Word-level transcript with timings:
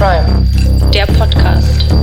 Crime, 0.00 0.46
der 0.94 1.04
Podcast. 1.04 1.94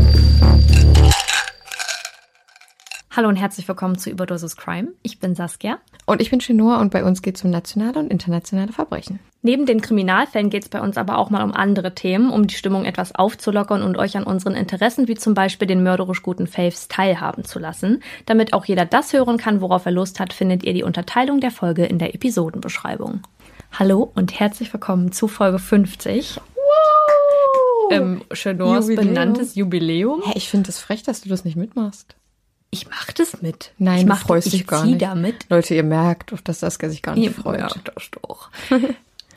Hallo 3.10 3.28
und 3.28 3.38
herzlich 3.38 3.68
willkommen 3.68 3.98
zu 3.98 4.12
Überdosis 4.12 4.56
Crime. 4.56 4.90
Ich 5.02 5.20
bin 5.20 5.34
Saskia. 5.34 5.80
Und 6.06 6.22
ich 6.22 6.30
bin 6.30 6.40
Chinoa 6.40 6.80
und 6.80 6.92
bei 6.92 7.04
uns 7.04 7.24
geht 7.24 7.38
es 7.38 7.44
um 7.44 7.50
nationale 7.50 7.98
und 7.98 8.12
internationale 8.12 8.72
Verbrechen. 8.72 9.18
Neben 9.42 9.66
den 9.66 9.82
Kriminalfällen 9.82 10.52
geht 10.52 10.62
es 10.62 10.70
bei 10.70 10.80
uns 10.80 10.96
aber 10.96 11.18
auch 11.18 11.32
mal 11.32 11.44
um 11.44 11.52
andere 11.52 11.96
Themen, 11.96 12.30
um 12.30 12.46
die 12.46 12.54
Stimmung 12.54 12.86
etwas 12.86 13.16
aufzulockern 13.16 13.82
und 13.82 13.98
euch 13.98 14.16
an 14.16 14.26
unseren 14.26 14.54
Interessen 14.54 15.08
wie 15.08 15.16
zum 15.16 15.34
Beispiel 15.34 15.68
den 15.68 15.82
mörderisch 15.82 16.22
guten 16.22 16.46
Faves 16.46 16.90
teilhaben 16.90 17.46
zu 17.46 17.58
lassen. 17.58 18.04
Damit 18.28 18.54
auch 18.54 18.66
jeder 18.66 18.86
das 18.86 19.12
hören 19.12 19.38
kann, 19.38 19.60
worauf 19.60 19.88
er 19.88 19.92
Lust 19.92 20.20
hat, 20.20 20.34
findet 20.34 20.64
ihr 20.64 20.74
die 20.76 20.84
Unterteilung 20.84 21.40
der 21.40 21.50
Folge 21.50 21.88
in 21.88 21.98
der 21.98 22.14
Episodenbeschreibung. 22.14 23.22
Hallo 23.72 24.12
und 24.14 24.40
herzlich 24.40 24.72
willkommen 24.72 25.12
zu 25.12 25.28
Folge 25.28 25.58
50. 25.58 26.40
Ähm, 27.92 28.22
Chenors 28.34 28.86
Jubiläum. 28.88 29.08
benanntes 29.08 29.56
Jubiläum. 29.56 30.22
Hä, 30.26 30.34
ich 30.36 30.50
finde 30.50 30.70
es 30.70 30.80
frech, 30.80 31.04
dass 31.04 31.22
du 31.22 31.30
das 31.30 31.46
nicht 31.46 31.56
mitmachst. 31.58 32.16
Ich 32.70 32.90
mach 32.90 33.12
das 33.14 33.42
mit. 33.42 33.72
Nein, 33.78 34.00
ich 34.00 34.04
du 34.04 34.10
mach, 34.10 34.20
freust 34.20 34.48
ich 34.48 34.54
dich 34.54 34.68
gar 34.68 34.86
nicht. 34.86 35.02
damit. 35.02 35.46
Leute, 35.50 35.74
ihr 35.74 35.84
merkt, 35.84 36.34
auf 36.34 36.42
das 36.42 36.60
sich 36.90 37.02
gar 37.02 37.16
nicht 37.16 37.24
Ihr 37.24 37.32
freut. 37.32 37.58
merkt 37.60 37.92
das 37.96 38.10
doch. 38.22 38.50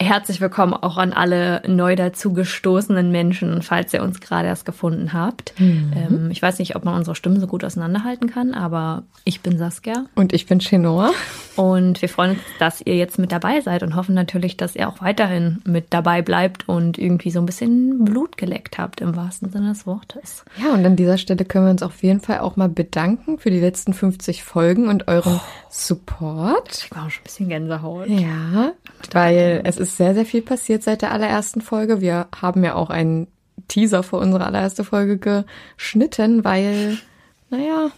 Herzlich 0.02 0.40
willkommen 0.40 0.72
auch 0.72 0.96
an 0.96 1.12
alle 1.12 1.60
neu 1.68 1.94
dazugestoßenen 1.94 3.10
Menschen, 3.10 3.60
falls 3.60 3.92
ihr 3.92 4.02
uns 4.02 4.18
gerade 4.18 4.48
erst 4.48 4.64
gefunden 4.64 5.12
habt. 5.12 5.52
Mhm. 5.60 5.92
Ähm, 5.94 6.30
ich 6.30 6.40
weiß 6.40 6.58
nicht, 6.58 6.74
ob 6.74 6.86
man 6.86 6.94
unsere 6.94 7.14
Stimmen 7.14 7.38
so 7.38 7.46
gut 7.46 7.64
auseinanderhalten 7.64 8.30
kann, 8.30 8.54
aber 8.54 9.02
ich 9.24 9.42
bin 9.42 9.58
Saskia 9.58 10.06
Und 10.14 10.32
ich 10.32 10.46
bin 10.46 10.58
Chinoa. 10.60 11.10
und 11.56 12.00
wir 12.00 12.08
freuen 12.08 12.30
uns, 12.30 12.40
dass 12.58 12.80
ihr 12.80 12.96
jetzt 12.96 13.18
mit 13.18 13.30
dabei 13.30 13.60
seid 13.60 13.82
und 13.82 13.94
hoffen 13.94 14.14
natürlich, 14.14 14.56
dass 14.56 14.74
ihr 14.74 14.88
auch 14.88 15.02
weiterhin 15.02 15.60
mit 15.66 15.88
dabei 15.90 16.22
bleibt 16.22 16.66
und 16.66 16.96
irgendwie 16.96 17.30
so 17.30 17.38
ein 17.40 17.46
bisschen 17.46 18.02
Blut 18.06 18.38
geleckt 18.38 18.78
habt 18.78 19.02
im 19.02 19.14
wahrsten 19.16 19.50
Sinne 19.50 19.68
des 19.68 19.86
Wortes. 19.86 20.46
Ja, 20.56 20.72
und 20.72 20.84
an 20.86 20.96
dieser 20.96 21.18
Stelle 21.18 21.44
können 21.44 21.66
wir 21.66 21.72
uns 21.72 21.82
auf 21.82 22.02
jeden 22.02 22.20
Fall 22.20 22.38
auch 22.38 22.56
mal 22.56 22.70
bedanken 22.70 23.38
für 23.38 23.50
die 23.50 23.60
letzten 23.60 23.92
50 23.92 24.44
Folgen 24.44 24.88
und 24.88 25.08
euren 25.08 25.40
Support. 25.70 26.84
Ich 26.84 26.90
war 26.90 27.06
auch 27.06 27.10
schon 27.10 27.20
ein 27.20 27.24
bisschen 27.24 27.48
Gänsehaut. 27.48 28.08
Ja, 28.08 28.72
weil 29.12 29.62
es 29.64 29.78
ist 29.78 29.96
sehr, 29.96 30.14
sehr 30.14 30.26
viel 30.26 30.42
passiert 30.42 30.82
seit 30.82 31.02
der 31.02 31.12
allerersten 31.12 31.60
Folge. 31.60 32.00
Wir 32.00 32.26
haben 32.40 32.64
ja 32.64 32.74
auch 32.74 32.90
einen 32.90 33.28
Teaser 33.68 34.02
für 34.02 34.16
unsere 34.16 34.44
allererste 34.44 34.82
Folge 34.82 35.18
geschnitten, 35.18 36.44
weil, 36.44 36.98
naja, 37.50 37.90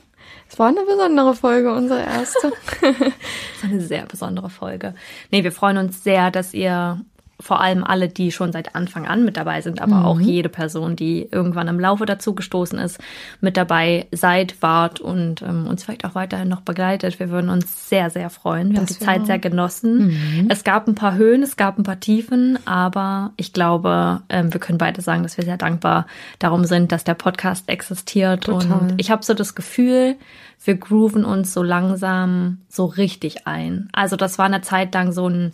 es 0.51 0.59
war 0.59 0.69
eine 0.69 0.83
besondere 0.83 1.35
Folge, 1.35 1.73
unsere 1.73 2.03
erste. 2.03 2.53
Das 2.83 3.71
ist 3.71 3.75
eine 3.77 3.81
sehr 3.81 4.07
besondere 4.07 4.51
Folge. 4.51 4.95
Nee, 5.31 5.45
wir 5.45 5.53
freuen 5.53 5.79
uns 5.79 6.03
sehr, 6.03 6.33
dass 6.33 6.53
ihr 6.53 7.01
vor 7.43 7.61
allem 7.61 7.85
alle, 7.85 8.09
die 8.09 8.33
schon 8.33 8.53
seit 8.53 8.75
Anfang 8.75 9.07
an 9.07 9.25
mit 9.25 9.37
dabei 9.37 9.61
sind, 9.61 9.81
aber 9.81 10.05
auch 10.05 10.21
jede 10.21 10.49
Person, 10.49 10.97
die 10.97 11.29
irgendwann 11.31 11.69
im 11.69 11.81
Laufe 11.81 12.07
dazu 12.07 12.35
gestoßen 12.35 12.79
ist, 12.79 13.01
mit 13.41 13.57
dabei 13.57 14.07
seid, 14.13 14.63
wart 14.63 15.01
und 15.01 15.43
ähm, 15.43 15.67
uns 15.67 15.85
vielleicht 15.85 16.05
auch 16.05 16.15
weiterhin 16.15 16.49
noch 16.49 16.61
begleitet. 16.63 17.19
Wir 17.19 17.31
würden 17.31 17.51
uns 17.51 17.89
sehr, 17.89 18.11
sehr 18.11 18.31
freuen. 18.31 18.71
Wir 18.71 18.79
haben 18.79 18.87
Das 18.87 18.97
die 18.97 19.01
wir 19.01 19.07
Zeit 19.07 19.23
auch. 19.23 19.27
sehr 19.27 19.39
genossen. 19.39 20.47
Es 20.49 20.65
gab 20.65 20.87
ein 20.87 20.95
paar 20.95 21.17
Höhen, 21.17 21.43
es 21.43 21.57
gab 21.57 21.79
ein 21.79 21.83
paar 21.83 22.01
Tiefen, 22.01 22.59
aber 22.65 23.33
ich 23.37 23.53
glaube, 23.53 24.23
ähm, 24.29 24.53
wir 24.53 24.61
können 24.61 24.79
beide 24.79 25.01
sagen, 25.03 25.23
dass 25.23 25.37
wir 25.37 25.45
sehr 25.45 25.57
dankbar 25.59 26.07
darum 26.39 26.65
sind, 26.65 26.93
dass 26.93 27.05
der 27.05 27.15
Podcast 27.15 27.69
existiert. 27.69 28.45
Total. 28.45 28.79
Und 28.79 28.95
ich 28.99 29.11
habe 29.11 29.25
so 29.25 29.35
das 29.35 29.55
Gefühl, 29.55 30.17
wir 30.65 30.77
grooven 30.77 31.25
uns 31.25 31.53
so 31.53 31.63
langsam 31.63 32.59
so 32.69 32.85
richtig 32.85 33.47
ein. 33.47 33.89
Also 33.93 34.17
das 34.17 34.39
war 34.39 34.47
eine 34.47 34.61
Zeit 34.61 34.95
lang 34.95 35.13
so 35.13 35.29
ein 35.29 35.53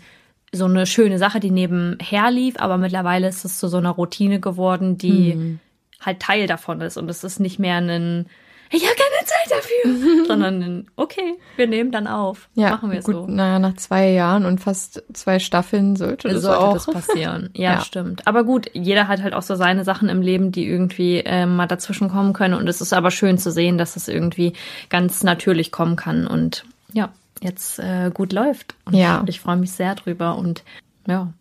so 0.53 0.65
eine 0.65 0.87
schöne 0.87 1.19
Sache, 1.19 1.41
die 1.41 1.51
nebenher 1.51 2.31
lief, 2.31 2.55
aber 2.59 2.79
mittlerweile 2.79 3.29
ist 3.29 3.45
es 3.45 3.59
zu 3.59 3.69
so 3.69 3.77
einer 3.79 3.91
Routine 3.91 4.41
geworden, 4.41 4.97
die 4.99 5.35
Mhm. 5.35 5.61
halt 6.01 6.21
Teil 6.21 6.47
davon 6.47 6.81
ist 6.81 6.97
und 6.97 7.09
es 7.11 7.25
ist 7.25 7.39
nicht 7.41 7.59
mehr 7.59 7.77
ein 7.77 8.27
ich 8.71 8.85
habe 8.85 8.95
keine 8.97 9.27
Zeit 9.27 9.51
dafür, 9.51 10.25
sondern 10.27 10.63
ein 10.63 10.87
okay, 10.97 11.37
wir 11.57 11.67
nehmen 11.67 11.91
dann 11.91 12.07
auf, 12.07 12.51
Ja, 12.55 12.69
machen 12.71 12.91
wir 12.91 13.01
gut, 13.01 13.15
so. 13.15 13.27
naja, 13.27 13.59
nach 13.59 13.77
zwei 13.77 14.11
Jahren 14.11 14.45
und 14.45 14.61
fast 14.61 15.03
zwei 15.15 15.39
Staffeln 15.39 15.97
sollte 15.97 16.29
das 16.29 16.43
sollte 16.43 16.61
auch. 16.61 16.73
das 16.75 16.85
passieren. 16.87 17.49
Ja, 17.57 17.73
Ja. 17.75 17.81
stimmt. 17.81 18.27
Aber 18.27 18.45
gut, 18.45 18.71
jeder 18.75 19.09
hat 19.09 19.23
halt 19.23 19.33
auch 19.33 19.41
so 19.43 19.55
seine 19.55 19.85
Sachen 19.85 20.11
im 20.11 20.21
Leben, 20.21 20.53
die 20.53 20.67
irgendwie 20.69 21.23
ähm, 21.25 21.57
mal 21.57 21.67
dazwischen 21.67 22.11
kommen 22.11 22.35
können. 22.35 22.53
Und 22.55 22.69
es 22.69 22.83
ist 22.83 22.93
aber 22.93 23.11
schön 23.11 23.39
zu 23.39 23.51
sehen, 23.51 23.79
dass 23.79 23.97
es 23.97 24.07
irgendwie 24.07 24.53
ganz 24.91 25.23
natürlich 25.23 25.73
kommen 25.73 25.97
kann 25.97 26.27
und 26.27 26.65
ja, 26.93 27.09
jetzt 27.43 27.79
äh, 27.79 28.11
gut 28.13 28.33
läuft. 28.33 28.77
Und 28.85 28.95
Ja. 28.95 29.23
ich 29.27 29.41
freue 29.41 29.57
mich 29.57 29.73
sehr 29.73 29.95
drüber 29.95 30.37
und 30.37 30.65
ja. 31.07 31.33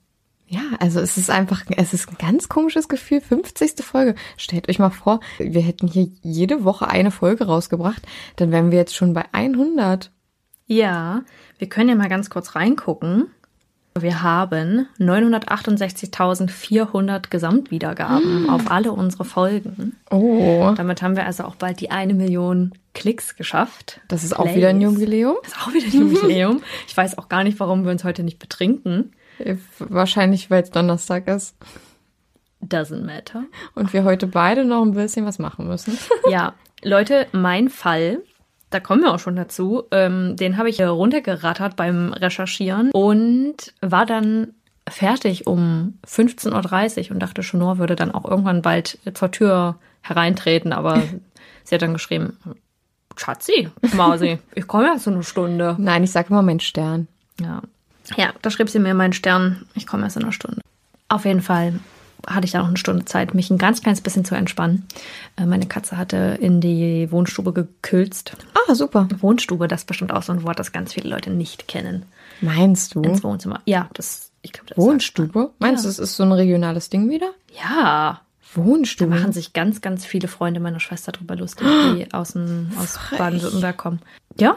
Ja, 0.49 0.61
also 0.79 1.01
es 1.01 1.17
ist 1.17 1.29
einfach, 1.29 1.65
es 1.75 1.93
ist 1.93 2.07
ein 2.09 2.15
ganz 2.17 2.47
komisches 2.47 2.87
Gefühl. 2.87 3.19
50. 3.19 3.83
Folge. 3.83 4.15
Stellt 4.37 4.69
euch 4.69 4.79
mal 4.79 4.91
vor, 4.91 5.19
wir 5.39 5.61
hätten 5.61 5.87
hier 5.87 6.07
jede 6.21 6.63
Woche 6.63 6.87
eine 6.87 7.11
Folge 7.11 7.45
rausgebracht, 7.47 8.01
dann 8.37 8.51
wären 8.51 8.71
wir 8.71 8.77
jetzt 8.77 8.95
schon 8.95 9.13
bei 9.13 9.25
100. 9.33 10.09
Ja, 10.65 11.23
wir 11.57 11.67
können 11.67 11.89
ja 11.89 11.95
mal 11.95 12.07
ganz 12.09 12.29
kurz 12.29 12.55
reingucken. 12.55 13.27
Wir 14.01 14.23
haben 14.23 14.87
968.400 14.99 17.29
Gesamtwiedergaben 17.29 18.49
auf 18.49 18.69
alle 18.71 18.91
unsere 18.91 19.25
Folgen. 19.25 19.95
Oh, 20.09 20.73
Damit 20.75 21.01
haben 21.01 21.15
wir 21.15 21.25
also 21.25 21.43
auch 21.43 21.55
bald 21.55 21.79
die 21.79 21.91
eine 21.91 22.13
Million 22.13 22.73
Klicks 22.93 23.35
geschafft. 23.35 23.99
das 24.07 24.23
ist 24.23 24.37
auch 24.37 24.53
wieder 24.55 24.69
ein 24.69 24.79
Plays. 24.79 24.93
Jubiläum. 24.93 25.35
Das 25.43 25.53
ist 25.53 25.61
auch 25.67 25.73
wieder 25.73 25.85
ein 25.87 26.11
Jubiläum. 26.11 26.61
Ich 26.87 26.97
weiß 26.97 27.17
auch 27.17 27.29
gar 27.29 27.43
nicht, 27.43 27.59
warum 27.59 27.83
wir 27.85 27.91
uns 27.91 28.03
heute 28.03 28.23
nicht 28.23 28.39
betrinken. 28.39 29.11
Äh, 29.39 29.55
Wahrscheinlich, 29.79 30.49
weil 30.49 30.63
es 30.63 30.71
Donnerstag 30.71 31.27
ist 31.27 31.55
Doesn't 32.65 33.05
matter. 33.05 33.43
und 33.75 33.93
wir 33.93 34.03
heute 34.03 34.25
beide 34.27 34.65
noch 34.65 34.81
ein 34.83 34.93
bisschen 34.93 35.25
was 35.25 35.37
machen 35.37 35.67
müssen. 35.67 35.97
Ja, 36.29 36.53
Leute, 36.83 37.27
mein 37.31 37.69
Fall, 37.69 38.23
da 38.69 38.79
kommen 38.79 39.01
wir 39.01 39.13
auch 39.13 39.19
schon 39.19 39.35
dazu, 39.35 39.83
ähm, 39.91 40.35
den 40.35 40.57
habe 40.57 40.69
ich 40.69 40.79
äh, 40.79 40.85
runtergerattert 40.85 41.75
beim 41.75 42.13
Recherchieren 42.13 42.91
und 42.91 43.73
war 43.81 44.05
dann 44.05 44.53
fertig 44.89 45.47
um 45.47 45.97
15.30 46.05 47.05
Uhr 47.05 47.11
und 47.11 47.19
dachte, 47.19 47.41
Honor 47.41 47.77
würde 47.77 47.95
dann 47.95 48.11
auch 48.11 48.25
irgendwann 48.25 48.61
bald 48.61 48.99
zur 49.13 49.31
Tür 49.31 49.77
hereintreten, 50.01 50.73
aber 50.73 51.01
sie 51.63 51.75
hat 51.75 51.81
dann 51.81 51.93
geschrieben, 51.93 52.37
Schatzi, 53.15 53.69
Mausi, 53.93 54.39
ich 54.53 54.67
komme 54.67 54.87
erst 54.87 55.07
in 55.07 55.15
eine 55.15 55.23
Stunde. 55.23 55.75
Nein, 55.79 56.03
ich 56.03 56.11
sage 56.11 56.29
immer 56.29 56.43
mein 56.43 56.59
Stern. 56.59 57.07
Ja. 57.41 57.61
Ja, 58.15 58.31
da 58.41 58.49
schrieb 58.49 58.69
sie 58.69 58.79
mir 58.79 58.93
meinen 58.93 59.13
Stern, 59.13 59.65
ich 59.73 59.87
komme 59.87 60.03
erst 60.03 60.17
in 60.17 60.23
einer 60.23 60.31
Stunde. 60.31 60.61
Auf 61.09 61.25
jeden 61.25 61.41
Fall 61.41 61.79
hatte 62.25 62.45
ich 62.45 62.51
da 62.51 62.59
noch 62.59 62.67
eine 62.67 62.77
Stunde 62.77 63.05
Zeit, 63.05 63.33
mich 63.33 63.49
ein 63.49 63.57
ganz 63.57 63.81
kleines 63.81 64.01
bisschen 64.01 64.25
zu 64.25 64.35
entspannen. 64.35 64.87
Äh, 65.35 65.45
Meine 65.45 65.65
Katze 65.67 65.97
hatte 65.97 66.37
in 66.41 66.61
die 66.61 67.11
Wohnstube 67.11 67.53
gekülzt. 67.53 68.35
Ah, 68.67 68.73
super. 68.75 69.07
Wohnstube, 69.19 69.67
das 69.67 69.81
ist 69.81 69.87
bestimmt 69.87 70.11
auch 70.11 70.23
so 70.23 70.33
ein 70.33 70.43
Wort, 70.43 70.59
das 70.59 70.71
ganz 70.71 70.93
viele 70.93 71.09
Leute 71.09 71.29
nicht 71.29 71.67
kennen. 71.67 72.05
Meinst 72.41 72.95
du? 72.95 73.01
Ins 73.01 73.23
Wohnzimmer. 73.23 73.61
Ja, 73.65 73.89
das, 73.93 74.31
ich 74.41 74.51
glaube, 74.53 74.67
das 74.69 74.77
Wohnstube? 74.77 75.51
Meinst 75.59 75.85
du, 75.85 75.89
es 75.89 75.99
ist 75.99 76.15
so 76.15 76.23
ein 76.23 76.31
regionales 76.31 76.89
Ding 76.89 77.09
wieder? 77.09 77.31
Ja. 77.57 78.21
Da 78.55 78.63
Wohnstube. 78.63 79.09
machen 79.13 79.33
sich 79.33 79.53
ganz, 79.53 79.81
ganz 79.81 80.05
viele 80.05 80.27
Freunde 80.27 80.59
meiner 80.59 80.79
Schwester 80.79 81.11
drüber 81.11 81.35
lustig, 81.35 81.67
die 81.95 82.11
aus, 82.13 82.33
dem, 82.33 82.71
aus. 82.79 82.97
Baden-Württemberg 83.17 83.77
kommen. 83.77 83.99
Ja, 84.39 84.55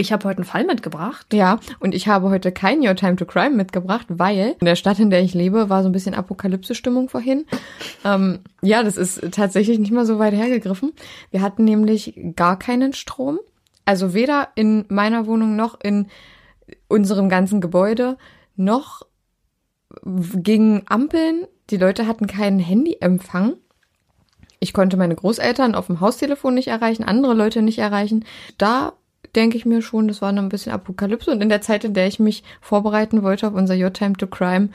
ich 0.00 0.12
habe 0.12 0.28
heute 0.28 0.38
einen 0.38 0.46
Fall 0.46 0.64
mitgebracht. 0.64 1.32
Ja, 1.32 1.60
und 1.78 1.94
ich 1.94 2.08
habe 2.08 2.30
heute 2.30 2.52
kein 2.52 2.80
Your 2.80 2.96
Time 2.96 3.16
to 3.16 3.26
Crime 3.26 3.54
mitgebracht, 3.54 4.06
weil 4.08 4.56
in 4.58 4.66
der 4.66 4.76
Stadt, 4.76 4.98
in 4.98 5.10
der 5.10 5.22
ich 5.22 5.34
lebe, 5.34 5.68
war 5.68 5.82
so 5.82 5.88
ein 5.88 5.92
bisschen 5.92 6.14
Apokalypse-Stimmung 6.14 7.08
vorhin. 7.08 7.46
Ähm, 8.04 8.40
ja, 8.62 8.82
das 8.82 8.96
ist 8.96 9.20
tatsächlich 9.32 9.78
nicht 9.78 9.92
mal 9.92 10.06
so 10.06 10.18
weit 10.18 10.34
hergegriffen. 10.34 10.92
Wir 11.30 11.42
hatten 11.42 11.64
nämlich 11.64 12.18
gar 12.34 12.58
keinen 12.58 12.94
Strom. 12.94 13.38
Also 13.84 14.14
weder 14.14 14.48
in 14.54 14.84
meiner 14.88 15.26
Wohnung 15.26 15.56
noch 15.56 15.78
in 15.80 16.06
unserem 16.88 17.28
ganzen 17.28 17.60
Gebäude, 17.60 18.16
noch 18.56 19.02
gegen 20.04 20.82
Ampeln. 20.86 21.46
Die 21.70 21.76
Leute 21.76 22.06
hatten 22.06 22.26
keinen 22.26 22.58
Handyempfang. 22.58 23.54
Ich 24.60 24.72
konnte 24.72 24.96
meine 24.96 25.14
Großeltern 25.14 25.74
auf 25.74 25.86
dem 25.86 26.00
Haustelefon 26.00 26.54
nicht 26.54 26.68
erreichen, 26.68 27.04
andere 27.04 27.34
Leute 27.34 27.62
nicht 27.62 27.78
erreichen. 27.78 28.24
Da 28.58 28.92
denke 29.36 29.56
ich 29.56 29.66
mir 29.66 29.82
schon, 29.82 30.08
das 30.08 30.22
war 30.22 30.32
noch 30.32 30.42
ein 30.42 30.48
bisschen 30.48 30.72
Apokalypse. 30.72 31.30
Und 31.30 31.42
in 31.42 31.48
der 31.48 31.60
Zeit, 31.60 31.84
in 31.84 31.94
der 31.94 32.06
ich 32.06 32.18
mich 32.18 32.42
vorbereiten 32.60 33.22
wollte 33.22 33.48
auf 33.48 33.54
unser 33.54 33.76
Your 33.76 33.92
Time 33.92 34.14
to 34.14 34.26
Crime, 34.26 34.70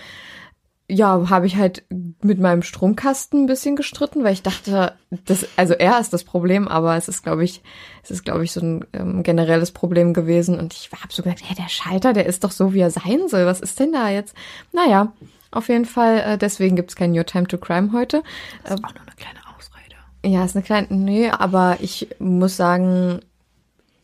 ja, 0.88 1.30
habe 1.30 1.48
ich 1.48 1.56
halt 1.56 1.84
mit 1.90 2.40
meinem 2.40 2.62
Stromkasten 2.62 3.44
ein 3.44 3.48
bisschen 3.48 3.76
gestritten, 3.76 4.24
weil 4.24 4.34
ich 4.34 4.44
dachte, 4.44 4.94
das, 5.26 5.48
also 5.56 5.74
er 5.74 6.00
ist 6.00 6.14
das 6.14 6.24
Problem, 6.24 6.68
aber 6.68 6.96
es 6.96 7.08
ist, 7.08 7.24
glaube 7.24 7.44
ich, 7.44 7.64
es 8.04 8.12
ist, 8.12 8.24
glaube 8.24 8.44
ich, 8.44 8.52
so 8.52 8.62
ein 8.62 8.86
ähm, 8.94 9.24
generelles 9.24 9.72
Problem 9.72 10.14
gewesen. 10.14 10.60
Und 10.60 10.74
ich 10.74 10.92
habe 10.92 11.12
so 11.12 11.24
gedacht, 11.24 11.42
hey, 11.44 11.56
der 11.56 11.70
Schalter, 11.70 12.14
der 12.14 12.28
ist 12.28 12.44
doch 12.44 12.52
so, 12.52 12.74
wie 12.74 12.82
er 12.82 12.92
sein 12.92 13.28
soll. 13.28 13.48
Was 13.48 13.62
ist 13.62 13.80
denn 13.80 13.94
da 13.94 14.10
jetzt? 14.10 14.36
Naja, 14.74 15.12
auf 15.50 15.70
jeden 15.70 15.86
Fall, 15.86 16.20
äh, 16.20 16.38
deswegen 16.38 16.76
gibt's 16.76 16.96
kein 16.96 17.18
Your 17.18 17.26
Time 17.26 17.48
to 17.48 17.58
Crime 17.58 17.92
heute. 17.92 18.22
Das 18.64 18.76
ist 18.76 18.86
auch 18.86 18.94
nur 18.94 19.02
eine 19.02 19.16
kleine 19.16 19.40
Ausrede. 19.58 19.96
Ja, 20.24 20.46
ist 20.46 20.56
eine 20.56 20.64
kleine, 20.64 20.88
nee, 20.92 21.30
aber 21.30 21.78
ich 21.80 22.10
muss 22.20 22.58
sagen, 22.58 23.22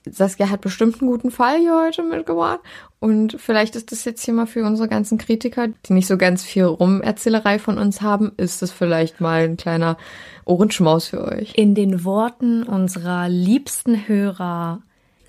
Saskia 0.09 0.49
hat 0.49 0.61
bestimmt 0.61 1.01
einen 1.01 1.09
guten 1.09 1.31
Fall 1.31 1.59
hier 1.59 1.79
heute 1.79 2.03
mitgebracht. 2.03 2.59
Und 2.99 3.37
vielleicht 3.39 3.75
ist 3.75 3.91
das 3.91 4.05
jetzt 4.05 4.23
hier 4.23 4.33
mal 4.33 4.47
für 4.47 4.63
unsere 4.65 4.87
ganzen 4.87 5.17
Kritiker, 5.17 5.67
die 5.85 5.93
nicht 5.93 6.07
so 6.07 6.17
ganz 6.17 6.43
viel 6.43 6.65
Rumerzählerei 6.65 7.59
von 7.59 7.77
uns 7.77 8.01
haben, 8.01 8.31
ist 8.37 8.61
das 8.61 8.71
vielleicht 8.71 9.21
mal 9.21 9.43
ein 9.43 9.57
kleiner 9.57 9.97
Ohrenschmaus 10.45 11.07
für 11.07 11.23
euch. 11.23 11.55
In 11.55 11.75
den 11.75 12.03
Worten 12.03 12.63
unserer 12.63 13.29
liebsten 13.29 14.07
Hörer 14.07 14.81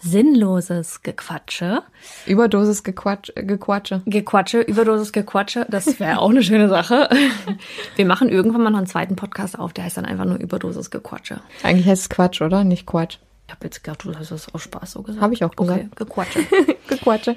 sinnloses 0.02 1.02
Gequatsche. 1.02 1.82
Überdosis 2.26 2.82
Gequatsch, 2.82 3.30
Gequatsche. 3.36 4.02
Gequatsche, 4.04 4.60
Überdosis 4.60 5.12
Gequatsche, 5.12 5.66
das 5.70 6.00
wäre 6.00 6.18
auch 6.18 6.30
eine 6.30 6.42
schöne 6.42 6.68
Sache. 6.68 7.08
Wir 7.96 8.06
machen 8.06 8.28
irgendwann 8.28 8.62
mal 8.62 8.70
noch 8.70 8.78
einen 8.78 8.86
zweiten 8.88 9.16
Podcast 9.16 9.58
auf, 9.58 9.72
der 9.72 9.84
heißt 9.84 9.96
dann 9.96 10.04
einfach 10.04 10.25
nur 10.25 10.38
Überdosis 10.38 10.90
Gequatsche. 10.90 11.40
Eigentlich 11.62 11.86
heißt 11.86 12.02
es 12.02 12.08
Quatsch, 12.08 12.42
oder? 12.42 12.64
Nicht 12.64 12.86
Quatsch. 12.86 13.18
Ich 13.46 13.52
habe 13.52 13.64
jetzt 13.64 13.82
gedacht, 13.82 14.04
du 14.04 14.14
hast 14.14 14.30
das 14.30 14.52
aus 14.54 14.62
Spaß 14.62 14.92
so 14.92 15.02
gesagt. 15.02 15.22
Habe 15.22 15.34
ich 15.34 15.44
auch 15.44 15.54
gesagt. 15.54 15.80
Okay, 15.80 15.90
Gequatsche. 15.94 16.40
Gequatsche. 16.88 17.36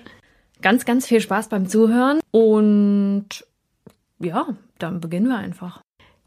ganz, 0.61 0.85
ganz 0.85 1.07
viel 1.07 1.19
Spaß 1.21 1.49
beim 1.49 1.67
Zuhören 1.67 2.19
und 2.31 3.45
ja, 4.19 4.47
dann 4.79 5.01
beginnen 5.01 5.27
wir 5.27 5.37
einfach. 5.37 5.81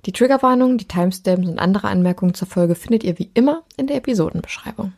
Die 0.05 0.13
Triggerwarnung, 0.13 0.79
die 0.79 0.87
Timestamps 0.87 1.49
und 1.49 1.59
andere 1.59 1.89
Anmerkungen 1.89 2.35
zur 2.35 2.49
Folge 2.49 2.75
findet 2.75 3.05
ihr 3.05 3.19
wie 3.19 3.31
immer 3.35 3.63
in 3.77 3.87
der 3.87 3.97
Episodenbeschreibung. 3.97 4.93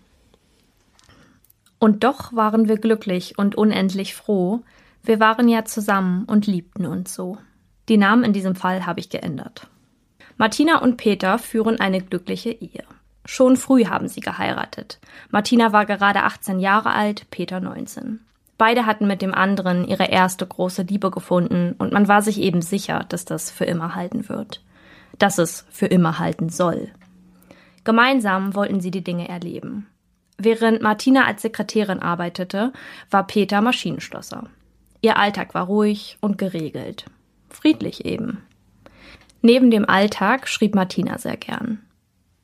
Und 1.79 2.05
doch 2.05 2.35
waren 2.35 2.69
wir 2.69 2.77
glücklich 2.77 3.39
und 3.39 3.55
unendlich 3.55 4.15
froh. 4.15 4.61
Wir 5.03 5.19
waren 5.19 5.49
ja 5.49 5.65
zusammen 5.65 6.25
und 6.27 6.47
liebten 6.47 6.85
uns 6.85 7.15
so. 7.15 7.39
Die 7.89 7.97
Namen 7.97 8.23
in 8.23 8.35
diesem 8.35 8.55
Fall 8.55 8.85
habe 8.85 9.01
ich 9.01 9.09
geändert. 9.09 9.67
Martina 10.37 10.83
und 10.83 10.97
Peter 10.97 11.39
führen 11.39 11.81
eine 11.81 12.03
glückliche 12.03 12.51
Ehe. 12.51 12.85
Schon 13.33 13.57
früh 13.57 13.85
haben 13.85 14.09
sie 14.09 14.19
geheiratet. 14.19 14.99
Martina 15.31 15.73
war 15.73 15.87
gerade 15.87 16.25
18 16.25 16.59
Jahre 16.59 16.91
alt, 16.91 17.31
Peter 17.31 17.61
19. 17.61 18.19
Beide 18.59 18.87
hatten 18.87 19.07
mit 19.07 19.23
dem 19.23 19.33
anderen 19.33 19.87
ihre 19.87 20.07
erste 20.09 20.45
große 20.45 20.83
Liebe 20.83 21.13
gefunden 21.13 21.77
und 21.79 21.93
man 21.93 22.09
war 22.09 22.23
sich 22.23 22.41
eben 22.41 22.61
sicher, 22.61 23.07
dass 23.09 23.25
das 23.25 23.53
für 23.53 23.67
immer 23.67 23.95
halten 23.95 24.29
wird. 24.29 24.65
Dass 25.17 25.39
es 25.39 25.65
für 25.71 25.87
immer 25.87 26.19
halten 26.19 26.49
soll. 26.49 26.89
Gemeinsam 27.85 28.57
wollten 28.57 28.81
sie 28.81 28.91
die 28.91 29.05
Dinge 29.05 29.29
erleben. 29.29 29.87
Während 30.37 30.83
Martina 30.83 31.25
als 31.27 31.43
Sekretärin 31.43 32.01
arbeitete, 32.01 32.73
war 33.13 33.29
Peter 33.29 33.61
Maschinenschlosser. 33.61 34.49
Ihr 35.03 35.17
Alltag 35.17 35.55
war 35.55 35.67
ruhig 35.67 36.19
und 36.21 36.37
geregelt. 36.37 37.05
Friedlich 37.49 38.05
eben. 38.05 38.43
Neben 39.41 39.71
dem 39.71 39.89
Alltag 39.89 40.49
schrieb 40.49 40.75
Martina 40.75 41.17
sehr 41.17 41.37
gern. 41.37 41.79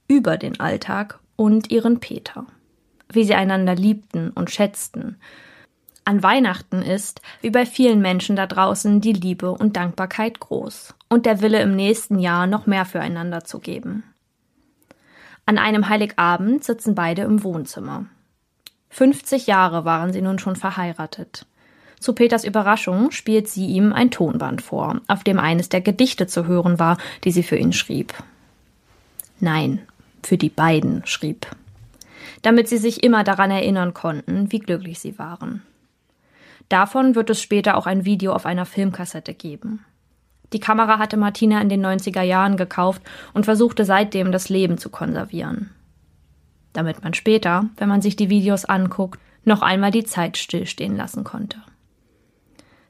Über 0.09 0.37
den 0.37 0.61
Alltag 0.61 1.19
und 1.35 1.71
ihren 1.71 2.01
Peter. 2.01 2.47
Wie 3.09 3.25
sie 3.25 3.35
einander 3.35 3.75
liebten 3.75 4.31
und 4.31 4.51
schätzten. 4.51 5.17
An 6.05 6.23
Weihnachten 6.23 6.83
ist, 6.83 7.21
wie 7.41 7.51
bei 7.51 7.67
vielen 7.67 8.01
Menschen 8.01 8.37
da 8.37 8.47
draußen, 8.47 9.01
die 9.01 9.13
Liebe 9.13 9.51
und 9.51 9.77
Dankbarkeit 9.77 10.39
groß 10.39 10.95
und 11.09 11.27
der 11.27 11.41
Wille 11.41 11.61
im 11.61 11.75
nächsten 11.75 12.21
Jahr 12.21 12.47
noch 12.47 12.67
mehr 12.67 12.85
füreinander 12.85 13.43
zu 13.43 13.59
geben. 13.59 14.05
An 15.45 15.59
einem 15.59 15.89
Heiligabend 15.89 16.63
sitzen 16.63 16.95
beide 16.95 17.23
im 17.23 17.43
Wohnzimmer. 17.43 18.07
50 18.91 19.49
Jahre 19.49 19.85
waren 19.85 20.13
sie 20.13 20.23
nun 20.23 20.39
schon 20.39 20.55
verheiratet. 20.55 21.47
Zu 21.99 22.13
Peters 22.13 22.45
Überraschung 22.45 23.11
spielt 23.11 23.49
sie 23.49 23.67
ihm 23.67 23.93
ein 23.93 24.13
Tonband 24.13 24.63
vor, 24.63 25.01
auf 25.09 25.25
dem 25.25 25.41
eines 25.41 25.69
der 25.69 25.81
Gedichte 25.81 26.29
zu 26.29 26.47
hören 26.47 26.79
war, 26.79 26.99
die 27.25 27.33
sie 27.33 27.43
für 27.43 27.57
ihn 27.57 27.73
schrieb. 27.73 28.15
Nein, 29.41 29.83
für 30.23 30.39
die 30.39 30.49
beiden 30.49 31.05
schrieb. 31.07 31.47
Damit 32.43 32.69
sie 32.69 32.79
sich 32.79 33.03
immer 33.03 33.25
daran 33.25 33.51
erinnern 33.51 33.95
konnten, 33.95 34.53
wie 34.53 34.59
glücklich 34.59 34.99
sie 34.99 35.19
waren. 35.19 35.63
Davon 36.69 37.15
wird 37.15 37.31
es 37.31 37.41
später 37.41 37.77
auch 37.77 37.87
ein 37.87 38.05
Video 38.05 38.33
auf 38.33 38.47
einer 38.47 38.67
Filmkassette 38.67 39.35
geben. 39.35 39.85
Die 40.53 40.61
Kamera 40.61 40.99
hatte 40.99 41.17
Martina 41.17 41.61
in 41.61 41.69
den 41.69 41.85
90er 41.85 42.23
Jahren 42.23 42.57
gekauft 42.57 43.03
und 43.35 43.45
versuchte 43.45 43.85
seitdem 43.85 44.33
das 44.33 44.49
Leben 44.49 44.79
zu 44.79 44.91
konservieren. 44.91 45.71
Damit 46.73 47.03
man 47.03 47.15
später, 47.15 47.69
wenn 47.77 47.89
man 47.89 48.03
sich 48.03 48.17
die 48.17 48.31
Videos 48.31 48.65
anguckt, 48.65 49.21
noch 49.45 49.63
einmal 49.63 49.91
die 49.91 50.05
Zeit 50.05 50.37
stillstehen 50.37 50.97
lassen 50.97 51.25
konnte. 51.25 51.63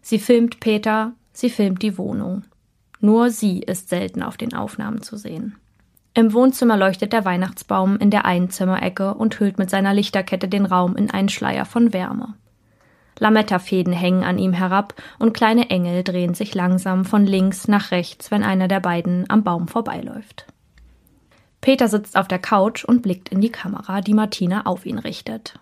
Sie 0.01 0.19
filmt 0.19 0.61
Peter, 0.61 1.13
sie 1.33 1.51
filmt 1.51 1.83
die 1.83 1.99
Wohnung. 1.99 2.45
Nur 3.01 3.31
sie 3.31 3.61
ist 3.61 3.89
selten 3.89 4.23
auf 4.23 4.37
den 4.37 4.55
Aufnahmen 4.55 5.03
zu 5.03 5.17
sehen. 5.17 5.57
Im 6.17 6.33
Wohnzimmer 6.33 6.79
leuchtet 6.79 7.13
der 7.13 7.27
Weihnachtsbaum 7.27 7.99
in 7.99 8.11
der 8.11 8.25
Einzimmerecke 8.25 9.13
und 9.13 9.39
hüllt 9.39 9.59
mit 9.59 9.69
seiner 9.69 9.93
Lichterkette 9.93 10.49
den 10.49 10.65
Raum 10.65 10.97
in 10.97 11.11
einen 11.11 11.29
Schleier 11.29 11.67
von 11.67 11.93
Wärme. 11.93 12.33
Lametta-Fäden 13.19 13.93
hängen 13.93 14.25
an 14.25 14.39
ihm 14.39 14.55
herab 14.55 14.95
und 15.19 15.35
kleine 15.35 15.69
Engel 15.69 16.05
drehen 16.05 16.33
sich 16.33 16.55
langsam 16.55 17.05
von 17.05 17.27
links 17.27 17.69
nach 17.69 17.91
rechts, 17.91 18.31
wenn 18.31 18.45
einer 18.45 18.67
der 18.67 18.81
beiden 18.81 19.29
am 19.29 19.45
Baum 19.45 19.69
vorbeiläuft. 19.69 20.47
Peter 21.61 21.87
sitzt 21.87 22.17
auf 22.17 22.29
der 22.29 22.39
Couch 22.39 22.83
und 22.83 23.03
blickt 23.03 23.29
in 23.29 23.43
die 23.43 23.53
Kamera, 23.53 24.01
die 24.01 24.15
Martina 24.15 24.65
auf 24.65 24.87
ihn 24.87 24.99
richtet. 24.99 25.59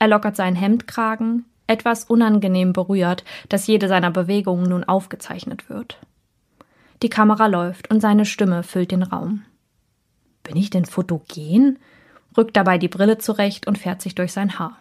Er 0.00 0.08
lockert 0.08 0.34
seinen 0.34 0.56
Hemdkragen, 0.56 1.44
etwas 1.68 2.02
unangenehm 2.02 2.72
berührt, 2.72 3.22
dass 3.48 3.68
jede 3.68 3.86
seiner 3.86 4.10
Bewegungen 4.10 4.68
nun 4.68 4.82
aufgezeichnet 4.82 5.70
wird. 5.70 6.00
Die 7.02 7.10
Kamera 7.10 7.46
läuft 7.46 7.90
und 7.90 8.00
seine 8.00 8.24
Stimme 8.24 8.62
füllt 8.62 8.90
den 8.90 9.02
Raum. 9.02 9.42
Bin 10.42 10.56
ich 10.56 10.70
denn 10.70 10.84
fotogen? 10.84 11.78
rückt 12.36 12.56
dabei 12.56 12.78
die 12.78 12.88
Brille 12.88 13.18
zurecht 13.18 13.66
und 13.66 13.78
fährt 13.78 14.02
sich 14.02 14.14
durch 14.14 14.32
sein 14.32 14.58
Haar. 14.58 14.78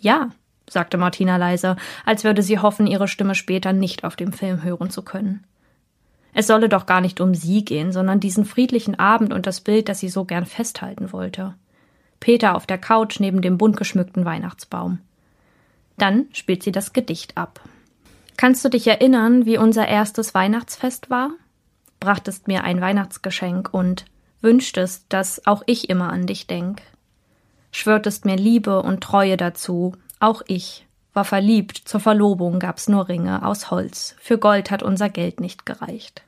Ja, 0.00 0.30
sagte 0.68 0.98
Martina 0.98 1.36
leise, 1.36 1.76
als 2.04 2.24
würde 2.24 2.42
sie 2.42 2.58
hoffen, 2.58 2.86
ihre 2.86 3.08
Stimme 3.08 3.34
später 3.34 3.72
nicht 3.72 4.04
auf 4.04 4.16
dem 4.16 4.32
Film 4.32 4.62
hören 4.62 4.90
zu 4.90 5.02
können. 5.02 5.44
Es 6.34 6.46
solle 6.46 6.68
doch 6.68 6.86
gar 6.86 7.00
nicht 7.00 7.20
um 7.20 7.34
sie 7.34 7.64
gehen, 7.64 7.92
sondern 7.92 8.20
diesen 8.20 8.44
friedlichen 8.44 8.98
Abend 8.98 9.32
und 9.32 9.46
das 9.46 9.60
Bild, 9.60 9.88
das 9.88 10.00
sie 10.00 10.08
so 10.08 10.24
gern 10.24 10.46
festhalten 10.46 11.12
wollte. 11.12 11.54
Peter 12.20 12.54
auf 12.54 12.66
der 12.66 12.78
Couch 12.78 13.20
neben 13.20 13.42
dem 13.42 13.58
bunt 13.58 13.76
geschmückten 13.76 14.24
Weihnachtsbaum. 14.24 14.98
Dann 15.96 16.26
spielt 16.32 16.62
sie 16.62 16.72
das 16.72 16.92
Gedicht 16.92 17.36
ab. 17.36 17.60
Kannst 18.38 18.64
du 18.64 18.70
dich 18.70 18.86
erinnern, 18.86 19.44
wie 19.44 19.58
unser 19.58 19.86
erstes 19.86 20.32
Weihnachtsfest 20.32 21.10
war? 21.10 21.32
Brachtest 22.00 22.48
mir 22.48 22.64
ein 22.64 22.80
Weihnachtsgeschenk 22.80 23.68
und 23.74 24.06
wünschtest, 24.40 25.04
dass 25.10 25.46
auch 25.46 25.62
ich 25.66 25.90
immer 25.90 26.10
an 26.10 26.26
dich 26.26 26.46
denk 26.46 26.80
schwörtest 27.70 28.24
mir 28.24 28.36
Liebe 28.36 28.82
und 28.82 29.02
Treue 29.02 29.36
dazu, 29.36 29.94
auch 30.20 30.42
ich 30.46 30.86
war 31.12 31.24
verliebt, 31.24 31.76
zur 31.84 32.00
Verlobung 32.00 32.58
gab's 32.58 32.88
nur 32.88 33.08
Ringe 33.08 33.44
aus 33.44 33.70
Holz, 33.70 34.14
für 34.20 34.38
Gold 34.38 34.70
hat 34.70 34.82
unser 34.82 35.08
Geld 35.08 35.40
nicht 35.40 35.66
gereicht. 35.66 36.22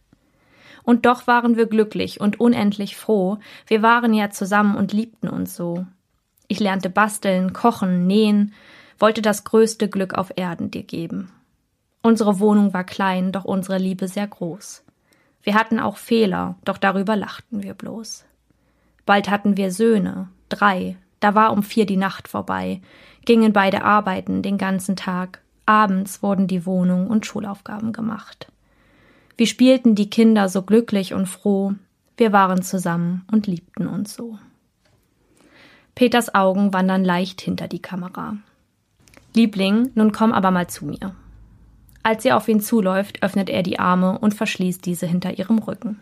Und 0.83 1.07
doch 1.07 1.26
waren 1.26 1.57
wir 1.57 1.67
glücklich 1.67 2.21
und 2.21 2.40
unendlich 2.40 2.97
froh, 2.97 3.38
wir 3.67 3.83
waren 3.83 4.14
ja 4.14 4.31
zusammen 4.31 4.76
und 4.76 4.93
liebten 4.93 5.29
uns 5.29 5.55
so. 5.55 5.87
Ich 6.49 6.59
lernte 6.59 6.90
basteln, 6.90 7.52
kochen, 7.52 8.07
nähen, 8.07 8.55
wollte 8.99 9.23
das 9.23 9.45
größte 9.45 9.88
Glück 9.88 10.14
auf 10.14 10.33
Erden 10.37 10.71
dir 10.71 10.83
geben. 10.83 11.31
Unsere 12.02 12.40
Wohnung 12.40 12.73
war 12.73 12.85
klein, 12.85 13.33
doch 13.33 13.45
unsere 13.45 13.78
Liebe 13.78 14.09
sehr 14.09 14.26
groß. 14.26 14.83
Wir 15.42 15.54
hatten 15.54 15.78
auch 15.80 15.97
Fehler, 15.97 16.57
doch 16.64 16.78
darüber 16.78 17.16
lachten 17.16 17.62
wir 17.62 17.75
bloß. 17.75 18.25
Bald 19.07 19.30
hatten 19.30 19.57
wir 19.57 19.73
Söhne, 19.73 20.28
drei, 20.49 20.97
da 21.21 21.35
war 21.35 21.52
um 21.52 21.62
vier 21.62 21.87
die 21.87 21.97
Nacht 21.97 22.28
vorbei, 22.28 22.80
gingen 23.25 23.52
beide 23.52 23.85
arbeiten 23.85 24.42
den 24.42 24.59
ganzen 24.59 24.97
Tag, 24.97 25.40
abends 25.66 26.23
wurden 26.23 26.47
die 26.47 26.66
Wohnung 26.66 27.07
und 27.07 27.26
Schulaufgaben 27.26 27.92
gemacht. 27.92 28.50
Wir 29.37 29.47
spielten 29.47 29.95
die 29.95 30.11
Kinder 30.11 30.49
so 30.49 30.62
glücklich 30.62 31.14
und 31.14 31.26
froh, 31.26 31.75
wir 32.16 32.33
waren 32.33 32.62
zusammen 32.62 33.25
und 33.30 33.47
liebten 33.47 33.87
uns 33.87 34.14
so. 34.14 34.38
Peters 35.95 36.35
Augen 36.35 36.73
wandern 36.73 37.04
leicht 37.04 37.40
hinter 37.40 37.69
die 37.69 37.80
Kamera. 37.80 38.37
Liebling, 39.35 39.90
nun 39.95 40.12
komm 40.12 40.33
aber 40.33 40.50
mal 40.50 40.66
zu 40.66 40.85
mir. 40.85 41.14
Als 42.02 42.23
sie 42.23 42.33
auf 42.33 42.49
ihn 42.49 42.61
zuläuft, 42.61 43.23
öffnet 43.23 43.50
er 43.50 43.62
die 43.62 43.78
Arme 43.78 44.19
und 44.19 44.35
verschließt 44.35 44.85
diese 44.85 45.07
hinter 45.07 45.38
ihrem 45.38 45.59
Rücken. 45.59 46.00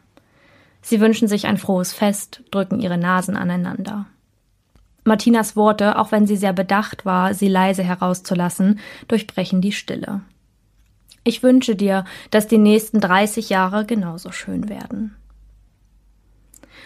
Sie 0.81 1.01
wünschen 1.01 1.29
sich 1.29 1.47
ein 1.47 1.59
frohes 1.59 1.93
Fest, 1.93 2.43
drücken 2.51 2.81
ihre 2.81 2.99
Nasen 2.99 3.37
aneinander. 3.37 4.07
Martinas 5.05 5.57
Worte, 5.57 5.99
auch 5.99 6.13
wenn 6.13 6.27
sie 6.27 6.37
sehr 6.37 6.53
bedacht 6.53 7.05
war, 7.05 7.35
sie 7.35 7.49
leise 7.49 7.83
herauszulassen, 7.83 8.79
durchbrechen 9.09 9.61
die 9.61 9.73
Stille. 9.73 10.21
Ich 11.25 11.43
wünsche 11.43 11.75
dir, 11.75 12.05
dass 12.31 12.47
die 12.47 12.59
nächsten 12.59 13.01
30 13.01 13.49
Jahre 13.49 13.85
genauso 13.85 14.33
schön 14.33 14.69
werden. 14.69 15.17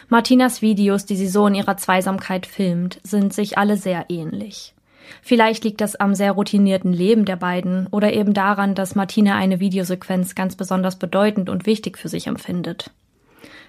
Martinas 0.08 0.62
Videos, 0.62 1.06
die 1.06 1.16
sie 1.16 1.28
so 1.28 1.46
in 1.46 1.54
ihrer 1.54 1.76
Zweisamkeit 1.76 2.46
filmt, 2.46 3.00
sind 3.02 3.32
sich 3.32 3.58
alle 3.58 3.76
sehr 3.76 4.06
ähnlich. 4.08 4.74
Vielleicht 5.22 5.64
liegt 5.64 5.80
das 5.80 5.96
am 5.96 6.14
sehr 6.14 6.32
routinierten 6.32 6.92
Leben 6.92 7.24
der 7.24 7.36
beiden 7.36 7.86
oder 7.88 8.12
eben 8.12 8.34
daran, 8.34 8.74
dass 8.74 8.94
Martina 8.94 9.36
eine 9.36 9.60
Videosequenz 9.60 10.34
ganz 10.34 10.56
besonders 10.56 10.96
bedeutend 10.96 11.48
und 11.48 11.66
wichtig 11.66 11.98
für 11.98 12.08
sich 12.08 12.26
empfindet. 12.26 12.90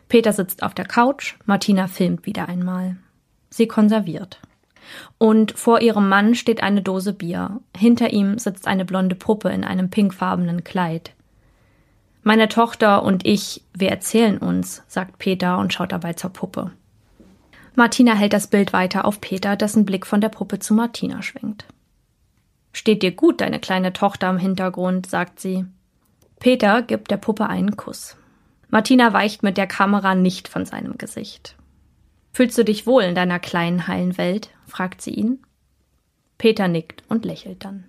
Peter 0.09 0.33
sitzt 0.33 0.63
auf 0.63 0.73
der 0.73 0.85
Couch, 0.85 1.35
Martina 1.45 1.87
filmt 1.87 2.25
wieder 2.25 2.47
einmal. 2.47 2.97
Sie 3.49 3.67
konserviert. 3.67 4.39
Und 5.17 5.53
vor 5.53 5.81
ihrem 5.81 6.09
Mann 6.09 6.35
steht 6.35 6.61
eine 6.61 6.81
Dose 6.81 7.13
Bier. 7.13 7.61
Hinter 7.75 8.11
ihm 8.11 8.37
sitzt 8.37 8.67
eine 8.67 8.85
blonde 8.85 9.15
Puppe 9.15 9.49
in 9.49 9.63
einem 9.63 9.89
pinkfarbenen 9.89 10.63
Kleid. 10.63 11.13
Meine 12.21 12.47
Tochter 12.47 13.03
und 13.03 13.25
ich, 13.25 13.63
wir 13.73 13.89
erzählen 13.89 14.37
uns, 14.37 14.83
sagt 14.87 15.19
Peter 15.19 15.57
und 15.57 15.73
schaut 15.73 15.91
dabei 15.91 16.13
zur 16.13 16.31
Puppe. 16.31 16.71
Martina 17.75 18.13
hält 18.13 18.33
das 18.33 18.47
Bild 18.47 18.71
weiter 18.71 19.05
auf 19.05 19.19
Peter, 19.19 19.55
dessen 19.55 19.85
Blick 19.85 20.05
von 20.05 20.21
der 20.21 20.29
Puppe 20.29 20.59
zu 20.59 20.73
Martina 20.73 21.21
schwenkt. 21.21 21.65
Steht 22.71 23.01
dir 23.01 23.11
gut, 23.11 23.41
deine 23.41 23.59
kleine 23.59 23.93
Tochter 23.93 24.29
im 24.29 24.37
Hintergrund, 24.37 25.07
sagt 25.07 25.39
sie. 25.39 25.65
Peter 26.39 26.81
gibt 26.81 27.09
der 27.09 27.17
Puppe 27.17 27.47
einen 27.47 27.75
Kuss. 27.77 28.17
Martina 28.69 29.13
weicht 29.13 29.43
mit 29.43 29.57
der 29.57 29.67
Kamera 29.67 30.15
nicht 30.15 30.47
von 30.47 30.65
seinem 30.65 30.97
Gesicht. 30.97 31.55
Fühlst 32.31 32.57
du 32.57 32.65
dich 32.65 32.85
wohl 32.85 33.03
in 33.03 33.15
deiner 33.15 33.39
kleinen 33.39 33.87
heilen 33.87 34.17
Welt? 34.17 34.49
fragt 34.65 35.01
sie 35.01 35.11
ihn. 35.11 35.43
Peter 36.37 36.67
nickt 36.67 37.03
und 37.07 37.25
lächelt 37.25 37.63
dann. 37.63 37.85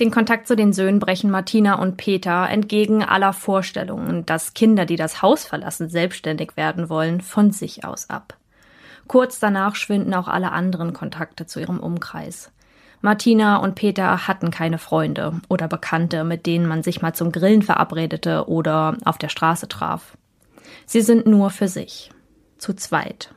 Den 0.00 0.10
Kontakt 0.10 0.48
zu 0.48 0.56
den 0.56 0.72
Söhnen 0.72 1.00
brechen 1.00 1.30
Martina 1.30 1.74
und 1.74 1.98
Peter 1.98 2.48
entgegen 2.48 3.04
aller 3.04 3.34
Vorstellungen, 3.34 4.24
dass 4.24 4.54
Kinder, 4.54 4.86
die 4.86 4.96
das 4.96 5.20
Haus 5.20 5.44
verlassen, 5.44 5.90
selbstständig 5.90 6.56
werden 6.56 6.88
wollen, 6.88 7.20
von 7.20 7.52
sich 7.52 7.84
aus 7.84 8.08
ab. 8.08 8.38
Kurz 9.12 9.38
danach 9.38 9.74
schwinden 9.74 10.14
auch 10.14 10.26
alle 10.26 10.52
anderen 10.52 10.94
Kontakte 10.94 11.44
zu 11.44 11.60
ihrem 11.60 11.80
Umkreis. 11.80 12.50
Martina 13.02 13.58
und 13.58 13.74
Peter 13.74 14.26
hatten 14.26 14.50
keine 14.50 14.78
Freunde 14.78 15.34
oder 15.50 15.68
Bekannte, 15.68 16.24
mit 16.24 16.46
denen 16.46 16.66
man 16.66 16.82
sich 16.82 17.02
mal 17.02 17.12
zum 17.12 17.30
Grillen 17.30 17.60
verabredete 17.60 18.48
oder 18.48 18.96
auf 19.04 19.18
der 19.18 19.28
Straße 19.28 19.68
traf. 19.68 20.16
Sie 20.86 21.02
sind 21.02 21.26
nur 21.26 21.50
für 21.50 21.68
sich, 21.68 22.10
zu 22.56 22.72
zweit, 22.72 23.34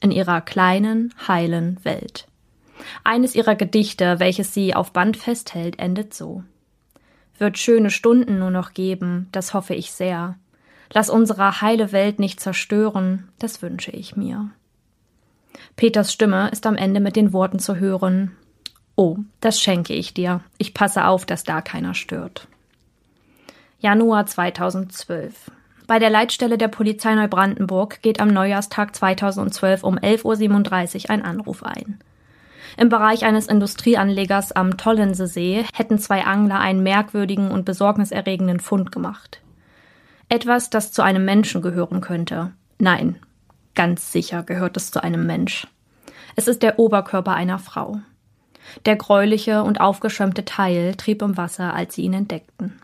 in 0.00 0.12
ihrer 0.12 0.40
kleinen, 0.40 1.12
heilen 1.28 1.78
Welt. 1.84 2.26
Eines 3.04 3.34
ihrer 3.34 3.54
Gedichte, 3.54 4.20
welches 4.20 4.54
sie 4.54 4.74
auf 4.74 4.94
Band 4.94 5.18
festhält, 5.18 5.78
endet 5.78 6.14
so. 6.14 6.42
Wird 7.36 7.58
schöne 7.58 7.90
Stunden 7.90 8.38
nur 8.38 8.50
noch 8.50 8.72
geben, 8.72 9.28
das 9.32 9.52
hoffe 9.52 9.74
ich 9.74 9.92
sehr. 9.92 10.38
Lass 10.90 11.10
unsere 11.10 11.60
heile 11.60 11.92
Welt 11.92 12.18
nicht 12.18 12.40
zerstören, 12.40 13.28
das 13.38 13.60
wünsche 13.60 13.90
ich 13.90 14.16
mir. 14.16 14.52
Peters 15.78 16.12
Stimme 16.12 16.48
ist 16.50 16.66
am 16.66 16.74
Ende 16.74 16.98
mit 16.98 17.14
den 17.14 17.32
Worten 17.32 17.60
zu 17.60 17.76
hören 17.76 18.32
Oh, 18.96 19.18
das 19.40 19.60
schenke 19.60 19.94
ich 19.94 20.12
dir. 20.12 20.40
Ich 20.58 20.74
passe 20.74 21.04
auf, 21.06 21.24
dass 21.24 21.44
da 21.44 21.60
keiner 21.60 21.94
stört. 21.94 22.48
Januar 23.78 24.26
2012. 24.26 25.52
Bei 25.86 26.00
der 26.00 26.10
Leitstelle 26.10 26.58
der 26.58 26.66
Polizei 26.66 27.14
Neubrandenburg 27.14 28.02
geht 28.02 28.18
am 28.18 28.26
Neujahrstag 28.26 28.96
2012 28.96 29.84
um 29.84 29.98
11.37 29.98 31.04
Uhr 31.04 31.10
ein 31.10 31.24
Anruf 31.24 31.62
ein. 31.62 32.00
Im 32.76 32.88
Bereich 32.88 33.24
eines 33.24 33.46
Industrieanlegers 33.46 34.50
am 34.50 34.78
Tollensesee 34.78 35.64
hätten 35.72 36.00
zwei 36.00 36.24
Angler 36.24 36.58
einen 36.58 36.82
merkwürdigen 36.82 37.52
und 37.52 37.64
besorgniserregenden 37.64 38.58
Fund 38.58 38.90
gemacht. 38.90 39.42
Etwas, 40.28 40.70
das 40.70 40.90
zu 40.90 41.02
einem 41.02 41.24
Menschen 41.24 41.62
gehören 41.62 42.00
könnte. 42.00 42.50
Nein, 42.80 43.20
ganz 43.78 44.10
sicher 44.10 44.42
gehört 44.42 44.76
es 44.76 44.90
zu 44.90 45.04
einem 45.04 45.24
Mensch. 45.24 45.68
Es 46.34 46.48
ist 46.48 46.64
der 46.64 46.80
Oberkörper 46.80 47.32
einer 47.34 47.60
Frau. 47.60 48.00
Der 48.86 48.96
gräuliche 48.96 49.62
und 49.62 49.80
aufgeschäumte 49.80 50.44
Teil 50.44 50.96
trieb 50.96 51.22
im 51.22 51.36
Wasser, 51.36 51.74
als 51.74 51.94
sie 51.94 52.02
ihn 52.02 52.12
entdeckten. 52.12 52.80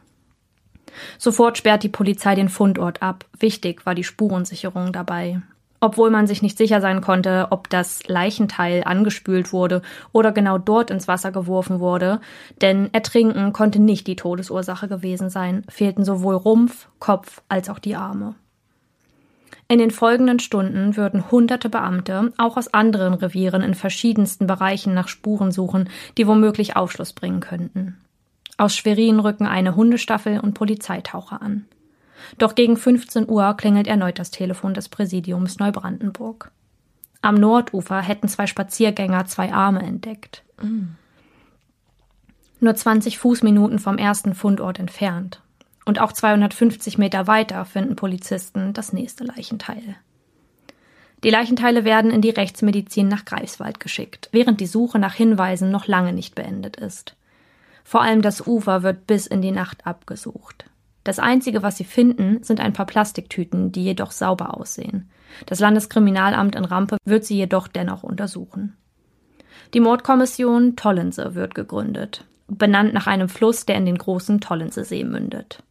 Sofort 1.18 1.58
sperrt 1.58 1.82
die 1.82 1.88
Polizei 1.88 2.36
den 2.36 2.48
Fundort 2.48 3.02
ab. 3.02 3.24
Wichtig 3.36 3.84
war 3.84 3.96
die 3.96 4.04
Spurensicherung 4.04 4.92
dabei. 4.92 5.42
Obwohl 5.80 6.10
man 6.10 6.28
sich 6.28 6.42
nicht 6.42 6.56
sicher 6.56 6.80
sein 6.80 7.00
konnte, 7.00 7.48
ob 7.50 7.68
das 7.68 8.06
Leichenteil 8.06 8.84
angespült 8.84 9.52
wurde 9.52 9.82
oder 10.12 10.30
genau 10.30 10.58
dort 10.58 10.92
ins 10.92 11.08
Wasser 11.08 11.32
geworfen 11.32 11.80
wurde, 11.80 12.20
denn 12.60 12.88
Ertrinken 12.92 13.52
konnte 13.52 13.80
nicht 13.80 14.06
die 14.06 14.16
Todesursache 14.16 14.86
gewesen 14.86 15.28
sein, 15.28 15.64
fehlten 15.68 16.04
sowohl 16.04 16.36
Rumpf, 16.36 16.88
Kopf 17.00 17.42
als 17.48 17.68
auch 17.68 17.80
die 17.80 17.96
Arme. 17.96 18.36
In 19.74 19.80
den 19.80 19.90
folgenden 19.90 20.38
Stunden 20.38 20.96
würden 20.96 21.32
hunderte 21.32 21.68
Beamte 21.68 22.32
auch 22.38 22.56
aus 22.56 22.72
anderen 22.72 23.12
Revieren 23.12 23.60
in 23.60 23.74
verschiedensten 23.74 24.46
Bereichen 24.46 24.94
nach 24.94 25.08
Spuren 25.08 25.50
suchen, 25.50 25.88
die 26.16 26.28
womöglich 26.28 26.76
Aufschluss 26.76 27.12
bringen 27.12 27.40
könnten. 27.40 27.96
Aus 28.56 28.76
Schwerin 28.76 29.18
rücken 29.18 29.46
eine 29.46 29.74
Hundestaffel 29.74 30.38
und 30.38 30.54
Polizeitaucher 30.54 31.42
an. 31.42 31.64
Doch 32.38 32.54
gegen 32.54 32.76
15 32.76 33.28
Uhr 33.28 33.52
klingelt 33.54 33.88
erneut 33.88 34.20
das 34.20 34.30
Telefon 34.30 34.74
des 34.74 34.88
Präsidiums 34.88 35.58
Neubrandenburg. 35.58 36.52
Am 37.20 37.34
Nordufer 37.34 38.00
hätten 38.00 38.28
zwei 38.28 38.46
Spaziergänger 38.46 39.26
zwei 39.26 39.52
Arme 39.52 39.82
entdeckt. 39.82 40.44
Mm. 40.62 40.94
Nur 42.60 42.76
20 42.76 43.18
Fußminuten 43.18 43.80
vom 43.80 43.98
ersten 43.98 44.36
Fundort 44.36 44.78
entfernt. 44.78 45.40
Und 45.84 46.00
auch 46.00 46.12
250 46.12 46.98
Meter 46.98 47.26
weiter 47.26 47.64
finden 47.64 47.96
Polizisten 47.96 48.72
das 48.72 48.92
nächste 48.92 49.24
Leichenteil. 49.24 49.96
Die 51.22 51.30
Leichenteile 51.30 51.84
werden 51.84 52.10
in 52.10 52.20
die 52.20 52.30
Rechtsmedizin 52.30 53.08
nach 53.08 53.24
Greifswald 53.24 53.80
geschickt, 53.80 54.28
während 54.32 54.60
die 54.60 54.66
Suche 54.66 54.98
nach 54.98 55.14
Hinweisen 55.14 55.70
noch 55.70 55.86
lange 55.86 56.12
nicht 56.12 56.34
beendet 56.34 56.76
ist. 56.76 57.16
Vor 57.82 58.02
allem 58.02 58.22
das 58.22 58.46
Ufer 58.46 58.82
wird 58.82 59.06
bis 59.06 59.26
in 59.26 59.42
die 59.42 59.50
Nacht 59.50 59.86
abgesucht. 59.86 60.66
Das 61.02 61.18
Einzige, 61.18 61.62
was 61.62 61.76
sie 61.76 61.84
finden, 61.84 62.42
sind 62.42 62.60
ein 62.60 62.72
paar 62.72 62.86
Plastiktüten, 62.86 63.72
die 63.72 63.84
jedoch 63.84 64.10
sauber 64.10 64.58
aussehen. 64.58 65.10
Das 65.46 65.60
Landeskriminalamt 65.60 66.54
in 66.54 66.64
Rampe 66.64 66.96
wird 67.04 67.24
sie 67.24 67.36
jedoch 67.36 67.68
dennoch 67.68 68.02
untersuchen. 68.02 68.76
Die 69.74 69.80
Mordkommission 69.80 70.76
Tollense 70.76 71.34
wird 71.34 71.54
gegründet, 71.54 72.24
benannt 72.48 72.94
nach 72.94 73.06
einem 73.06 73.28
Fluss, 73.28 73.66
der 73.66 73.76
in 73.76 73.86
den 73.86 73.98
großen 73.98 74.40
Tollensesee 74.40 75.04
mündet. 75.04 75.62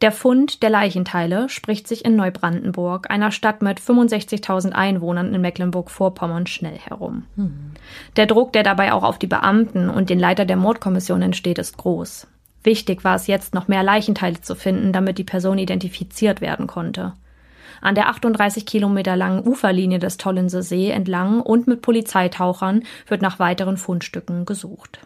Der 0.00 0.12
Fund 0.12 0.62
der 0.62 0.70
Leichenteile 0.70 1.48
spricht 1.48 1.88
sich 1.88 2.04
in 2.04 2.14
Neubrandenburg, 2.14 3.10
einer 3.10 3.32
Stadt 3.32 3.62
mit 3.62 3.80
65.000 3.80 4.70
Einwohnern 4.70 5.34
in 5.34 5.40
Mecklenburg-Vorpommern, 5.40 6.46
schnell 6.46 6.78
herum. 6.78 7.24
Mhm. 7.34 7.72
Der 8.16 8.26
Druck, 8.26 8.52
der 8.52 8.62
dabei 8.62 8.92
auch 8.92 9.02
auf 9.02 9.18
die 9.18 9.26
Beamten 9.26 9.88
und 9.88 10.08
den 10.08 10.20
Leiter 10.20 10.44
der 10.44 10.56
Mordkommission 10.56 11.22
entsteht, 11.22 11.58
ist 11.58 11.78
groß. 11.78 12.28
Wichtig 12.62 13.02
war 13.02 13.16
es 13.16 13.26
jetzt, 13.26 13.54
noch 13.54 13.66
mehr 13.66 13.82
Leichenteile 13.82 14.40
zu 14.40 14.54
finden, 14.54 14.92
damit 14.92 15.18
die 15.18 15.24
Person 15.24 15.58
identifiziert 15.58 16.40
werden 16.40 16.68
konnte. 16.68 17.14
An 17.80 17.94
der 17.94 18.08
38 18.08 18.66
Kilometer 18.66 19.16
langen 19.16 19.46
Uferlinie 19.46 19.98
des 19.98 20.16
Tollenser 20.16 20.62
See 20.62 20.90
entlang 20.90 21.40
und 21.40 21.66
mit 21.66 21.82
Polizeitauchern 21.82 22.84
wird 23.06 23.22
nach 23.22 23.38
weiteren 23.38 23.76
Fundstücken 23.76 24.46
gesucht. 24.46 25.00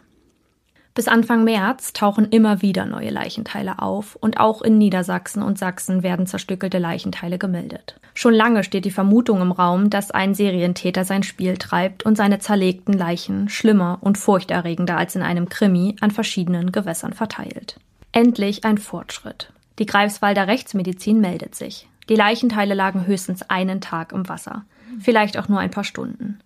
Bis 0.95 1.07
Anfang 1.07 1.43
März 1.43 1.93
tauchen 1.93 2.29
immer 2.29 2.61
wieder 2.61 2.85
neue 2.85 3.09
Leichenteile 3.09 3.79
auf 3.79 4.15
und 4.15 4.39
auch 4.39 4.61
in 4.61 4.77
Niedersachsen 4.77 5.41
und 5.41 5.57
Sachsen 5.57 6.03
werden 6.03 6.27
zerstückelte 6.27 6.77
Leichenteile 6.77 7.39
gemeldet. 7.39 7.99
Schon 8.13 8.35
lange 8.35 8.63
steht 8.63 8.85
die 8.85 8.91
Vermutung 8.91 9.41
im 9.41 9.51
Raum, 9.51 9.89
dass 9.89 10.11
ein 10.11 10.35
Serientäter 10.35 11.03
sein 11.03 11.23
Spiel 11.23 11.57
treibt 11.57 12.03
und 12.03 12.15
seine 12.15 12.37
zerlegten 12.37 12.93
Leichen 12.93 13.49
schlimmer 13.49 13.97
und 14.01 14.19
furchterregender 14.19 14.95
als 14.95 15.15
in 15.15 15.23
einem 15.23 15.49
Krimi 15.49 15.95
an 15.99 16.11
verschiedenen 16.11 16.71
Gewässern 16.71 17.13
verteilt. 17.13 17.79
Endlich 18.11 18.63
ein 18.63 18.77
Fortschritt. 18.77 19.51
Die 19.79 19.87
Greifswalder 19.87 20.45
Rechtsmedizin 20.45 21.19
meldet 21.19 21.55
sich. 21.55 21.87
Die 22.07 22.15
Leichenteile 22.15 22.75
lagen 22.75 23.07
höchstens 23.07 23.41
einen 23.49 23.81
Tag 23.81 24.11
im 24.11 24.29
Wasser, 24.29 24.65
vielleicht 24.99 25.39
auch 25.39 25.47
nur 25.47 25.59
ein 25.59 25.71
paar 25.71 25.85
Stunden. 25.85 26.39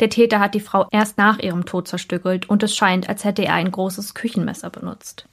Der 0.00 0.10
Täter 0.10 0.40
hat 0.40 0.54
die 0.54 0.60
Frau 0.60 0.86
erst 0.90 1.18
nach 1.18 1.38
ihrem 1.38 1.64
Tod 1.64 1.88
zerstückelt 1.88 2.48
und 2.48 2.62
es 2.62 2.74
scheint, 2.74 3.08
als 3.08 3.24
hätte 3.24 3.44
er 3.44 3.54
ein 3.54 3.70
großes 3.70 4.14
Küchenmesser 4.14 4.70
benutzt. 4.70 5.26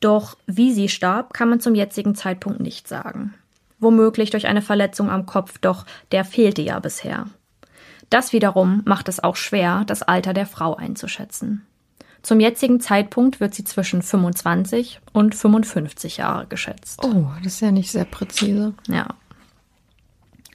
Doch 0.00 0.36
wie 0.46 0.72
sie 0.72 0.88
starb, 0.88 1.34
kann 1.34 1.48
man 1.48 1.60
zum 1.60 1.74
jetzigen 1.74 2.14
Zeitpunkt 2.14 2.60
nicht 2.60 2.88
sagen. 2.88 3.34
Womöglich 3.80 4.30
durch 4.30 4.46
eine 4.46 4.62
Verletzung 4.62 5.10
am 5.10 5.26
Kopf, 5.26 5.58
doch 5.58 5.84
der 6.12 6.24
fehlte 6.24 6.62
ja 6.62 6.78
bisher. 6.78 7.26
Das 8.10 8.32
wiederum 8.32 8.82
macht 8.84 9.08
es 9.08 9.22
auch 9.22 9.36
schwer, 9.36 9.84
das 9.86 10.02
Alter 10.02 10.32
der 10.32 10.46
Frau 10.46 10.74
einzuschätzen. 10.74 11.66
Zum 12.22 12.40
jetzigen 12.40 12.80
Zeitpunkt 12.80 13.38
wird 13.40 13.54
sie 13.54 13.64
zwischen 13.64 14.02
25 14.02 15.00
und 15.12 15.34
55 15.34 16.16
Jahre 16.16 16.46
geschätzt. 16.46 17.00
Oh, 17.04 17.26
das 17.42 17.54
ist 17.54 17.60
ja 17.60 17.70
nicht 17.70 17.90
sehr 17.90 18.04
präzise. 18.04 18.74
Ja. 18.88 19.06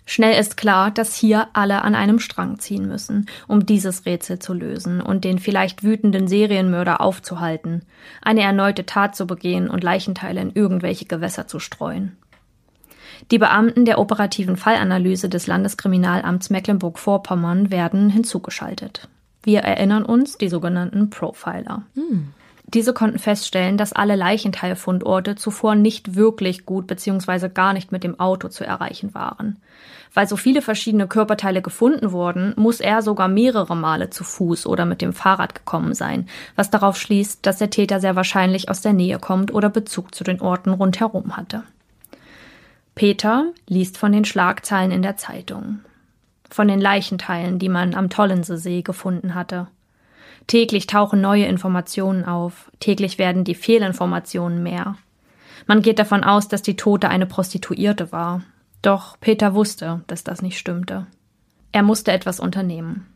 Schnell 0.05 0.39
ist 0.39 0.57
klar, 0.57 0.91
dass 0.91 1.15
hier 1.15 1.47
alle 1.53 1.81
an 1.81 1.95
einem 1.95 2.19
Strang 2.19 2.59
ziehen 2.59 2.87
müssen, 2.87 3.27
um 3.47 3.65
dieses 3.65 4.05
Rätsel 4.05 4.39
zu 4.39 4.53
lösen 4.53 5.01
und 5.01 5.23
den 5.23 5.39
vielleicht 5.39 5.83
wütenden 5.83 6.27
Serienmörder 6.27 6.99
aufzuhalten, 6.99 7.83
eine 8.21 8.41
erneute 8.41 8.85
Tat 8.85 9.15
zu 9.15 9.25
begehen 9.25 9.69
und 9.69 9.83
Leichenteile 9.83 10.41
in 10.41 10.51
irgendwelche 10.53 11.05
Gewässer 11.05 11.47
zu 11.47 11.59
streuen. 11.59 12.17
Die 13.31 13.37
Beamten 13.37 13.85
der 13.85 13.99
operativen 13.99 14.57
Fallanalyse 14.57 15.29
des 15.29 15.47
Landeskriminalamts 15.47 16.49
Mecklenburg-Vorpommern 16.49 17.71
werden 17.71 18.09
hinzugeschaltet. 18.09 19.07
Wir 19.43 19.59
erinnern 19.61 20.03
uns, 20.03 20.37
die 20.37 20.49
sogenannten 20.49 21.09
Profiler. 21.09 21.83
Hm. 21.95 22.33
Diese 22.73 22.93
konnten 22.93 23.19
feststellen, 23.19 23.77
dass 23.77 23.93
alle 23.93 24.15
Leichenteilfundorte 24.15 25.35
zuvor 25.35 25.75
nicht 25.75 26.15
wirklich 26.15 26.65
gut 26.65 26.87
bzw. 26.87 27.49
gar 27.49 27.73
nicht 27.73 27.91
mit 27.91 28.03
dem 28.03 28.19
Auto 28.19 28.47
zu 28.47 28.65
erreichen 28.65 29.13
waren. 29.13 29.57
Weil 30.15 30.27
so 30.27 30.37
viele 30.37 30.61
verschiedene 30.61 31.07
Körperteile 31.07 31.61
gefunden 31.61 32.11
wurden, 32.11 32.53
muss 32.55 32.79
er 32.79 33.01
sogar 33.01 33.27
mehrere 33.27 33.75
Male 33.75 34.09
zu 34.09 34.23
Fuß 34.23 34.65
oder 34.65 34.85
mit 34.85 35.01
dem 35.01 35.13
Fahrrad 35.13 35.53
gekommen 35.53 35.93
sein, 35.93 36.27
was 36.55 36.71
darauf 36.71 36.97
schließt, 36.97 37.45
dass 37.45 37.59
der 37.59 37.69
Täter 37.69 37.99
sehr 37.99 38.15
wahrscheinlich 38.15 38.69
aus 38.69 38.81
der 38.81 38.93
Nähe 38.93 39.19
kommt 39.19 39.53
oder 39.53 39.69
Bezug 39.69 40.13
zu 40.15 40.23
den 40.23 40.41
Orten 40.41 40.71
rundherum 40.71 41.37
hatte. 41.37 41.63
Peter 42.95 43.45
liest 43.67 43.97
von 43.97 44.11
den 44.11 44.25
Schlagzeilen 44.25 44.91
in 44.91 45.01
der 45.01 45.17
Zeitung. 45.17 45.79
Von 46.49 46.67
den 46.67 46.79
Leichenteilen, 46.79 47.57
die 47.57 47.69
man 47.69 47.95
am 47.95 48.09
Tollensesee 48.09 48.83
gefunden 48.83 49.33
hatte. 49.33 49.67
Täglich 50.47 50.87
tauchen 50.87 51.21
neue 51.21 51.45
Informationen 51.45 52.25
auf, 52.25 52.71
täglich 52.79 53.17
werden 53.17 53.43
die 53.43 53.55
Fehlinformationen 53.55 54.61
mehr. 54.61 54.97
Man 55.67 55.81
geht 55.81 55.99
davon 55.99 56.23
aus, 56.23 56.47
dass 56.47 56.61
die 56.61 56.75
Tote 56.75 57.09
eine 57.09 57.25
Prostituierte 57.25 58.11
war. 58.11 58.43
Doch 58.81 59.17
Peter 59.19 59.53
wusste, 59.53 60.01
dass 60.07 60.23
das 60.23 60.41
nicht 60.41 60.57
stimmte. 60.57 61.07
Er 61.71 61.83
musste 61.83 62.11
etwas 62.11 62.39
unternehmen. 62.39 63.07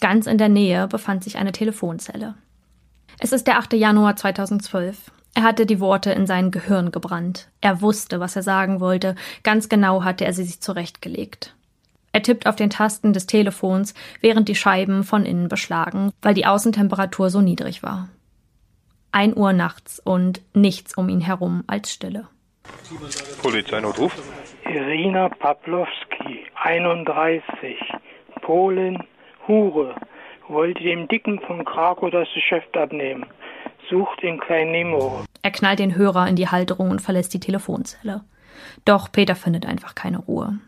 Ganz 0.00 0.26
in 0.26 0.38
der 0.38 0.48
Nähe 0.48 0.88
befand 0.88 1.22
sich 1.22 1.38
eine 1.38 1.52
Telefonzelle. 1.52 2.34
Es 3.18 3.32
ist 3.32 3.46
der 3.46 3.58
8. 3.58 3.74
Januar 3.74 4.16
2012. 4.16 5.12
Er 5.34 5.42
hatte 5.42 5.66
die 5.66 5.78
Worte 5.78 6.10
in 6.10 6.26
sein 6.26 6.50
Gehirn 6.50 6.90
gebrannt. 6.90 7.48
Er 7.60 7.80
wusste, 7.82 8.18
was 8.18 8.34
er 8.34 8.42
sagen 8.42 8.80
wollte. 8.80 9.14
Ganz 9.42 9.68
genau 9.68 10.02
hatte 10.02 10.24
er 10.24 10.32
sie 10.32 10.44
sich 10.44 10.60
zurechtgelegt. 10.60 11.54
Er 12.12 12.22
tippt 12.22 12.46
auf 12.46 12.56
den 12.56 12.70
Tasten 12.70 13.12
des 13.12 13.26
Telefons, 13.26 13.94
während 14.20 14.48
die 14.48 14.54
Scheiben 14.54 15.04
von 15.04 15.24
innen 15.24 15.48
beschlagen, 15.48 16.12
weil 16.22 16.34
die 16.34 16.46
Außentemperatur 16.46 17.30
so 17.30 17.40
niedrig 17.40 17.82
war. 17.82 18.08
Ein 19.12 19.36
Uhr 19.36 19.52
nachts 19.52 20.00
und 20.00 20.42
nichts 20.54 20.96
um 20.96 21.08
ihn 21.08 21.20
herum 21.20 21.64
als 21.66 21.92
Stille. 21.92 22.28
Polizeinotruf. 23.42 24.16
Irina 24.64 25.28
Pawlowski, 25.28 26.46
31, 26.54 27.76
Polen, 28.42 29.02
Hure, 29.48 29.94
wollte 30.48 30.82
dem 30.82 31.08
Dicken 31.08 31.40
von 31.40 31.64
Krakow 31.64 32.10
das 32.10 32.28
Geschäft 32.34 32.76
abnehmen 32.76 33.26
sucht 33.90 34.22
in 34.22 34.38
Klein 34.38 34.70
Nemo. 34.70 35.24
Er 35.42 35.50
knallt 35.50 35.80
den 35.80 35.96
Hörer 35.96 36.28
in 36.28 36.36
die 36.36 36.48
Halterung 36.48 36.90
und 36.90 37.02
verlässt 37.02 37.34
die 37.34 37.40
Telefonzelle. 37.40 38.22
Doch 38.84 39.10
Peter 39.12 39.34
findet 39.34 39.66
einfach 39.66 39.94
keine 39.94 40.18
Ruhe. 40.18 40.58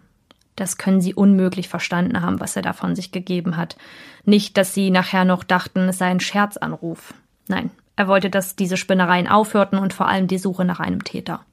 Das 0.63 0.79
können 0.79 1.01
sie 1.01 1.13
unmöglich 1.13 1.69
verstanden 1.69 2.23
haben, 2.23 2.39
was 2.39 2.55
er 2.55 2.63
da 2.63 2.73
von 2.73 2.95
sich 2.95 3.11
gegeben 3.11 3.57
hat. 3.57 3.77
Nicht, 4.25 4.57
dass 4.57 4.73
sie 4.73 4.91
nachher 4.91 5.25
noch 5.25 5.43
dachten, 5.43 5.89
es 5.89 5.99
sei 5.99 6.07
ein 6.07 6.21
Scherzanruf. 6.21 7.15
Nein, 7.49 7.73
er 7.97 8.07
wollte, 8.07 8.31
dass 8.31 8.55
diese 8.55 8.77
Spinnereien 8.77 9.27
aufhörten 9.27 9.77
und 9.77 9.93
vor 9.93 10.07
allem 10.07 10.29
die 10.29 10.39
Suche 10.39 10.65
nach 10.65 10.79
einem 10.79 11.03
Täter. 11.03 11.45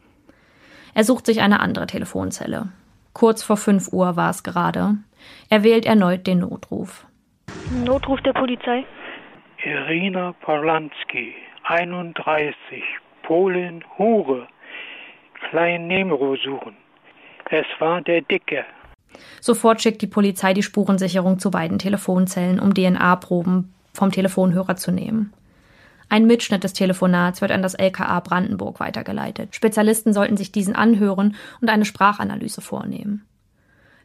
Er 0.94 1.04
sucht 1.04 1.26
sich 1.26 1.42
eine 1.42 1.60
andere 1.60 1.88
Telefonzelle. 1.88 2.68
Kurz 3.14 3.42
vor 3.42 3.58
5 3.58 3.92
Uhr 3.92 4.16
war 4.16 4.30
es 4.30 4.44
gerade. 4.44 4.98
Er 5.50 5.64
wählt 5.64 5.88
erneut 5.88 6.28
den 6.28 6.42
Notruf. 6.42 7.08
Notruf 7.84 8.22
der 8.22 8.34
Polizei. 8.34 8.86
Irina 9.66 10.34
Polanski, 10.34 11.34
31, 11.64 12.84
Polen, 13.24 13.84
Hure, 13.98 14.48
Klein 15.50 15.88
Nemro 15.88 16.36
suchen. 16.36 16.78
Es 17.50 17.66
war 17.80 18.02
der 18.02 18.22
Dicke. 18.22 18.66
Sofort 19.42 19.82
schickt 19.82 20.02
die 20.02 20.08
Polizei 20.08 20.54
die 20.54 20.64
Spurensicherung 20.64 21.40
zu 21.40 21.52
beiden 21.52 21.80
Telefonzellen, 21.80 22.60
um 22.60 22.74
DNA-Proben 22.74 23.74
vom 23.94 24.12
Telefonhörer 24.12 24.76
zu 24.76 24.92
nehmen. 24.92 25.34
Ein 26.10 26.26
Mitschnitt 26.26 26.64
des 26.64 26.74
Telefonats 26.74 27.42
wird 27.42 27.52
an 27.52 27.62
das 27.62 27.76
LKA 27.76 28.20
Brandenburg 28.22 28.80
weitergeleitet. 28.80 29.56
Spezialisten 29.56 30.12
sollten 30.12 30.38
sich 30.38 30.52
diesen 30.52 30.76
anhören 30.76 31.36
und 31.62 31.70
eine 31.70 31.86
Sprachanalyse 31.86 32.62
vornehmen. 32.62 33.26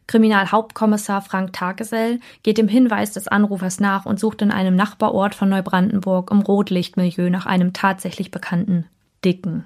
Kriminalhauptkommissar 0.07 1.21
Frank 1.23 1.53
Tagesell 1.53 2.19
geht 2.43 2.59
dem 2.59 2.67
Hinweis 2.67 3.11
des 3.11 3.27
Anrufers 3.27 3.79
nach 3.79 4.05
und 4.05 4.19
sucht 4.19 4.43
in 4.43 4.51
einem 4.51 4.75
Nachbarort 4.75 5.33
von 5.33 5.49
Neubrandenburg 5.49 6.29
im 6.29 6.41
Rotlichtmilieu 6.41 7.31
nach 7.31 7.47
einem 7.47 7.73
tatsächlich 7.73 8.29
bekannten 8.29 8.85
Dicken. 9.23 9.65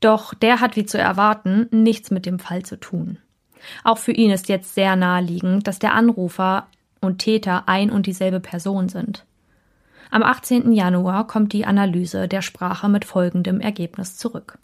Doch 0.00 0.32
der 0.32 0.60
hat 0.60 0.76
wie 0.76 0.86
zu 0.86 0.96
erwarten 0.96 1.68
nichts 1.70 2.10
mit 2.10 2.24
dem 2.24 2.38
Fall 2.38 2.62
zu 2.62 2.80
tun. 2.80 3.18
Auch 3.84 3.98
für 3.98 4.12
ihn 4.12 4.30
ist 4.30 4.48
jetzt 4.48 4.74
sehr 4.74 4.96
naheliegend, 4.96 5.66
dass 5.66 5.78
der 5.78 5.94
Anrufer 5.94 6.66
und 7.00 7.18
Täter 7.18 7.64
ein 7.66 7.90
und 7.90 8.06
dieselbe 8.06 8.40
Person 8.40 8.88
sind. 8.88 9.24
Am 10.10 10.22
18. 10.22 10.72
Januar 10.72 11.26
kommt 11.26 11.52
die 11.52 11.64
Analyse 11.64 12.26
der 12.26 12.42
Sprache 12.42 12.88
mit 12.88 13.04
folgendem 13.04 13.60
Ergebnis 13.60 14.16
zurück. 14.16 14.58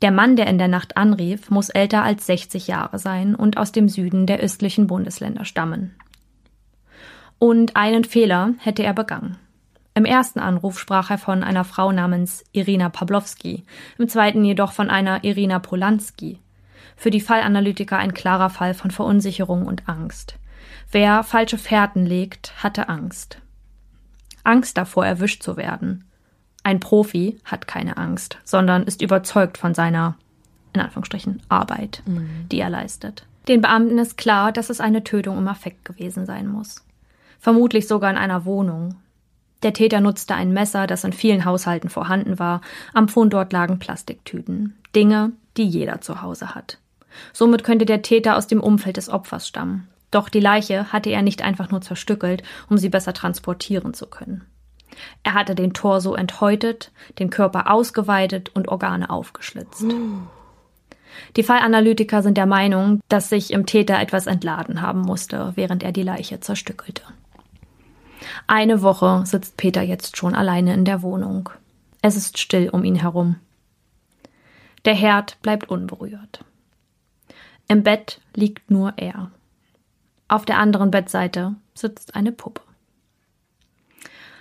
Der 0.00 0.10
Mann, 0.10 0.34
der 0.34 0.48
in 0.48 0.58
der 0.58 0.68
Nacht 0.68 0.96
anrief, 0.96 1.50
muss 1.50 1.68
älter 1.68 2.02
als 2.02 2.26
60 2.26 2.66
Jahre 2.66 2.98
sein 2.98 3.34
und 3.34 3.56
aus 3.56 3.70
dem 3.70 3.88
Süden 3.88 4.26
der 4.26 4.38
östlichen 4.38 4.86
Bundesländer 4.86 5.44
stammen. 5.44 5.94
Und 7.38 7.76
einen 7.76 8.04
Fehler 8.04 8.54
hätte 8.58 8.82
er 8.82 8.94
begangen. 8.94 9.36
Im 9.94 10.04
ersten 10.04 10.40
Anruf 10.40 10.78
sprach 10.78 11.10
er 11.10 11.18
von 11.18 11.44
einer 11.44 11.64
Frau 11.64 11.92
namens 11.92 12.44
Irina 12.52 12.88
Pawlowski, 12.88 13.64
im 13.98 14.08
zweiten 14.08 14.44
jedoch 14.44 14.72
von 14.72 14.88
einer 14.88 15.22
Irina 15.22 15.58
Polanski. 15.58 16.38
Für 17.02 17.10
die 17.10 17.20
Fallanalytiker 17.20 17.98
ein 17.98 18.14
klarer 18.14 18.48
Fall 18.48 18.74
von 18.74 18.92
Verunsicherung 18.92 19.66
und 19.66 19.88
Angst. 19.88 20.36
Wer 20.92 21.24
falsche 21.24 21.58
Fährten 21.58 22.06
legt, 22.06 22.62
hatte 22.62 22.88
Angst. 22.88 23.38
Angst 24.44 24.78
davor, 24.78 25.04
erwischt 25.04 25.42
zu 25.42 25.56
werden. 25.56 26.04
Ein 26.62 26.78
Profi 26.78 27.40
hat 27.44 27.66
keine 27.66 27.96
Angst, 27.96 28.38
sondern 28.44 28.84
ist 28.84 29.02
überzeugt 29.02 29.58
von 29.58 29.74
seiner, 29.74 30.14
in 30.74 30.80
Anführungsstrichen, 30.80 31.42
Arbeit, 31.48 32.04
mhm. 32.06 32.46
die 32.52 32.60
er 32.60 32.70
leistet. 32.70 33.26
Den 33.48 33.62
Beamten 33.62 33.98
ist 33.98 34.16
klar, 34.16 34.52
dass 34.52 34.70
es 34.70 34.80
eine 34.80 35.02
Tötung 35.02 35.38
im 35.38 35.48
Affekt 35.48 35.84
gewesen 35.84 36.24
sein 36.24 36.46
muss. 36.46 36.84
Vermutlich 37.40 37.88
sogar 37.88 38.12
in 38.12 38.16
einer 38.16 38.44
Wohnung. 38.44 38.94
Der 39.64 39.72
Täter 39.72 40.00
nutzte 40.00 40.36
ein 40.36 40.52
Messer, 40.52 40.86
das 40.86 41.02
in 41.02 41.12
vielen 41.12 41.44
Haushalten 41.46 41.88
vorhanden 41.88 42.38
war. 42.38 42.60
Am 42.94 43.08
Fundort 43.08 43.52
lagen 43.52 43.80
Plastiktüten. 43.80 44.76
Dinge, 44.94 45.32
die 45.56 45.66
jeder 45.66 46.00
zu 46.00 46.22
Hause 46.22 46.54
hat. 46.54 46.78
Somit 47.32 47.64
könnte 47.64 47.86
der 47.86 48.02
Täter 48.02 48.36
aus 48.36 48.46
dem 48.46 48.60
Umfeld 48.60 48.96
des 48.96 49.08
Opfers 49.08 49.48
stammen. 49.48 49.88
Doch 50.10 50.28
die 50.28 50.40
Leiche 50.40 50.92
hatte 50.92 51.10
er 51.10 51.22
nicht 51.22 51.42
einfach 51.42 51.70
nur 51.70 51.80
zerstückelt, 51.80 52.42
um 52.68 52.78
sie 52.78 52.88
besser 52.88 53.14
transportieren 53.14 53.94
zu 53.94 54.06
können. 54.06 54.44
Er 55.22 55.34
hatte 55.34 55.54
den 55.54 55.72
Torso 55.72 56.14
enthäutet, 56.14 56.92
den 57.18 57.30
Körper 57.30 57.70
ausgeweitet 57.70 58.50
und 58.54 58.68
Organe 58.68 59.08
aufgeschlitzt. 59.08 59.86
Die 61.36 61.42
Fallanalytiker 61.42 62.22
sind 62.22 62.36
der 62.36 62.46
Meinung, 62.46 63.00
dass 63.08 63.28
sich 63.28 63.52
im 63.52 63.66
Täter 63.66 63.98
etwas 63.98 64.26
entladen 64.26 64.82
haben 64.82 65.00
musste, 65.00 65.52
während 65.54 65.82
er 65.82 65.92
die 65.92 66.02
Leiche 66.02 66.40
zerstückelte. 66.40 67.02
Eine 68.46 68.82
Woche 68.82 69.22
sitzt 69.26 69.56
Peter 69.56 69.82
jetzt 69.82 70.16
schon 70.16 70.34
alleine 70.34 70.74
in 70.74 70.84
der 70.84 71.02
Wohnung. 71.02 71.50
Es 72.02 72.16
ist 72.16 72.38
still 72.38 72.68
um 72.70 72.84
ihn 72.84 72.96
herum. 72.96 73.36
Der 74.84 74.94
Herd 74.94 75.40
bleibt 75.42 75.70
unberührt. 75.70 76.44
Im 77.72 77.82
Bett 77.82 78.20
liegt 78.34 78.70
nur 78.70 78.92
er. 78.98 79.30
Auf 80.28 80.44
der 80.44 80.58
anderen 80.58 80.90
Bettseite 80.90 81.54
sitzt 81.72 82.14
eine 82.14 82.30
Puppe. 82.30 82.60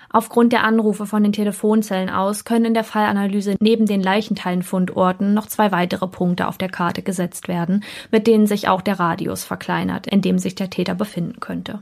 Aufgrund 0.10 0.52
der 0.52 0.66
Anrufe 0.66 1.06
von 1.06 1.24
den 1.24 1.32
Telefonzellen 1.32 2.10
aus 2.10 2.44
können 2.44 2.66
in 2.66 2.74
der 2.74 2.84
Fallanalyse 2.84 3.56
neben 3.62 3.86
den 3.86 4.04
Leichenteilenfundorten 4.04 5.34
noch 5.34 5.48
zwei 5.48 5.72
weitere 5.72 6.10
Punkte 6.10 6.46
auf 6.50 6.58
der 6.58 6.68
Karte 6.68 7.04
gesetzt 7.04 7.48
werden, 7.48 7.86
mit 8.12 8.28
denen 8.28 8.48
sich 8.48 8.68
auch 8.68 8.82
der 8.82 9.00
Radius 9.00 9.46
verkleinert, 9.46 10.08
in 10.08 10.22
dem 10.22 10.38
sich 10.38 10.56
der 10.56 10.70
Täter 10.70 10.96
befinden 10.96 11.40
könnte. 11.40 11.82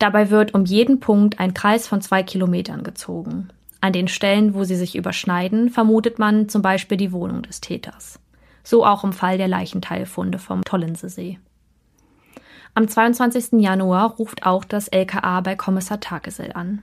Dabei 0.00 0.30
wird 0.30 0.54
um 0.54 0.64
jeden 0.64 0.98
Punkt 0.98 1.38
ein 1.38 1.54
Kreis 1.54 1.86
von 1.86 2.00
zwei 2.00 2.24
Kilometern 2.24 2.82
gezogen. 2.82 3.50
An 3.80 3.92
den 3.92 4.08
Stellen, 4.08 4.54
wo 4.54 4.64
sie 4.64 4.74
sich 4.74 4.96
überschneiden, 4.96 5.70
vermutet 5.70 6.18
man 6.18 6.48
zum 6.48 6.62
Beispiel 6.62 6.96
die 6.96 7.12
Wohnung 7.12 7.42
des 7.42 7.60
Täters. 7.60 8.18
So 8.64 8.84
auch 8.84 9.04
im 9.04 9.12
Fall 9.12 9.38
der 9.38 9.48
Leichenteilfunde 9.48 10.38
vom 10.38 10.64
Tollensesee. 10.64 11.38
Am 12.74 12.88
22. 12.88 13.60
Januar 13.60 14.16
ruft 14.16 14.44
auch 14.44 14.64
das 14.64 14.88
LKA 14.88 15.40
bei 15.42 15.54
Kommissar 15.54 16.00
Takesel 16.00 16.52
an. 16.54 16.82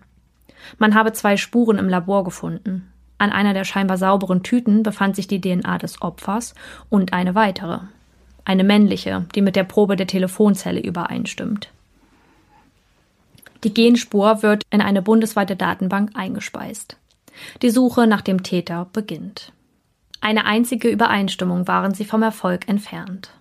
Man 0.77 0.95
habe 0.95 1.11
zwei 1.11 1.35
Spuren 1.35 1.77
im 1.77 1.89
Labor 1.89 2.23
gefunden. 2.23 2.93
An 3.17 3.31
einer 3.31 3.53
der 3.53 3.65
scheinbar 3.65 3.97
sauberen 3.97 4.41
Tüten 4.41 4.83
befand 4.83 5.15
sich 5.15 5.27
die 5.27 5.41
DNA 5.41 5.79
des 5.79 6.01
Opfers 6.01 6.55
und 6.89 7.13
eine 7.13 7.35
weitere. 7.35 7.79
eine 8.43 8.63
männliche, 8.63 9.25
die 9.35 9.41
mit 9.41 9.55
der 9.55 9.63
Probe 9.63 9.95
der 9.95 10.07
Telefonzelle 10.07 10.81
übereinstimmt. 10.81 11.69
Die 13.63 13.73
Genspur 13.73 14.41
wird 14.41 14.63
in 14.71 14.81
eine 14.81 15.03
bundesweite 15.03 15.55
Datenbank 15.55 16.11
eingespeist. 16.15 16.97
Die 17.61 17.69
Suche 17.69 18.07
nach 18.07 18.21
dem 18.21 18.41
Täter 18.41 18.87
beginnt. 18.91 19.53
Eine 20.21 20.45
einzige 20.45 20.89
Übereinstimmung 20.89 21.67
waren 21.67 21.93
sie 21.93 22.05
vom 22.05 22.21
Erfolg 22.21 22.69
entfernt. 22.69 23.31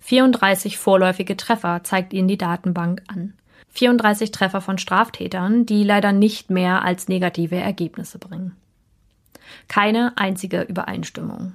34 0.00 0.78
vorläufige 0.78 1.36
Treffer 1.36 1.84
zeigt 1.84 2.12
ihnen 2.12 2.28
die 2.28 2.38
Datenbank 2.38 3.02
an. 3.06 3.34
34 3.74 4.30
Treffer 4.30 4.60
von 4.60 4.78
Straftätern, 4.78 5.66
die 5.66 5.84
leider 5.84 6.12
nicht 6.12 6.50
mehr 6.50 6.82
als 6.84 7.08
negative 7.08 7.56
Ergebnisse 7.56 8.18
bringen. 8.18 8.56
Keine 9.68 10.12
einzige 10.16 10.62
Übereinstimmung. 10.62 11.52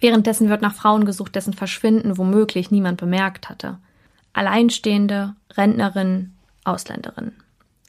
Währenddessen 0.00 0.48
wird 0.48 0.62
nach 0.62 0.74
Frauen 0.74 1.04
gesucht, 1.04 1.34
dessen 1.34 1.52
Verschwinden 1.52 2.18
womöglich 2.18 2.70
niemand 2.70 3.00
bemerkt 3.00 3.48
hatte. 3.48 3.78
Alleinstehende, 4.32 5.34
Rentnerinnen, 5.54 6.36
Ausländerinnen. 6.64 7.36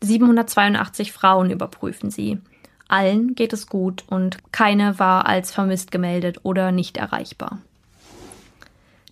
782 0.02 1.12
Frauen 1.12 1.50
überprüfen 1.50 2.10
sie. 2.12 2.40
Allen 2.94 3.34
geht 3.34 3.54
es 3.54 3.66
gut 3.66 4.04
und 4.08 4.38
keine 4.52 5.00
war 5.00 5.26
als 5.26 5.52
vermisst 5.52 5.92
gemeldet 5.92 6.42
oder 6.44 6.72
nicht 6.72 6.96
erreichbar. 6.96 7.58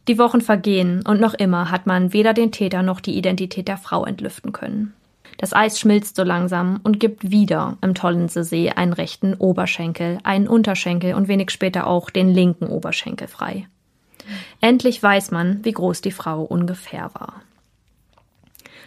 Die 0.07 0.19
Wochen 0.19 0.41
vergehen 0.41 1.03
und 1.03 1.19
noch 1.19 1.33
immer 1.33 1.71
hat 1.71 1.87
man 1.87 2.13
weder 2.13 2.35
den 2.35 2.51
Täter 2.51 2.83
noch 2.83 2.99
die 2.99 3.17
Identität 3.17 3.67
der 3.67 3.77
Frau 3.77 4.05
entlüften 4.05 4.51
können. 4.53 4.93
Das 5.39 5.53
Eis 5.53 5.79
schmilzt 5.79 6.15
so 6.15 6.21
langsam 6.21 6.79
und 6.83 6.99
gibt 6.99 7.31
wieder 7.31 7.79
im 7.81 7.95
Tollensesee 7.95 8.69
einen 8.69 8.93
rechten 8.93 9.33
Oberschenkel, 9.33 10.19
einen 10.21 10.47
Unterschenkel 10.47 11.15
und 11.15 11.27
wenig 11.27 11.49
später 11.49 11.87
auch 11.87 12.11
den 12.11 12.29
linken 12.29 12.67
Oberschenkel 12.67 13.27
frei. 13.27 13.67
Endlich 14.59 15.01
weiß 15.01 15.31
man, 15.31 15.65
wie 15.65 15.71
groß 15.71 16.01
die 16.01 16.11
Frau 16.11 16.43
ungefähr 16.43 17.09
war. 17.15 17.41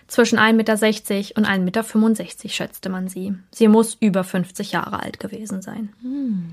Zwischen 0.06 0.38
1,60 0.38 0.52
Meter 0.54 1.36
und 1.36 1.46
1,65 1.46 2.18
Meter 2.18 2.48
schätzte 2.48 2.88
man 2.88 3.08
sie. 3.08 3.34
Sie 3.50 3.68
muss 3.68 3.96
über 4.00 4.24
50 4.24 4.72
Jahre 4.72 5.02
alt 5.02 5.18
gewesen 5.20 5.62
sein. 5.62 5.92
Hm. 6.02 6.52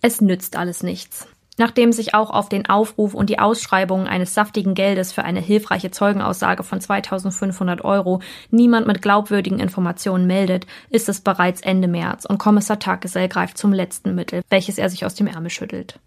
Es 0.00 0.20
nützt 0.20 0.56
alles 0.56 0.82
nichts. 0.82 1.26
Nachdem 1.58 1.90
sich 1.90 2.14
auch 2.14 2.30
auf 2.30 2.48
den 2.48 2.66
Aufruf 2.66 3.14
und 3.14 3.28
die 3.28 3.40
Ausschreibung 3.40 4.06
eines 4.06 4.32
saftigen 4.32 4.74
Geldes 4.74 5.10
für 5.10 5.24
eine 5.24 5.40
hilfreiche 5.40 5.90
Zeugenaussage 5.90 6.62
von 6.62 6.80
2500 6.80 7.84
Euro 7.84 8.20
niemand 8.52 8.86
mit 8.86 9.02
glaubwürdigen 9.02 9.58
Informationen 9.58 10.28
meldet, 10.28 10.68
ist 10.88 11.08
es 11.08 11.20
bereits 11.20 11.60
Ende 11.60 11.88
März 11.88 12.26
und 12.26 12.38
Kommissar 12.38 12.78
Tagesell 12.78 13.28
greift 13.28 13.58
zum 13.58 13.72
letzten 13.72 14.14
Mittel, 14.14 14.42
welches 14.50 14.78
er 14.78 14.88
sich 14.88 15.04
aus 15.04 15.16
dem 15.16 15.26
Ärmel 15.26 15.50
schüttelt. 15.50 15.98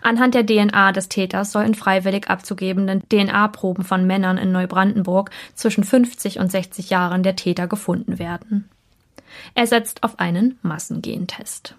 Anhand 0.00 0.34
der 0.34 0.46
DNA 0.46 0.92
des 0.92 1.08
Täters 1.08 1.52
sollen 1.52 1.74
freiwillig 1.74 2.30
abzugebenden 2.30 3.02
DNA-Proben 3.08 3.84
von 3.84 4.06
Männern 4.06 4.38
in 4.38 4.52
Neubrandenburg 4.52 5.30
zwischen 5.54 5.84
50 5.84 6.38
und 6.38 6.50
60 6.50 6.90
Jahren 6.90 7.22
der 7.22 7.36
Täter 7.36 7.66
gefunden 7.66 8.18
werden. 8.18 8.68
Er 9.54 9.66
setzt 9.66 10.02
auf 10.02 10.18
einen 10.18 10.58
Massengentest. 10.62 11.74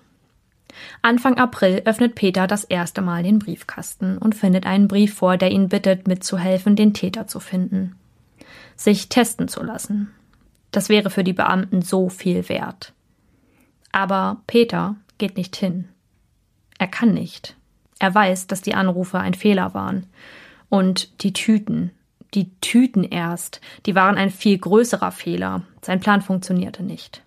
Anfang 1.02 1.38
April 1.38 1.84
öffnet 1.86 2.16
Peter 2.16 2.48
das 2.48 2.64
erste 2.64 3.02
Mal 3.02 3.24
den 3.24 3.40
Briefkasten 3.40 4.18
und 4.18 4.36
findet 4.36 4.66
einen 4.66 4.88
Brief 4.88 5.14
vor, 5.14 5.38
der 5.38 5.52
ihn 5.52 5.70
bittet, 5.70 6.08
mitzuhelfen, 6.08 6.76
den 6.76 6.94
Täter 6.94 7.28
zu 7.28 7.40
finden. 7.40 7.96
Sich 8.76 9.10
testen 9.10 9.48
zu 9.48 9.64
lassen. 9.64 10.12
Das 10.72 10.90
wäre 10.90 11.12
für 11.12 11.24
die 11.24 11.34
Beamten 11.34 11.84
so 11.84 12.10
viel 12.10 12.50
wert. 12.50 12.94
Aber 13.92 14.42
Peter 14.48 14.96
geht 15.20 15.38
nicht 15.38 15.56
hin. 15.56 15.88
Er 16.80 16.88
kann 16.88 17.14
nicht. 17.14 17.56
Er 18.04 18.14
weiß, 18.14 18.48
dass 18.48 18.62
die 18.62 18.74
Anrufe 18.76 19.18
ein 19.18 19.34
Fehler 19.34 19.74
waren. 19.74 20.08
Und 20.68 21.24
die 21.24 21.32
Tüten, 21.32 21.92
die 22.34 22.52
Tüten 22.60 23.06
erst, 23.06 23.62
die 23.86 23.96
waren 23.96 24.18
ein 24.18 24.30
viel 24.30 24.58
größerer 24.58 25.14
Fehler. 25.14 25.62
Sein 25.82 26.02
Plan 26.02 26.22
funktionierte 26.22 26.84
nicht. 26.84 27.24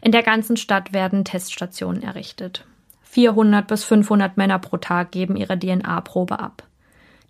In 0.00 0.12
der 0.12 0.22
ganzen 0.22 0.56
Stadt 0.56 0.92
werden 0.92 1.24
Teststationen 1.24 2.04
errichtet. 2.04 2.64
400 3.02 3.66
bis 3.66 3.82
500 3.82 4.36
Männer 4.36 4.60
pro 4.60 4.76
Tag 4.76 5.10
geben 5.10 5.34
ihre 5.34 5.58
DNA-Probe 5.58 6.38
ab. 6.38 6.62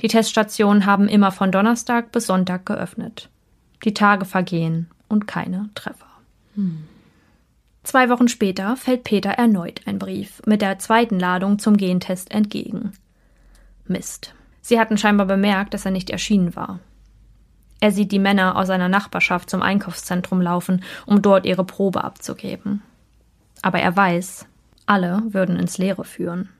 Die 0.02 0.08
Teststationen 0.08 0.84
haben 0.84 1.08
immer 1.08 1.32
von 1.32 1.50
Donnerstag 1.50 2.12
bis 2.12 2.26
Sonntag 2.26 2.66
geöffnet. 2.66 3.30
Die 3.86 3.94
Tage 3.94 4.26
vergehen 4.26 4.90
und 5.08 5.26
keine 5.26 5.70
Treffer. 5.74 6.10
Hm. 6.56 6.84
Zwei 7.82 8.08
Wochen 8.10 8.28
später 8.28 8.76
fällt 8.76 9.04
Peter 9.04 9.30
erneut 9.30 9.80
ein 9.86 9.98
Brief 9.98 10.42
mit 10.46 10.62
der 10.62 10.78
zweiten 10.78 11.18
Ladung 11.18 11.58
zum 11.58 11.76
Gentest 11.76 12.30
entgegen. 12.30 12.92
Mist. 13.86 14.34
Sie 14.60 14.78
hatten 14.78 14.98
scheinbar 14.98 15.26
bemerkt, 15.26 15.74
dass 15.74 15.86
er 15.86 15.90
nicht 15.90 16.10
erschienen 16.10 16.54
war. 16.54 16.80
Er 17.80 17.92
sieht 17.92 18.12
die 18.12 18.18
Männer 18.18 18.56
aus 18.56 18.66
seiner 18.66 18.88
Nachbarschaft 18.90 19.48
zum 19.48 19.62
Einkaufszentrum 19.62 20.42
laufen, 20.42 20.84
um 21.06 21.22
dort 21.22 21.46
ihre 21.46 21.64
Probe 21.64 22.04
abzugeben. 22.04 22.82
Aber 23.62 23.80
er 23.80 23.96
weiß, 23.96 24.46
alle 24.84 25.22
würden 25.30 25.58
ins 25.58 25.78
Leere 25.78 26.04
führen. 26.04 26.50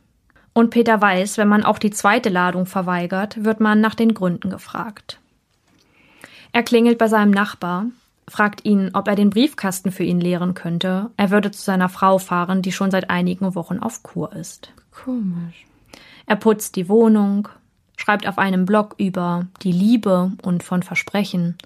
Und 0.55 0.71
Peter 0.71 1.01
weiß, 1.01 1.37
wenn 1.37 1.49
man 1.49 1.65
auch 1.65 1.79
die 1.79 1.91
zweite 1.91 2.31
Ladung 2.31 2.65
verweigert, 2.65 3.45
wird 3.45 3.61
man 3.61 3.81
nach 3.81 3.95
den 3.95 4.15
Gründen 4.15 4.51
gefragt. 4.51 5.21
Er 6.53 6.63
klingelt 6.63 6.99
bei 6.99 7.07
seinem 7.07 7.31
Nachbar, 7.31 7.87
fragt 8.31 8.65
ihn, 8.65 8.91
ob 8.95 9.09
er 9.09 9.17
den 9.17 9.31
Briefkasten 9.31 9.91
für 9.91 10.05
ihn 10.05 10.21
leeren 10.21 10.55
könnte. 10.55 11.11
Er 11.17 11.31
würde 11.31 11.51
zu 11.51 11.63
seiner 11.63 11.89
Frau 11.89 12.19
fahren, 12.19 12.63
die 12.63 12.73
schon 12.73 12.91
seit 12.91 13.11
einigen 13.11 13.55
Wochen 13.55 13.79
auf 13.79 14.03
Kur 14.03 14.33
ist. 14.33 14.73
Komisch. 14.93 15.67
Er 16.27 16.37
putzt 16.37 16.77
die 16.77 16.89
Wohnung, 16.89 17.49
schreibt 17.97 18.29
auf 18.29 18.39
einem 18.39 18.67
Blog 18.67 18.95
über 18.99 19.49
die 19.63 19.73
Liebe 19.73 20.33
und 20.43 20.63
von 20.63 20.83
Versprechen. 20.83 21.59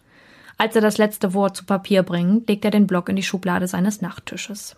Als 0.57 0.75
er 0.75 0.83
das 0.83 0.99
letzte 0.99 1.35
Wort 1.35 1.57
zu 1.57 1.65
Papier 1.65 2.03
bringt, 2.03 2.49
legt 2.49 2.65
er 2.65 2.71
den 2.71 2.87
Blog 2.87 3.09
in 3.09 3.17
die 3.17 3.23
Schublade 3.23 3.69
seines 3.69 4.01
Nachttisches. 4.01 4.77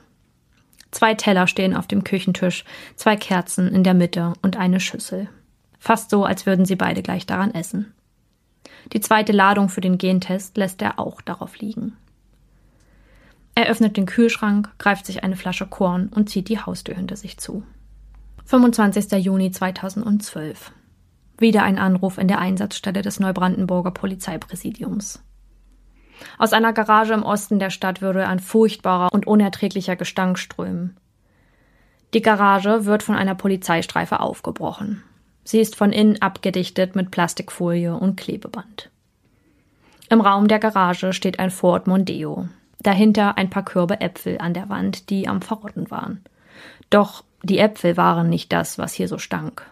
Zwei 0.90 1.14
Teller 1.14 1.46
stehen 1.46 1.77
auf 1.77 1.87
dem 1.87 2.05
Küchentisch, 2.05 2.64
zwei 2.96 3.16
Kerzen 3.16 3.68
in 3.68 3.85
der 3.85 3.94
Mitte 3.94 4.33
und 4.42 4.57
eine 4.57 4.81
Schüssel. 4.81 5.29
Fast 5.79 6.11
so, 6.11 6.25
als 6.25 6.46
würden 6.46 6.64
sie 6.64 6.77
beide 6.77 7.03
gleich 7.03 7.27
daran 7.27 7.55
essen. 7.55 7.92
Die 8.92 9.01
zweite 9.01 9.33
Ladung 9.33 9.68
für 9.68 9.81
den 9.81 9.99
Gentest 9.99 10.57
lässt 10.57 10.81
er 10.83 10.99
auch 10.99 11.20
darauf 11.20 11.59
liegen. 11.59 11.96
Er 13.55 13.68
öffnet 13.68 13.96
den 13.96 14.07
Kühlschrank, 14.07 14.70
greift 14.79 15.07
sich 15.07 15.25
eine 15.25 15.37
Flasche 15.37 15.66
Korn 15.66 16.09
und 16.09 16.29
zieht 16.29 16.49
die 16.49 16.61
Haustür 16.61 16.94
hinter 16.94 17.16
sich 17.16 17.38
zu. 17.38 17.62
25. 18.44 19.12
Juni 19.25 19.51
2012. 19.51 20.72
Wieder 21.38 21.62
ein 21.62 21.79
Anruf 21.79 22.18
in 22.18 22.29
der 22.29 22.38
Einsatzstelle 22.38 23.03
des 23.03 23.18
Neubrandenburger 23.18 23.90
Polizeipräsidiums. 23.90 25.22
Aus 26.38 26.53
einer 26.53 26.72
Garage 26.72 27.14
im 27.14 27.22
Osten 27.22 27.59
der 27.59 27.70
Stadt 27.70 28.01
würde 28.01 28.27
ein 28.27 28.40
furchtbarer 28.40 29.09
und 29.12 29.27
unerträglicher 29.27 29.96
Gestank 29.96 30.38
strömen. 30.38 30.96
Die 32.14 32.22
Garage 32.22 32.85
wird 32.85 33.03
von 33.03 33.16
einer 33.16 33.35
Polizeistreife 33.35 34.20
aufgebrochen. 34.20 35.03
Sie 35.46 35.61
ist 35.61 35.76
von 35.76 35.92
innen 35.92 36.20
abgedichtet 36.20 36.96
mit 36.96 37.12
Plastikfolie 37.12 37.94
und 37.94 38.16
Klebeband. 38.16 38.90
Im 40.11 40.20
Raum 40.20 40.48
der 40.48 40.59
Garage 40.59 41.12
steht 41.12 41.38
ein 41.38 41.52
Ford 41.52 41.87
Mondeo. 41.87 42.48
Dahinter 42.80 43.38
ein 43.38 43.48
paar 43.48 43.64
Körbe 43.64 44.00
Äpfel 44.00 44.38
an 44.38 44.54
der 44.54 44.68
Wand, 44.68 45.09
die 45.09 45.28
am 45.28 45.40
Verrotten 45.40 45.88
waren. 45.88 46.24
Doch 46.90 47.22
die 47.44 47.59
Äpfel 47.59 47.96
waren 47.96 48.28
nicht 48.28 48.52
das, 48.52 48.76
was 48.76 48.92
hier 48.92 49.06
so 49.06 49.18
stank. 49.18 49.64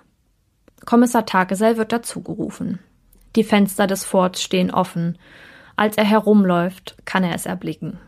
Kommissar 0.84 1.26
Tagesell 1.26 1.76
wird 1.76 1.90
dazugerufen. 1.90 2.78
Die 3.34 3.44
Fenster 3.44 3.88
des 3.88 4.04
Forts 4.04 4.42
stehen 4.42 4.70
offen. 4.70 5.18
Als 5.74 5.96
er 5.96 6.04
herumläuft, 6.04 6.96
kann 7.04 7.24
er 7.24 7.34
es 7.34 7.46
erblicken. 7.46 7.98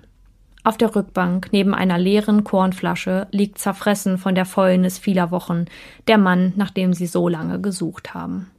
Auf 0.67 0.77
der 0.77 0.97
Rückbank 0.97 1.51
neben 1.53 1.77
einer 1.77 1.97
leeren 1.97 2.43
Kornflasche 2.43 3.29
liegt 3.31 3.61
zerfressen 3.61 4.19
von 4.19 4.35
der 4.35 4.45
Fäulnis 4.45 4.99
vieler 4.99 5.31
Wochen 5.31 5.67
der 6.09 6.19
Mann, 6.19 6.55
nach 6.57 6.73
dem 6.73 6.93
sie 6.93 7.07
so 7.07 7.29
lange 7.29 7.61
gesucht 7.61 8.15
haben. 8.15 8.51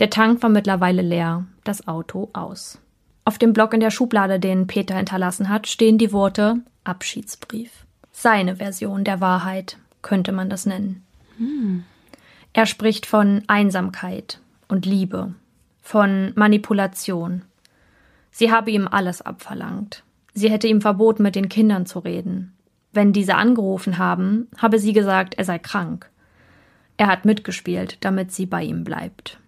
Der 0.00 0.10
Tank 0.10 0.42
war 0.42 0.50
mittlerweile 0.50 1.02
leer, 1.02 1.44
das 1.62 1.86
Auto 1.86 2.30
aus. 2.32 2.80
Auf 3.24 3.38
dem 3.38 3.52
Block 3.52 3.72
in 3.72 3.78
der 3.78 3.92
Schublade, 3.92 4.40
den 4.40 4.66
Peter 4.66 4.96
hinterlassen 4.96 5.48
hat, 5.48 5.68
stehen 5.68 5.96
die 5.96 6.10
Worte 6.10 6.56
Abschiedsbrief. 6.82 7.86
Seine 8.10 8.56
Version 8.56 9.04
der 9.04 9.20
Wahrheit, 9.20 9.78
könnte 10.02 10.32
man 10.32 10.50
das 10.50 10.66
nennen. 10.66 11.06
Hm. 11.38 11.84
Er 12.52 12.66
spricht 12.66 13.06
von 13.06 13.44
Einsamkeit 13.46 14.40
und 14.66 14.86
Liebe, 14.86 15.34
von 15.82 16.32
Manipulation. 16.34 17.42
Sie 18.32 18.50
habe 18.50 18.72
ihm 18.72 18.88
alles 18.88 19.22
abverlangt. 19.22 20.02
Sie 20.38 20.50
hätte 20.50 20.68
ihm 20.68 20.82
verboten, 20.82 21.22
mit 21.22 21.34
den 21.34 21.48
Kindern 21.48 21.86
zu 21.86 21.98
reden. 21.98 22.54
Wenn 22.92 23.14
diese 23.14 23.36
angerufen 23.36 23.96
haben, 23.96 24.48
habe 24.58 24.78
sie 24.78 24.92
gesagt, 24.92 25.32
er 25.32 25.46
sei 25.46 25.58
krank. 25.58 26.10
Er 26.98 27.06
hat 27.06 27.24
mitgespielt, 27.24 27.96
damit 28.02 28.32
sie 28.32 28.44
bei 28.44 28.62
ihm 28.62 28.84
bleibt. 28.84 29.40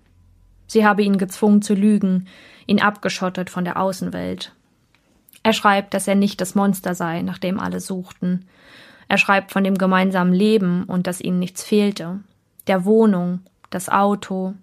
Sie 0.67 0.87
habe 0.87 1.03
ihn 1.03 1.19
gezwungen 1.19 1.61
zu 1.61 1.75
lügen, 1.75 2.27
ihn 2.67 2.81
abgeschottet 2.81 3.51
von 3.51 3.67
der 3.67 3.79
Außenwelt. 3.79 4.55
Er 5.43 5.53
schreibt, 5.53 5.93
dass 5.93 6.09
er 6.09 6.15
nicht 6.15 6.41
das 6.41 6.55
Monster 6.55 6.95
sei, 6.95 7.21
nach 7.21 7.37
dem 7.37 7.61
alle 7.61 7.81
suchten. 7.81 8.47
Er 9.09 9.19
schreibt 9.19 9.53
von 9.53 9.65
dem 9.65 9.77
gemeinsamen 9.77 10.33
Leben 10.33 10.85
und 10.85 11.07
dass 11.07 11.21
ihnen 11.21 11.39
nichts 11.39 11.63
fehlte, 11.63 12.21
der 12.67 12.87
Wohnung, 12.87 13.41
das 13.69 13.91
Auto. 13.91 14.55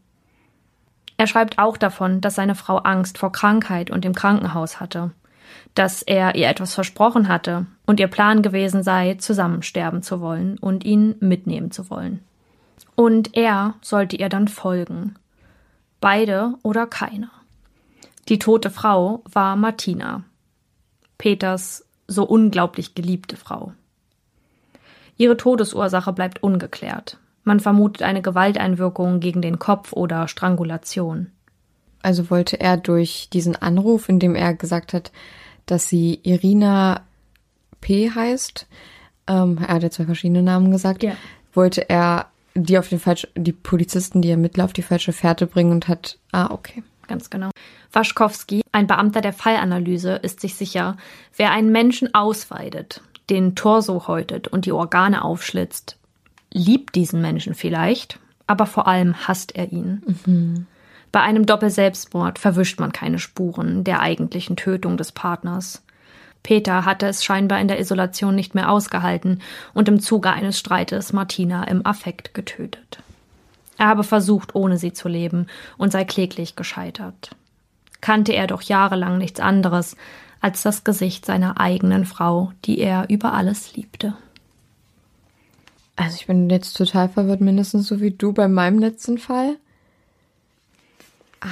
Er 1.17 1.27
schreibt 1.27 1.59
auch 1.59 1.77
davon, 1.77 2.19
dass 2.19 2.33
seine 2.33 2.55
Frau 2.55 2.77
Angst 2.77 3.19
vor 3.19 3.31
Krankheit 3.31 3.91
und 3.91 4.03
dem 4.03 4.15
Krankenhaus 4.15 4.79
hatte, 4.79 5.11
dass 5.73 6.01
er 6.01 6.35
ihr 6.35 6.47
etwas 6.47 6.73
versprochen 6.73 7.27
hatte 7.27 7.65
und 7.85 7.99
ihr 7.99 8.07
Plan 8.07 8.41
gewesen 8.41 8.83
sei, 8.83 9.15
zusammen 9.15 9.61
sterben 9.61 10.01
zu 10.01 10.21
wollen 10.21 10.57
und 10.57 10.83
ihn 10.85 11.15
mitnehmen 11.19 11.71
zu 11.71 11.89
wollen. 11.89 12.21
Und 12.95 13.35
er 13.35 13.75
sollte 13.81 14.15
ihr 14.15 14.29
dann 14.29 14.47
folgen. 14.47 15.15
Beide 15.99 16.53
oder 16.63 16.87
keiner. 16.87 17.31
Die 18.29 18.39
tote 18.39 18.69
Frau 18.69 19.21
war 19.31 19.55
Martina, 19.55 20.23
Peters 21.17 21.85
so 22.07 22.23
unglaublich 22.23 22.95
geliebte 22.95 23.35
Frau. 23.37 23.73
Ihre 25.17 25.37
Todesursache 25.37 26.11
bleibt 26.13 26.43
ungeklärt. 26.43 27.17
Man 27.43 27.59
vermutet 27.59 28.01
eine 28.01 28.21
Gewalteinwirkung 28.21 29.19
gegen 29.19 29.41
den 29.41 29.59
Kopf 29.59 29.93
oder 29.93 30.27
Strangulation. 30.27 31.31
Also 32.05 32.29
wollte 32.29 32.59
er 32.59 32.77
durch 32.77 33.29
diesen 33.33 33.55
Anruf, 33.55 34.09
in 34.09 34.19
dem 34.19 34.35
er 34.35 34.53
gesagt 34.53 34.93
hat, 34.93 35.11
dass 35.65 35.89
sie 35.89 36.19
Irina 36.21 37.01
P. 37.81 38.11
heißt, 38.11 38.67
ähm, 39.27 39.57
er 39.59 39.73
hat 39.75 39.83
ja 39.83 39.89
zwei 39.89 40.05
verschiedene 40.05 40.43
Namen 40.43 40.69
gesagt, 40.71 41.01
Ja. 41.01 41.13
wollte 41.53 41.89
er 41.89 42.27
die 42.53 42.77
auf 42.77 42.89
den 42.89 42.99
falsch, 42.99 43.27
die 43.35 43.51
Polizisten, 43.51 44.21
die 44.21 44.29
Ermittler 44.29 44.65
auf 44.65 44.73
die 44.73 44.83
falsche 44.83 45.13
Fährte 45.13 45.47
bringen 45.47 45.71
und 45.71 45.87
hat, 45.87 46.17
ah, 46.31 46.51
okay. 46.51 46.83
Ganz 47.07 47.29
genau. 47.29 47.49
Waschkowski, 47.91 48.61
ein 48.71 48.87
Beamter 48.87 49.21
der 49.21 49.33
Fallanalyse, 49.33 50.13
ist 50.13 50.41
sich 50.41 50.55
sicher, 50.55 50.97
wer 51.35 51.51
einen 51.51 51.71
Menschen 51.71 52.13
ausweidet, 52.13 53.01
den 53.29 53.55
Torso 53.55 54.07
häutet 54.07 54.47
und 54.47 54.65
die 54.65 54.71
Organe 54.71 55.23
aufschlitzt, 55.23 55.97
liebt 56.53 56.95
diesen 56.95 57.21
Menschen 57.21 57.55
vielleicht, 57.55 58.19
aber 58.47 58.65
vor 58.67 58.87
allem 58.87 59.27
hasst 59.27 59.55
er 59.55 59.71
ihn. 59.71 60.65
Bei 61.15 61.21
einem 61.21 61.45
Doppelselbstmord 61.45 62.39
verwischt 62.39 62.81
man 62.81 62.91
keine 62.91 63.19
Spuren 63.19 63.85
der 63.85 64.01
eigentlichen 64.01 64.57
Tötung 64.57 64.97
des 64.97 65.13
Partners. 65.13 65.81
Peter 66.43 66.83
hatte 66.83 67.07
es 67.07 67.23
scheinbar 67.23 67.61
in 67.61 67.69
der 67.69 67.79
Isolation 67.79 68.35
nicht 68.35 68.53
mehr 68.53 68.69
ausgehalten 68.69 69.41
und 69.73 69.87
im 69.87 70.01
Zuge 70.01 70.31
eines 70.31 70.59
Streites 70.59 71.13
Martina 71.13 71.63
im 71.69 71.85
Affekt 71.85 72.33
getötet. 72.33 72.99
Er 73.77 73.87
habe 73.87 74.03
versucht, 74.03 74.55
ohne 74.55 74.77
sie 74.77 74.91
zu 74.91 75.07
leben 75.07 75.47
und 75.77 75.93
sei 75.93 76.03
kläglich 76.03 76.57
gescheitert. 76.57 77.29
Kannte 78.01 78.33
er 78.33 78.47
doch 78.47 78.61
jahrelang 78.61 79.17
nichts 79.17 79.39
anderes 79.39 79.95
als 80.41 80.63
das 80.63 80.83
Gesicht 80.83 81.25
seiner 81.25 81.61
eigenen 81.61 82.03
Frau, 82.03 82.51
die 82.65 82.79
er 82.79 83.05
über 83.07 83.31
alles 83.31 83.73
liebte. 83.73 84.15
Also 85.95 86.17
ich 86.19 86.27
bin 86.27 86.49
jetzt 86.49 86.75
total 86.75 87.07
verwirrt, 87.07 87.39
mindestens 87.39 87.87
so 87.87 88.01
wie 88.01 88.11
du 88.11 88.33
bei 88.33 88.49
meinem 88.49 88.79
letzten 88.79 89.17
Fall. 89.17 89.55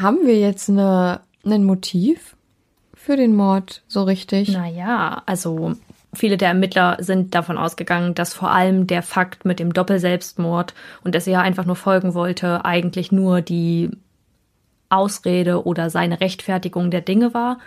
Haben 0.02 0.26
wir 0.26 0.40
jetzt 0.40 0.70
eine, 0.70 1.22
ein 1.46 1.64
Motiv 1.64 2.36
für 2.94 3.16
den 3.16 3.36
Mord 3.36 3.84
so 3.88 4.04
richtig? 4.04 4.50
Naja, 4.50 5.22
also 5.26 5.74
viele 6.14 6.38
der 6.38 6.50
Ermittler 6.50 6.98
sind 7.00 7.36
davon 7.36 7.58
ausgegangen, 7.58 8.16
dass 8.16 8.34
vor 8.34 8.52
allem 8.52 8.88
der 8.88 9.04
Fakt 9.04 9.46
mit 9.46 9.60
dem 9.60 9.74
Doppelselbstmord 9.74 10.74
und 11.04 11.16
dass 11.16 11.28
er 11.28 11.42
einfach 11.42 11.66
nur 11.66 11.76
folgen 11.76 12.14
wollte, 12.14 12.66
eigentlich 12.66 13.12
nur 13.12 13.42
die 13.42 13.92
Ausrede 14.90 15.66
oder 15.66 15.90
seine 15.90 16.22
Rechtfertigung 16.22 16.92
der 16.92 17.02
Dinge 17.02 17.34
war, 17.34 17.58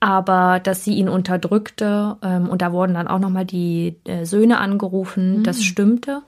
aber 0.00 0.60
dass 0.60 0.84
sie 0.84 0.94
ihn 0.94 1.08
unterdrückte 1.08 2.16
ähm, 2.20 2.48
und 2.48 2.62
da 2.62 2.72
wurden 2.72 2.94
dann 2.94 3.06
auch 3.06 3.20
nochmal 3.20 3.44
die 3.44 3.96
äh, 4.04 4.24
Söhne 4.24 4.58
angerufen, 4.58 5.44
das 5.44 5.62
stimmte. 5.62 6.22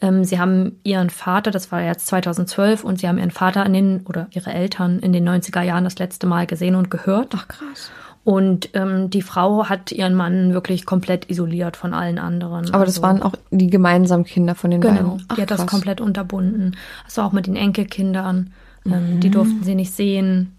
Ähm, 0.00 0.24
sie 0.24 0.38
haben 0.38 0.78
ihren 0.82 1.10
Vater, 1.10 1.50
das 1.50 1.70
war 1.72 1.82
jetzt 1.82 2.06
2012, 2.06 2.84
und 2.84 3.00
sie 3.00 3.08
haben 3.08 3.18
ihren 3.18 3.30
Vater 3.30 3.64
in 3.66 3.72
den, 3.72 4.00
oder 4.06 4.28
ihre 4.32 4.52
Eltern 4.52 4.98
in 5.00 5.12
den 5.12 5.28
90er 5.28 5.62
Jahren 5.62 5.84
das 5.84 5.98
letzte 5.98 6.26
Mal 6.26 6.46
gesehen 6.46 6.74
und 6.74 6.90
gehört. 6.90 7.32
Ach 7.36 7.48
krass. 7.48 7.90
Und 8.22 8.68
ähm, 8.74 9.08
die 9.08 9.22
Frau 9.22 9.68
hat 9.70 9.92
ihren 9.92 10.14
Mann 10.14 10.52
wirklich 10.52 10.84
komplett 10.84 11.30
isoliert 11.30 11.76
von 11.78 11.94
allen 11.94 12.18
anderen. 12.18 12.66
Aber 12.74 12.84
das 12.84 12.96
Also- 12.96 13.02
waren 13.02 13.22
auch 13.22 13.32
die 13.50 13.68
gemeinsamen 13.68 14.24
Kinder 14.24 14.54
von 14.54 14.70
den 14.70 14.80
Genau, 14.82 14.94
beiden. 15.14 15.24
Ach, 15.28 15.36
die 15.36 15.42
hat 15.42 15.50
das 15.50 15.60
krass. 15.60 15.70
komplett 15.70 16.00
unterbunden. 16.02 16.76
Also 17.04 17.22
auch 17.22 17.32
mit 17.32 17.46
den 17.46 17.56
Enkelkindern. 17.56 18.52
Ähm, 18.84 19.16
Mhm. 19.16 19.20
Die 19.20 19.30
durften 19.30 19.62
sie 19.64 19.74
nicht 19.74 19.92
sehen. 19.92 20.54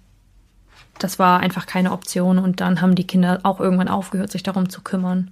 Das 0.99 1.19
war 1.19 1.39
einfach 1.39 1.65
keine 1.67 1.91
Option. 1.91 2.39
Und 2.39 2.61
dann 2.61 2.81
haben 2.81 2.95
die 2.95 3.05
Kinder 3.07 3.39
auch 3.43 3.59
irgendwann 3.59 3.87
aufgehört, 3.87 4.31
sich 4.31 4.43
darum 4.43 4.69
zu 4.69 4.81
kümmern. 4.81 5.29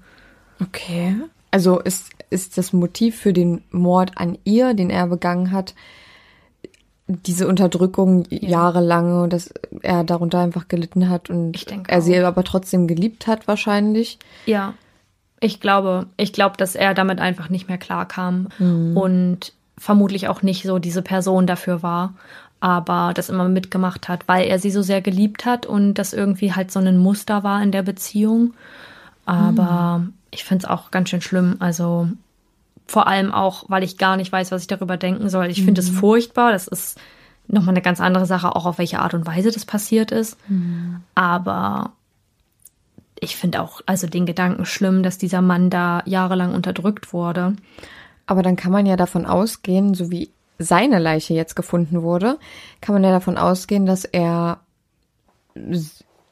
Okay. 0.62 1.16
Also 1.52 1.80
ist, 1.80 2.10
ist 2.30 2.58
das 2.58 2.74
Motiv 2.74 3.16
für 3.18 3.34
den 3.34 3.64
Mord 3.72 4.12
an 4.18 4.38
ihr, 4.44 4.74
den 4.74 4.90
er 4.90 5.08
begangen 5.08 5.52
hat, 5.52 5.74
diese 7.08 7.48
Unterdrückung 7.48 8.26
jahrelange 8.30 9.24
und 9.24 9.34
dass 9.34 9.52
er 9.82 10.04
darunter 10.04 10.40
einfach 10.40 10.68
gelitten 10.68 11.10
hat 11.10 11.30
und 11.32 11.66
er 11.88 12.02
sie 12.04 12.22
auch. 12.22 12.28
aber 12.28 12.44
trotzdem 12.44 12.86
geliebt 12.88 13.26
hat 13.26 13.48
wahrscheinlich. 13.48 14.20
Ja, 14.46 14.76
ich 15.40 15.60
glaube, 15.60 16.06
ich 16.18 16.34
glaube, 16.34 16.56
dass 16.58 16.76
er 16.76 16.94
damit 16.94 17.20
einfach 17.20 17.50
nicht 17.50 17.68
mehr 17.68 17.80
klarkam 17.80 18.50
Mhm. 18.60 18.96
und 18.96 19.54
vermutlich 19.78 20.28
auch 20.28 20.44
nicht 20.44 20.64
so 20.64 20.78
diese 20.78 21.02
Person 21.02 21.48
dafür 21.48 21.82
war, 21.82 22.14
aber 22.60 23.14
das 23.16 23.30
immer 23.30 23.48
mitgemacht 23.50 24.08
hat, 24.08 24.28
weil 24.28 24.46
er 24.48 24.60
sie 24.60 24.70
so 24.70 24.84
sehr 24.84 25.02
geliebt 25.02 25.46
hat 25.46 25.66
und 25.66 25.96
das 25.96 26.14
irgendwie 26.14 26.54
halt 26.54 26.70
so 26.72 26.80
ein 26.80 26.98
Muster 27.00 27.42
war 27.44 27.64
in 27.64 27.72
der 27.72 27.82
Beziehung. 27.84 28.54
Aber 29.26 30.00
Mhm. 30.00 30.14
Ich 30.32 30.44
finde 30.44 30.66
es 30.66 30.70
auch 30.70 30.92
ganz 30.92 31.10
schön 31.10 31.22
schlimm. 31.22 31.56
Also 31.60 32.08
vor 32.88 33.08
allem 33.08 33.32
auch, 33.32 33.66
weil 33.68 33.84
ich 33.84 33.98
gar 33.98 34.18
nicht 34.18 34.32
weiß, 34.32 34.52
was 34.52 34.62
ich 34.62 34.68
darüber 34.68 34.98
denken 34.98 35.30
soll. 35.30 35.48
Ich 35.48 35.64
finde 35.64 35.82
es 35.82 35.90
furchtbar. 35.90 36.52
Das 36.52 36.68
ist 36.68 37.00
nochmal 37.48 37.74
eine 37.74 37.82
ganz 37.82 38.00
andere 38.00 38.26
Sache, 38.26 38.56
auch 38.56 38.66
auf 38.66 38.78
welche 38.78 39.00
Art 39.00 39.14
und 39.14 39.26
Weise 39.26 39.52
das 39.52 39.66
passiert 39.66 40.12
ist. 40.12 40.38
Aber 41.16 41.92
ich 43.20 43.36
finde 43.36 43.62
auch, 43.62 43.82
also 43.86 44.08
den 44.08 44.26
Gedanken 44.26 44.66
schlimm, 44.66 45.04
dass 45.04 45.18
dieser 45.18 45.42
Mann 45.42 45.70
da 45.70 46.02
jahrelang 46.06 46.54
unterdrückt 46.54 47.14
wurde. 47.14 47.56
Aber 48.26 48.44
dann 48.44 48.56
kann 48.56 48.72
man 48.72 48.86
ja 48.86 48.96
davon 48.96 49.26
ausgehen, 49.26 49.94
so 49.94 50.12
wie 50.12 50.30
seine 50.58 51.00
Leiche 51.00 51.34
jetzt 51.34 51.56
gefunden 51.56 52.02
wurde, 52.02 52.38
kann 52.82 52.94
man 52.94 53.04
ja 53.04 53.12
davon 53.12 53.38
ausgehen, 53.38 53.86
dass 53.86 54.06
er 54.06 54.60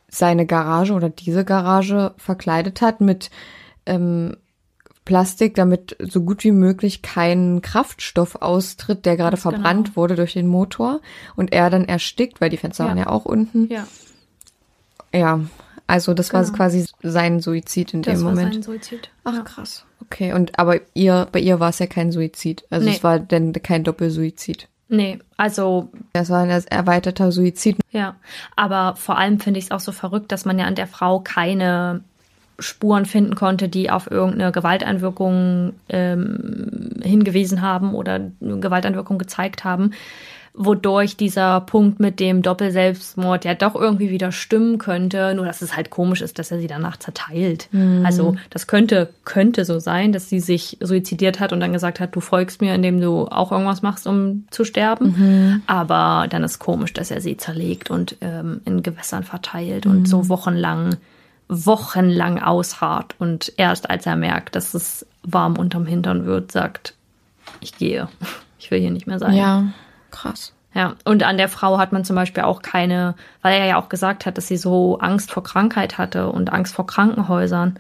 seine 0.08 0.46
Garage 0.46 0.94
oder 0.94 1.10
diese 1.10 1.44
Garage 1.44 2.14
verkleidet 2.18 2.82
hat 2.82 3.02
mit 3.02 3.30
ähm, 3.88 4.38
Plastik, 5.06 5.56
damit 5.56 5.96
so 6.00 6.22
gut 6.22 6.44
wie 6.44 6.52
möglich 6.52 7.02
kein 7.02 7.62
Kraftstoff 7.62 8.36
austritt, 8.42 9.06
der 9.06 9.16
gerade 9.16 9.38
genau. 9.38 9.52
verbrannt 9.52 9.96
wurde 9.96 10.16
durch 10.16 10.34
den 10.34 10.48
Motor 10.48 11.00
und 11.38 11.54
er 11.54 11.70
dann 11.70 11.86
erstickt, 11.86 12.42
weil 12.42 12.50
die 12.50 12.58
Fenster 12.58 12.84
Ja. 12.84 12.90
waren 12.90 12.98
ja 12.98 13.08
auch 13.08 13.26
unten. 13.26 13.70
Ja, 13.72 13.88
Ja, 15.14 15.40
also 15.88 16.14
das 16.14 16.34
war 16.34 16.44
Genau. 16.44 16.56
quasi 16.58 16.86
sein 17.02 17.40
Suizid 17.40 17.94
in 17.94 18.02
das 18.02 18.16
dem 18.20 18.26
war 18.26 18.32
Moment. 18.32 18.54
sein 18.56 18.64
Suizid. 18.64 19.10
Ach 19.24 19.34
ja. 19.36 19.42
krass. 19.44 19.86
Okay, 20.02 20.34
und 20.34 20.60
aber 20.60 20.82
ihr, 20.94 21.28
bei 21.32 21.40
ihr 21.40 21.60
war 21.62 21.70
es 21.70 21.80
ja 21.80 21.88
kein 21.88 22.12
Suizid. 22.12 22.66
Also 22.70 22.86
Nee. 22.88 22.96
es 22.96 23.04
war 23.04 23.20
dann 23.20 23.54
kein 23.54 23.84
Doppelsuizid. 23.86 24.68
Nee, 24.90 25.20
also 25.38 25.90
Das 26.14 26.30
war 26.30 26.42
ein 26.44 26.50
erweiterter 26.50 27.32
Suizid. 27.32 27.78
ja. 27.92 28.16
Aber 28.58 28.96
vor 28.98 29.18
allem 29.18 29.40
finde 29.40 29.60
ich 29.60 29.66
es 29.66 29.72
auch 29.72 29.80
so 29.80 29.92
verrückt, 29.94 30.32
dass 30.34 30.44
man 30.46 30.60
ja 30.60 30.66
an 30.66 30.76
der 30.76 30.88
Frau 30.88 31.20
keine 31.22 32.02
Spuren 32.60 33.06
finden 33.06 33.36
konnte, 33.36 33.70
die 33.70 33.90
auf 33.90 34.10
irgendeine 34.10 34.52
Gewalteinwirkung 34.52 35.74
ähm, 35.90 36.90
hingewiesen 37.04 37.62
haben 37.62 37.94
oder 37.94 38.14
eine 38.16 38.60
Gewalteinwirkung 38.60 39.18
gezeigt 39.18 39.64
haben, 39.64 39.92
wodurch 40.60 41.16
dieser 41.16 41.62
Punkt 41.62 42.00
mit 42.00 42.20
dem 42.20 42.42
Doppelselbstmord 42.42 43.46
ja 43.46 43.54
doch 43.54 43.76
irgendwie 43.76 44.10
wieder 44.10 44.32
stimmen 44.32 44.80
könnte, 44.80 45.36
nur 45.36 45.46
dass 45.46 45.62
es 45.62 45.76
halt 45.76 45.92
komisch 45.92 46.22
ist, 46.22 46.40
dass 46.40 46.50
er 46.50 46.58
sie 46.60 46.66
danach 46.66 46.98
zerteilt. 46.98 47.70
Also 48.04 48.36
das 48.50 48.66
könnte, 48.66 49.10
könnte 49.24 49.66
so 49.66 49.78
sein, 49.78 50.14
dass 50.14 50.30
sie 50.30 50.40
sich 50.40 50.78
suizidiert 50.82 51.40
hat 51.40 51.54
und 51.54 51.60
dann 51.60 51.74
gesagt 51.74 52.00
hat, 52.00 52.16
du 52.16 52.22
folgst 52.22 52.60
mir, 52.60 52.74
indem 52.74 53.00
du 53.00 53.28
auch 53.28 53.52
irgendwas 53.52 53.84
machst, 53.84 54.08
um 54.08 54.48
zu 54.50 54.64
sterben. 54.64 55.62
Aber 55.68 56.26
dann 56.28 56.44
ist 56.44 56.58
komisch, 56.58 56.92
dass 56.92 57.12
er 57.12 57.22
sie 57.22 57.38
zerlegt 57.38 57.92
und 57.92 58.18
ähm, 58.22 58.62
in 58.66 58.82
Gewässern 58.82 59.24
verteilt 59.24 59.86
und 59.86 60.08
so 60.08 60.28
wochenlang 60.28 60.96
wochenlang 61.50 62.42
ausharrt 62.42 63.16
und 63.20 63.54
erst 63.58 63.90
als 63.90 64.06
er 64.06 64.16
merkt, 64.16 64.56
dass 64.56 64.74
es 64.74 65.06
warm 65.24 65.58
unterm 65.58 65.86
Hintern 65.86 66.26
wird, 66.26 66.52
sagt, 66.52 66.94
ich 67.62 67.78
gehe, 67.78 68.08
ich 68.60 68.70
will 68.72 68.80
hier 68.80 68.92
nicht 68.92 69.08
mehr 69.08 69.20
sein. 69.20 69.34
Ja, 69.36 69.64
krass. 70.12 70.54
Ja, 70.74 70.96
und 71.06 71.24
an 71.24 71.38
der 71.38 71.50
Frau 71.50 71.80
hat 71.80 71.92
man 71.92 72.06
zum 72.06 72.16
Beispiel 72.16 72.44
auch 72.44 72.62
keine, 72.62 73.16
weil 73.42 73.60
er 73.60 73.66
ja 73.66 73.82
auch 73.82 73.90
gesagt 73.90 74.26
hat, 74.26 74.38
dass 74.38 74.48
sie 74.48 74.58
so 74.58 75.00
Angst 75.00 75.32
vor 75.32 75.44
Krankheit 75.44 75.98
hatte 75.98 76.30
und 76.30 76.54
Angst 76.54 76.76
vor 76.76 76.86
Krankenhäusern. 76.86 77.80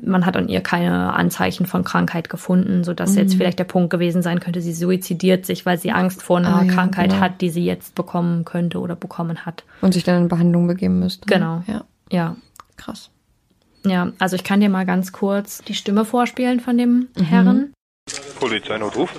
Man 0.00 0.24
hat 0.24 0.36
an 0.36 0.48
ihr 0.48 0.60
keine 0.60 1.14
Anzeichen 1.14 1.66
von 1.66 1.82
Krankheit 1.84 2.30
gefunden, 2.30 2.84
sodass 2.84 3.16
jetzt 3.16 3.34
vielleicht 3.34 3.58
der 3.58 3.64
Punkt 3.64 3.90
gewesen 3.90 4.22
sein 4.22 4.38
könnte, 4.40 4.60
sie 4.62 4.72
suizidiert 4.72 5.44
sich, 5.44 5.66
weil 5.66 5.78
sie 5.78 5.90
Angst 5.92 6.22
vor 6.22 6.38
einer 6.38 6.54
Ah, 6.54 6.62
ja, 6.62 6.72
Krankheit 6.72 7.10
genau. 7.10 7.20
hat, 7.22 7.40
die 7.40 7.50
sie 7.50 7.64
jetzt 7.64 7.94
bekommen 7.94 8.44
könnte 8.44 8.78
oder 8.78 8.94
bekommen 8.94 9.44
hat. 9.44 9.64
Und 9.80 9.92
sich 9.92 10.04
dann 10.04 10.22
in 10.22 10.28
Behandlung 10.28 10.66
begeben 10.68 11.00
müsste. 11.00 11.26
Genau. 11.26 11.62
Ja, 11.66 11.82
Ja, 12.10 12.36
krass. 12.82 13.10
ja, 13.84 14.12
also 14.18 14.36
ich 14.36 14.44
kann 14.44 14.60
dir 14.60 14.68
mal 14.68 14.86
ganz 14.86 15.12
kurz 15.12 15.62
die 15.62 15.74
Stimme 15.74 16.04
vorspielen 16.04 16.60
von 16.60 16.78
dem 16.78 17.08
Herren. 17.28 17.72
Polizeinotruf. 18.38 19.10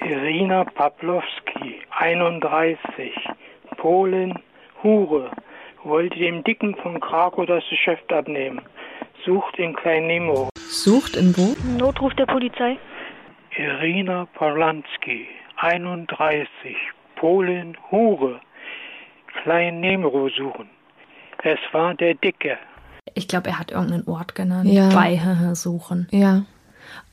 Irina 0.00 0.64
Pawlowski, 0.64 1.82
31, 1.98 3.12
Polen, 3.76 4.38
Hure, 4.82 5.30
wollte 5.84 6.18
dem 6.18 6.42
Dicken 6.44 6.74
von 6.76 6.98
Krakow 7.00 7.46
das 7.46 7.62
Geschäft 7.68 8.12
abnehmen. 8.12 8.62
Sucht 9.24 9.58
in 9.58 9.74
Klein 9.76 10.06
Nemo. 10.06 10.48
Sucht 10.56 11.16
in 11.16 11.36
wo? 11.36 11.54
Notruf 11.78 12.14
der 12.14 12.26
Polizei. 12.26 12.78
Irina 13.56 14.26
Polanski, 14.34 15.28
31, 15.56 16.76
Polen, 17.16 17.76
Hure, 17.90 18.40
Klein 19.42 19.80
Nemo 19.80 20.28
suchen. 20.30 20.70
Es 21.42 21.58
war 21.72 21.94
der 21.94 22.14
Dicke. 22.14 22.58
Ich 23.14 23.28
glaube, 23.28 23.48
er 23.48 23.58
hat 23.58 23.70
irgendeinen 23.70 24.06
Ort 24.06 24.34
genannt. 24.34 24.70
Ja. 24.70 24.88
Bei 24.90 25.20
suchen. 25.54 26.08
Ja. 26.10 26.44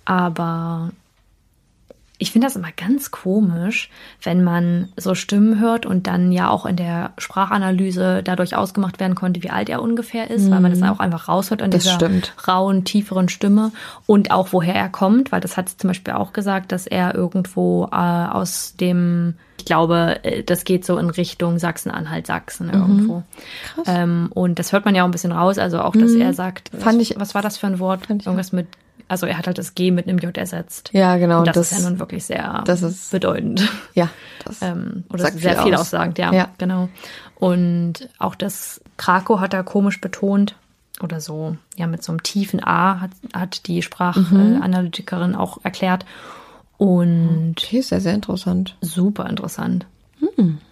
Aber 0.06 0.91
ich 2.19 2.32
finde 2.32 2.47
das 2.47 2.56
immer 2.56 2.71
ganz 2.75 3.12
komisch, 3.12 3.89
wenn 4.23 4.43
man 4.43 4.89
so 4.97 5.13
Stimmen 5.13 5.60
hört 5.60 5.86
und 5.86 6.08
dann 6.08 6.32
ja 6.32 6.49
auch 6.49 6.65
in 6.65 6.75
der 6.75 7.12
Sprachanalyse 7.19 8.21
dadurch 8.23 8.56
ausgemacht 8.56 8.99
werden 8.99 9.15
konnte, 9.15 9.43
wie 9.43 9.49
alt 9.51 9.69
er 9.69 9.82
ungefähr 9.82 10.30
ist, 10.32 10.49
weil 10.49 10.60
man 10.60 10.71
das 10.71 10.82
auch 10.84 10.99
einfach 10.99 11.27
raushört 11.27 11.62
an 11.62 11.67
Mhm. 11.69 11.71
Das 11.71 11.84
dieser 11.84 11.95
stimmt. 11.95 12.34
rauen, 12.47 12.84
tieferen 12.86 13.30
Stimme 13.30 13.71
und 14.08 14.32
auch 14.32 14.49
woher 14.51 14.73
er 14.75 14.89
kommt, 14.89 15.32
weil 15.32 15.41
das 15.41 15.58
hat 15.58 15.69
zum 15.69 15.89
Beispiel 15.89 16.13
auch 16.15 16.34
gesagt, 16.34 16.71
dass 16.71 16.88
er 16.88 17.13
irgendwo 17.13 17.86
äh, 17.91 17.95
aus 17.95 18.75
dem, 18.80 19.36
ich 19.60 19.65
glaube, 19.65 20.19
äh, 20.23 20.43
das 20.43 20.63
geht 20.63 20.86
so 20.86 20.97
in 20.97 21.10
Richtung 21.12 21.60
Sachsen-Anhalt, 21.60 22.25
Sachsen 22.27 22.69
irgendwo. 22.71 23.23
Ähm, 23.86 24.30
und 24.34 24.60
das 24.60 24.71
hört 24.71 24.86
man 24.86 24.95
ja 24.95 25.03
auch 25.03 25.08
ein 25.08 25.12
bisschen 25.12 25.32
raus, 25.32 25.58
also 25.58 25.82
auch, 25.82 25.93
dass 25.95 26.13
er 26.13 26.34
sagt, 26.34 26.73
Mhm. 26.73 26.80
Fand 26.80 26.99
was, 26.99 27.10
ich- 27.12 27.19
was 27.19 27.36
war 27.36 27.41
das 27.41 27.58
für 27.58 27.67
ein 27.67 27.80
Wort? 27.80 28.10
Irgendwas 28.10 28.51
mit, 28.51 28.67
also 29.08 29.26
er 29.26 29.38
hat 29.38 29.48
halt 29.48 29.58
das 29.58 29.76
G 29.76 29.91
mit 29.91 30.08
einem 30.08 30.17
J 30.20 30.36
ersetzt. 30.38 30.89
Ja, 30.93 31.17
genau. 31.17 31.39
Und 31.39 31.48
das, 31.48 31.56
das 31.56 31.72
ist 31.72 31.84
ja 31.84 31.89
nun 31.89 32.00
wirklich 32.00 32.26
sehr 32.26 32.63
das 32.65 32.82
ist- 32.82 33.12
bedeutend. 33.12 33.67
ja, 33.93 34.10
das 34.46 34.62
Ähm, 34.62 35.04
oder 35.10 35.24
sagt 35.24 35.39
sehr 35.39 35.54
viel 35.56 35.63
viel 35.63 35.76
aus. 35.76 35.82
aussagend, 35.82 36.17
ja, 36.17 36.34
Ja. 36.34 36.50
genau. 36.58 36.89
Und 37.36 38.10
auch 38.20 38.36
das 38.36 38.82
Krakow 38.98 39.39
hat 39.39 39.54
er 39.54 39.63
komisch 39.63 40.02
betont 40.02 40.56
oder 41.02 41.20
so, 41.22 41.56
ja, 41.76 41.86
mit 41.88 42.04
so 42.04 42.12
einem 42.12 42.24
tiefen 42.24 42.62
A 42.63 43.00
hat, 43.02 43.12
hat 43.34 43.67
die 43.67 43.82
Sprachanalytikerin 43.84 45.36
auch 45.36 45.60
erklärt. 45.63 46.06
Und 46.78 47.56
okay, 47.58 47.80
ist 47.80 47.89
ja 47.91 48.00
sehr 48.00 48.13
interessant. 48.13 48.76
super 48.82 49.28
interessant. 49.30 49.86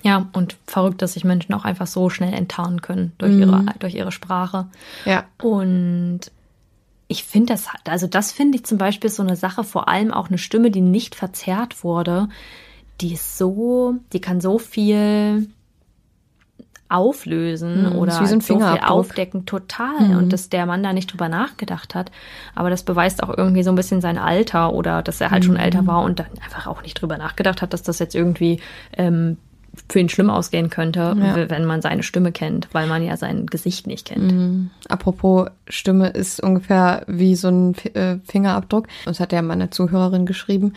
Ja, 0.01 0.27
und 0.33 0.55
verrückt, 0.65 1.01
dass 1.03 1.13
sich 1.13 1.23
Menschen 1.23 1.53
auch 1.53 1.65
einfach 1.65 1.85
so 1.85 2.09
schnell 2.09 2.33
enttarnen 2.33 2.81
können 2.81 3.11
durch, 3.19 3.33
ihre, 3.35 3.63
durch 3.77 3.93
ihre 3.93 4.11
Sprache. 4.11 4.65
Ja. 5.05 5.25
Und 5.41 6.21
ich 7.07 7.23
finde 7.23 7.53
das, 7.53 7.67
also 7.87 8.07
das 8.07 8.31
finde 8.31 8.57
ich 8.57 8.65
zum 8.65 8.77
Beispiel 8.77 9.09
so 9.09 9.21
eine 9.23 9.35
Sache, 9.35 9.63
vor 9.63 9.87
allem 9.87 10.11
auch 10.11 10.29
eine 10.29 10.37
Stimme, 10.37 10.71
die 10.71 10.81
nicht 10.81 11.15
verzerrt 11.15 11.83
wurde, 11.83 12.29
die 13.01 13.13
ist 13.13 13.37
so, 13.37 13.95
die 14.13 14.21
kann 14.21 14.41
so 14.41 14.57
viel 14.57 15.47
auflösen 16.87 17.89
Mhm, 17.89 17.95
oder 17.95 18.21
wie 18.21 18.27
so 18.27 18.35
ein 18.35 18.41
viel. 18.41 18.55
Mhm. 18.57 18.61
aufdecken, 18.83 19.45
total. 19.45 20.15
Und 20.17 20.31
dass 20.31 20.49
der 20.49 20.65
Mann 20.65 20.83
da 20.83 20.93
nicht 20.93 21.11
drüber 21.11 21.29
nachgedacht 21.29 21.95
hat. 21.95 22.11
Aber 22.53 22.69
das 22.69 22.83
beweist 22.83 23.23
auch 23.23 23.35
irgendwie 23.35 23.63
so 23.63 23.71
ein 23.71 23.75
bisschen 23.75 24.01
sein 24.01 24.17
Alter 24.17 24.71
oder 24.71 25.01
dass 25.01 25.19
er 25.19 25.31
halt 25.31 25.43
Mhm. 25.43 25.47
schon 25.47 25.55
älter 25.57 25.87
war 25.87 26.03
und 26.03 26.19
dann 26.19 26.27
einfach 26.43 26.67
auch 26.67 26.83
nicht 26.83 27.01
drüber 27.01 27.17
nachgedacht 27.17 27.61
hat, 27.61 27.73
dass 27.73 27.81
das 27.81 27.97
jetzt 27.99 28.13
irgendwie 28.15 28.61
ähm, 28.97 29.37
für 29.89 29.99
ihn 29.99 30.09
schlimm 30.09 30.29
ausgehen 30.29 30.69
könnte, 30.69 31.15
Ja. 31.19 31.49
wenn 31.49 31.65
man 31.65 31.81
seine 31.81 32.03
Stimme 32.03 32.31
kennt, 32.31 32.67
weil 32.71 32.87
man 32.87 33.03
ja 33.03 33.17
sein 33.17 33.45
Gesicht 33.45 33.87
nicht 33.87 34.07
kennt. 34.07 34.31
Mhm. 34.31 34.69
Apropos 34.89 35.47
Stimme 35.67 36.09
ist 36.09 36.41
ungefähr 36.41 37.03
wie 37.07 37.35
so 37.35 37.49
ein 37.49 37.75
äh, 37.93 38.17
Fingerabdruck. 38.25 38.87
Uns 39.05 39.19
hat 39.19 39.31
ja 39.33 39.41
mal 39.41 39.53
eine 39.53 39.69
Zuhörerin 39.69 40.25
geschrieben, 40.25 40.73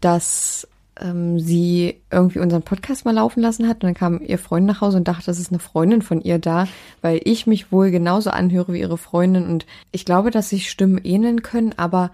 dass 0.00 0.68
ähm, 1.00 1.40
sie 1.40 2.00
irgendwie 2.10 2.40
unseren 2.40 2.62
Podcast 2.62 3.04
mal 3.04 3.14
laufen 3.14 3.40
lassen 3.40 3.66
hat 3.66 3.76
und 3.76 3.84
dann 3.84 3.94
kam 3.94 4.20
ihr 4.20 4.38
Freund 4.38 4.66
nach 4.66 4.80
Hause 4.80 4.98
und 4.98 5.08
dachte, 5.08 5.26
das 5.26 5.38
ist 5.40 5.50
eine 5.50 5.58
Freundin 5.58 6.02
von 6.02 6.20
ihr 6.20 6.38
da, 6.38 6.68
weil 7.00 7.20
ich 7.24 7.46
mich 7.46 7.72
wohl 7.72 7.90
genauso 7.90 8.30
anhöre 8.30 8.72
wie 8.74 8.80
ihre 8.80 8.98
Freundin 8.98 9.46
und 9.48 9.66
ich 9.90 10.04
glaube, 10.04 10.30
dass 10.30 10.50
sich 10.50 10.70
Stimmen 10.70 10.98
ähneln 11.02 11.42
können, 11.42 11.72
aber 11.76 12.10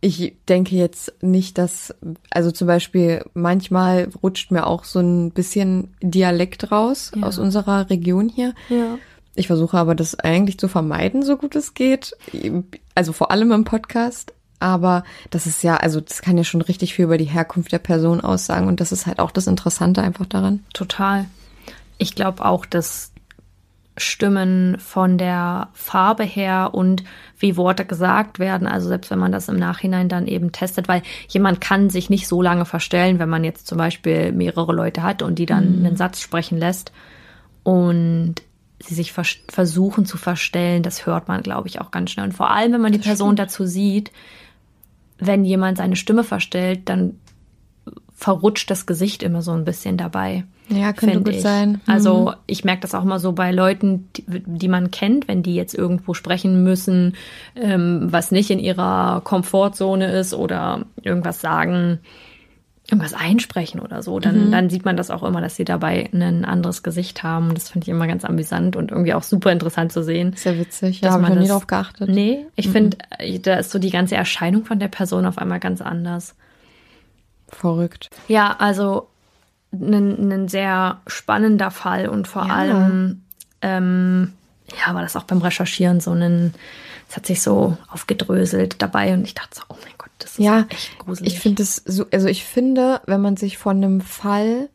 ich 0.00 0.34
denke 0.48 0.76
jetzt 0.76 1.12
nicht, 1.20 1.58
dass, 1.58 1.94
also 2.30 2.50
zum 2.50 2.66
Beispiel 2.66 3.24
manchmal 3.34 4.08
rutscht 4.22 4.50
mir 4.50 4.66
auch 4.66 4.84
so 4.84 5.00
ein 5.00 5.30
bisschen 5.30 5.94
Dialekt 6.02 6.72
raus 6.72 7.12
Ja. 7.14 7.26
aus 7.26 7.38
unserer 7.38 7.90
Region 7.90 8.28
hier. 8.28 8.54
Ja. 8.68 8.98
Ich 9.34 9.46
versuche 9.46 9.76
aber 9.78 9.94
das 9.94 10.18
eigentlich 10.18 10.58
zu 10.58 10.68
vermeiden, 10.68 11.22
so 11.22 11.36
gut 11.36 11.54
es 11.54 11.74
geht. 11.74 12.16
Also 12.94 13.12
vor 13.12 13.30
allem 13.30 13.52
im 13.52 13.64
Podcast. 13.64 14.32
Aber 14.58 15.04
das 15.30 15.46
ist 15.46 15.62
ja, 15.62 15.76
also 15.76 16.00
das 16.00 16.20
kann 16.20 16.36
ja 16.36 16.44
schon 16.44 16.60
richtig 16.60 16.92
viel 16.94 17.06
über 17.06 17.16
die 17.16 17.24
Herkunft 17.24 17.72
der 17.72 17.78
Person 17.78 18.20
aussagen. 18.20 18.66
Und 18.68 18.80
das 18.80 18.92
ist 18.92 19.06
halt 19.06 19.18
auch 19.18 19.30
das 19.30 19.46
Interessante 19.46 20.02
einfach 20.02 20.26
daran. 20.26 20.64
Total. 20.74 21.26
Ich 21.96 22.14
glaube 22.14 22.44
auch, 22.44 22.66
dass 22.66 23.09
Stimmen 24.02 24.78
von 24.78 25.18
der 25.18 25.68
Farbe 25.72 26.24
her 26.24 26.70
und 26.72 27.04
wie 27.38 27.56
Worte 27.56 27.84
gesagt 27.84 28.38
werden, 28.38 28.66
also 28.66 28.88
selbst 28.88 29.10
wenn 29.10 29.18
man 29.18 29.32
das 29.32 29.48
im 29.48 29.56
Nachhinein 29.56 30.08
dann 30.08 30.26
eben 30.26 30.52
testet, 30.52 30.88
weil 30.88 31.02
jemand 31.28 31.60
kann 31.60 31.90
sich 31.90 32.10
nicht 32.10 32.28
so 32.28 32.42
lange 32.42 32.64
verstellen, 32.64 33.18
wenn 33.18 33.28
man 33.28 33.44
jetzt 33.44 33.66
zum 33.66 33.78
Beispiel 33.78 34.32
mehrere 34.32 34.72
Leute 34.72 35.02
hat 35.02 35.22
und 35.22 35.38
die 35.38 35.46
dann 35.46 35.84
einen 35.84 35.96
Satz 35.96 36.20
sprechen 36.20 36.58
lässt 36.58 36.92
und 37.62 38.36
sie 38.82 38.94
sich 38.94 39.12
vers 39.12 39.36
versuchen 39.48 40.06
zu 40.06 40.16
verstellen, 40.16 40.82
das 40.82 41.06
hört 41.06 41.28
man, 41.28 41.42
glaube 41.42 41.68
ich, 41.68 41.80
auch 41.80 41.90
ganz 41.90 42.10
schnell. 42.10 42.26
Und 42.26 42.32
vor 42.32 42.50
allem, 42.50 42.72
wenn 42.72 42.80
man 42.80 42.92
die 42.92 42.98
Person 42.98 43.36
dazu 43.36 43.66
sieht, 43.66 44.10
wenn 45.18 45.44
jemand 45.44 45.78
seine 45.78 45.96
Stimme 45.96 46.24
verstellt, 46.24 46.88
dann 46.88 47.18
verrutscht 48.14 48.70
das 48.70 48.86
Gesicht 48.86 49.22
immer 49.22 49.42
so 49.42 49.52
ein 49.52 49.64
bisschen 49.64 49.96
dabei. 49.96 50.44
Ja, 50.70 50.92
könnte 50.92 51.18
gut 51.22 51.34
ich. 51.34 51.42
sein. 51.42 51.72
Mhm. 51.72 51.80
Also 51.86 52.32
ich 52.46 52.64
merke 52.64 52.82
das 52.82 52.94
auch 52.94 53.04
mal 53.04 53.18
so 53.18 53.32
bei 53.32 53.50
Leuten, 53.52 54.08
die, 54.16 54.24
die 54.28 54.68
man 54.68 54.90
kennt, 54.90 55.28
wenn 55.28 55.42
die 55.42 55.54
jetzt 55.54 55.74
irgendwo 55.74 56.14
sprechen 56.14 56.62
müssen, 56.64 57.14
ähm, 57.56 58.08
was 58.10 58.30
nicht 58.30 58.50
in 58.50 58.58
ihrer 58.58 59.20
Komfortzone 59.24 60.12
ist 60.12 60.32
oder 60.34 60.84
irgendwas 61.02 61.40
sagen, 61.40 61.98
irgendwas 62.88 63.14
einsprechen 63.14 63.78
oder 63.80 64.02
so, 64.02 64.18
dann, 64.18 64.46
Mhm. 64.46 64.50
dann 64.50 64.70
sieht 64.70 64.84
man 64.84 64.96
das 64.96 65.10
auch 65.12 65.22
immer, 65.22 65.40
dass 65.40 65.54
sie 65.54 65.64
dabei 65.64 66.08
ein 66.12 66.44
anderes 66.44 66.82
Gesicht 66.82 67.22
haben. 67.22 67.54
Das 67.54 67.68
finde 67.68 67.84
ich 67.84 67.88
immer 67.88 68.08
ganz 68.08 68.24
amüsant 68.24 68.74
und 68.74 68.90
irgendwie 68.90 69.14
auch 69.14 69.22
super 69.22 69.52
interessant 69.52 69.92
zu 69.92 70.02
sehen. 70.02 70.32
Sehr 70.34 70.58
witzig. 70.58 71.00
Ja, 71.00 71.10
habe 71.12 71.22
ich 71.22 71.28
man 71.28 71.36
noch 71.38 71.42
nie 71.44 71.48
drauf 71.48 71.68
geachtet. 71.68 72.08
Nee, 72.08 72.46
ich 72.56 72.68
finde, 72.68 72.96
da 73.42 73.54
ist 73.56 73.70
so 73.70 73.78
die 73.78 73.90
ganze 73.90 74.16
Erscheinung 74.16 74.64
von 74.64 74.80
der 74.80 74.88
Person 74.88 75.24
auf 75.24 75.38
einmal 75.38 75.60
ganz 75.60 75.80
anders. 75.80 76.34
Verrückt. 77.48 78.10
Ja, 78.28 78.56
also 78.58 79.08
ein, 79.72 80.30
ein 80.32 80.48
sehr 80.48 81.00
spannender 81.06 81.70
Fall 81.70 82.08
und 82.08 82.26
vor 82.28 82.46
Ja. 82.46 82.54
allem, 82.54 83.22
ähm, 83.62 84.32
ja, 84.86 84.94
war 84.94 85.02
das 85.02 85.16
auch 85.16 85.24
beim 85.24 85.38
Recherchieren 85.42 86.00
so 86.00 86.12
ein, 86.12 86.54
es 87.08 87.16
hat 87.16 87.26
sich 87.26 87.42
so 87.42 87.76
aufgedröselt 87.88 88.80
dabei 88.82 89.12
und 89.14 89.24
ich 89.24 89.34
dachte 89.34 89.56
so, 89.58 89.62
oh 89.68 89.76
mein 89.82 89.92
Gott, 89.98 90.10
das 90.18 90.32
ist 90.32 90.38
Ja, 90.38 90.66
echt 90.70 90.98
gruselig. 90.98 91.32
ich 91.34 91.40
finde 91.40 91.62
es 91.62 91.76
so, 91.76 92.06
also 92.12 92.28
ich 92.28 92.44
finde, 92.44 93.00
wenn 93.06 93.20
man 93.20 93.36
sich 93.36 93.58
von 93.58 93.76
einem 93.76 94.00
Fall 94.00 94.68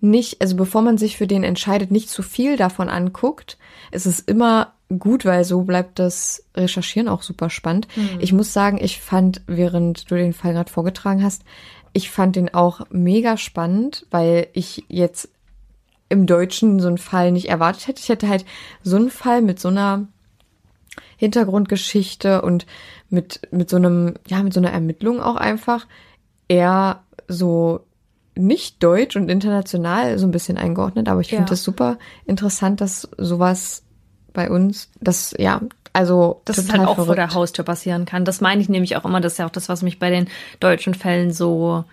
nicht, 0.00 0.40
also 0.40 0.56
bevor 0.56 0.82
man 0.82 0.96
sich 0.96 1.16
für 1.16 1.26
den 1.26 1.42
entscheidet, 1.44 1.90
nicht 1.90 2.08
zu 2.08 2.22
viel 2.22 2.56
davon 2.56 2.88
anguckt, 2.88 3.58
ist 3.90 4.06
es 4.06 4.20
immer 4.20 4.72
gut, 4.98 5.24
weil 5.26 5.44
so 5.44 5.62
bleibt 5.62 5.98
das 5.98 6.44
Recherchieren 6.56 7.08
auch 7.08 7.22
super 7.22 7.50
spannend. 7.50 7.88
Ich 8.20 8.32
muss 8.32 8.52
sagen, 8.54 8.78
ich 8.80 9.00
fand, 9.00 9.42
während 9.46 10.10
du 10.10 10.14
den 10.14 10.32
Fall 10.32 10.52
gerade 10.54 10.70
vorgetragen 10.72 11.22
hast, 11.22 11.42
ich 11.98 12.10
fand 12.12 12.36
den 12.36 12.54
auch 12.54 12.82
mega 12.90 13.36
spannend, 13.36 14.06
weil 14.12 14.46
ich 14.52 14.84
jetzt 14.86 15.28
im 16.08 16.26
Deutschen 16.26 16.78
so 16.78 16.86
einen 16.86 16.96
Fall 16.96 17.32
nicht 17.32 17.48
erwartet 17.48 17.88
hätte. 17.88 18.00
Ich 18.00 18.08
hätte 18.08 18.28
halt 18.28 18.44
so 18.84 18.94
einen 18.94 19.10
Fall 19.10 19.42
mit 19.42 19.58
so 19.58 19.66
einer 19.66 20.06
Hintergrundgeschichte 21.16 22.42
und 22.42 22.66
mit, 23.10 23.40
mit 23.50 23.68
so 23.68 23.76
einem, 23.76 24.14
ja, 24.28 24.44
mit 24.44 24.54
so 24.54 24.60
einer 24.60 24.70
Ermittlung 24.70 25.20
auch 25.20 25.34
einfach 25.34 25.88
eher 26.46 27.02
so 27.26 27.80
nicht 28.36 28.80
deutsch 28.80 29.16
und 29.16 29.28
international 29.28 30.20
so 30.20 30.26
ein 30.28 30.30
bisschen 30.30 30.56
eingeordnet, 30.56 31.08
aber 31.08 31.20
ich 31.20 31.32
Ja. 31.32 31.38
finde 31.38 31.50
das 31.50 31.64
super 31.64 31.98
interessant, 32.26 32.80
dass 32.80 33.08
sowas 33.18 33.82
bei 34.32 34.48
uns, 34.48 34.88
das, 35.00 35.34
ja, 35.36 35.60
also 35.98 36.40
es 36.46 36.56
total 36.56 36.78
halt 36.80 36.88
auch 36.88 36.94
vor 36.96 37.04
verrückt. 37.06 37.18
der 37.18 37.34
Haustür 37.34 37.64
passieren 37.64 38.04
kann. 38.06 38.24
Das 38.24 38.40
meine 38.40 38.60
ich 38.62 38.68
nämlich 38.68 38.96
auch 38.96 39.04
immer. 39.04 39.20
Das 39.20 39.32
ist 39.32 39.38
ja 39.38 39.46
auch 39.46 39.50
das, 39.50 39.68
was 39.68 39.82
mich 39.82 39.98
bei 39.98 40.10
den 40.10 40.28
deutschen 40.60 40.94
Fällen 40.94 41.32
so, 41.32 41.84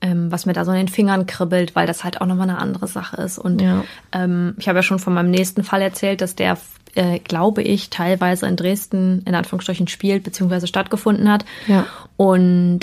ähm, 0.00 0.32
was 0.32 0.46
mir 0.46 0.52
da 0.52 0.64
so 0.64 0.72
in 0.72 0.78
den 0.78 0.88
Fingern 0.88 1.26
kribbelt, 1.26 1.74
weil 1.76 1.86
das 1.86 2.02
halt 2.04 2.20
auch 2.20 2.26
nochmal 2.26 2.50
eine 2.50 2.58
andere 2.58 2.88
Sache 2.88 3.16
ist. 3.22 3.38
Und 3.38 3.60
Ja. 3.62 3.84
ähm, 4.12 4.54
ich 4.58 4.68
habe 4.68 4.78
ja 4.78 4.82
schon 4.82 4.98
von 4.98 5.14
meinem 5.14 5.30
nächsten 5.30 5.62
Fall 5.62 5.80
erzählt, 5.80 6.20
dass 6.20 6.34
der, 6.34 6.58
äh, 6.94 7.18
glaube 7.20 7.62
ich, 7.62 7.88
teilweise 7.90 8.46
in 8.46 8.56
Dresden 8.56 9.22
in 9.26 9.34
Anführungsstrichen 9.34 9.86
spielt 9.88 10.24
bzw. 10.24 10.66
stattgefunden 10.66 11.30
hat. 11.30 11.44
Ja. 11.68 11.86
Und 12.16 12.80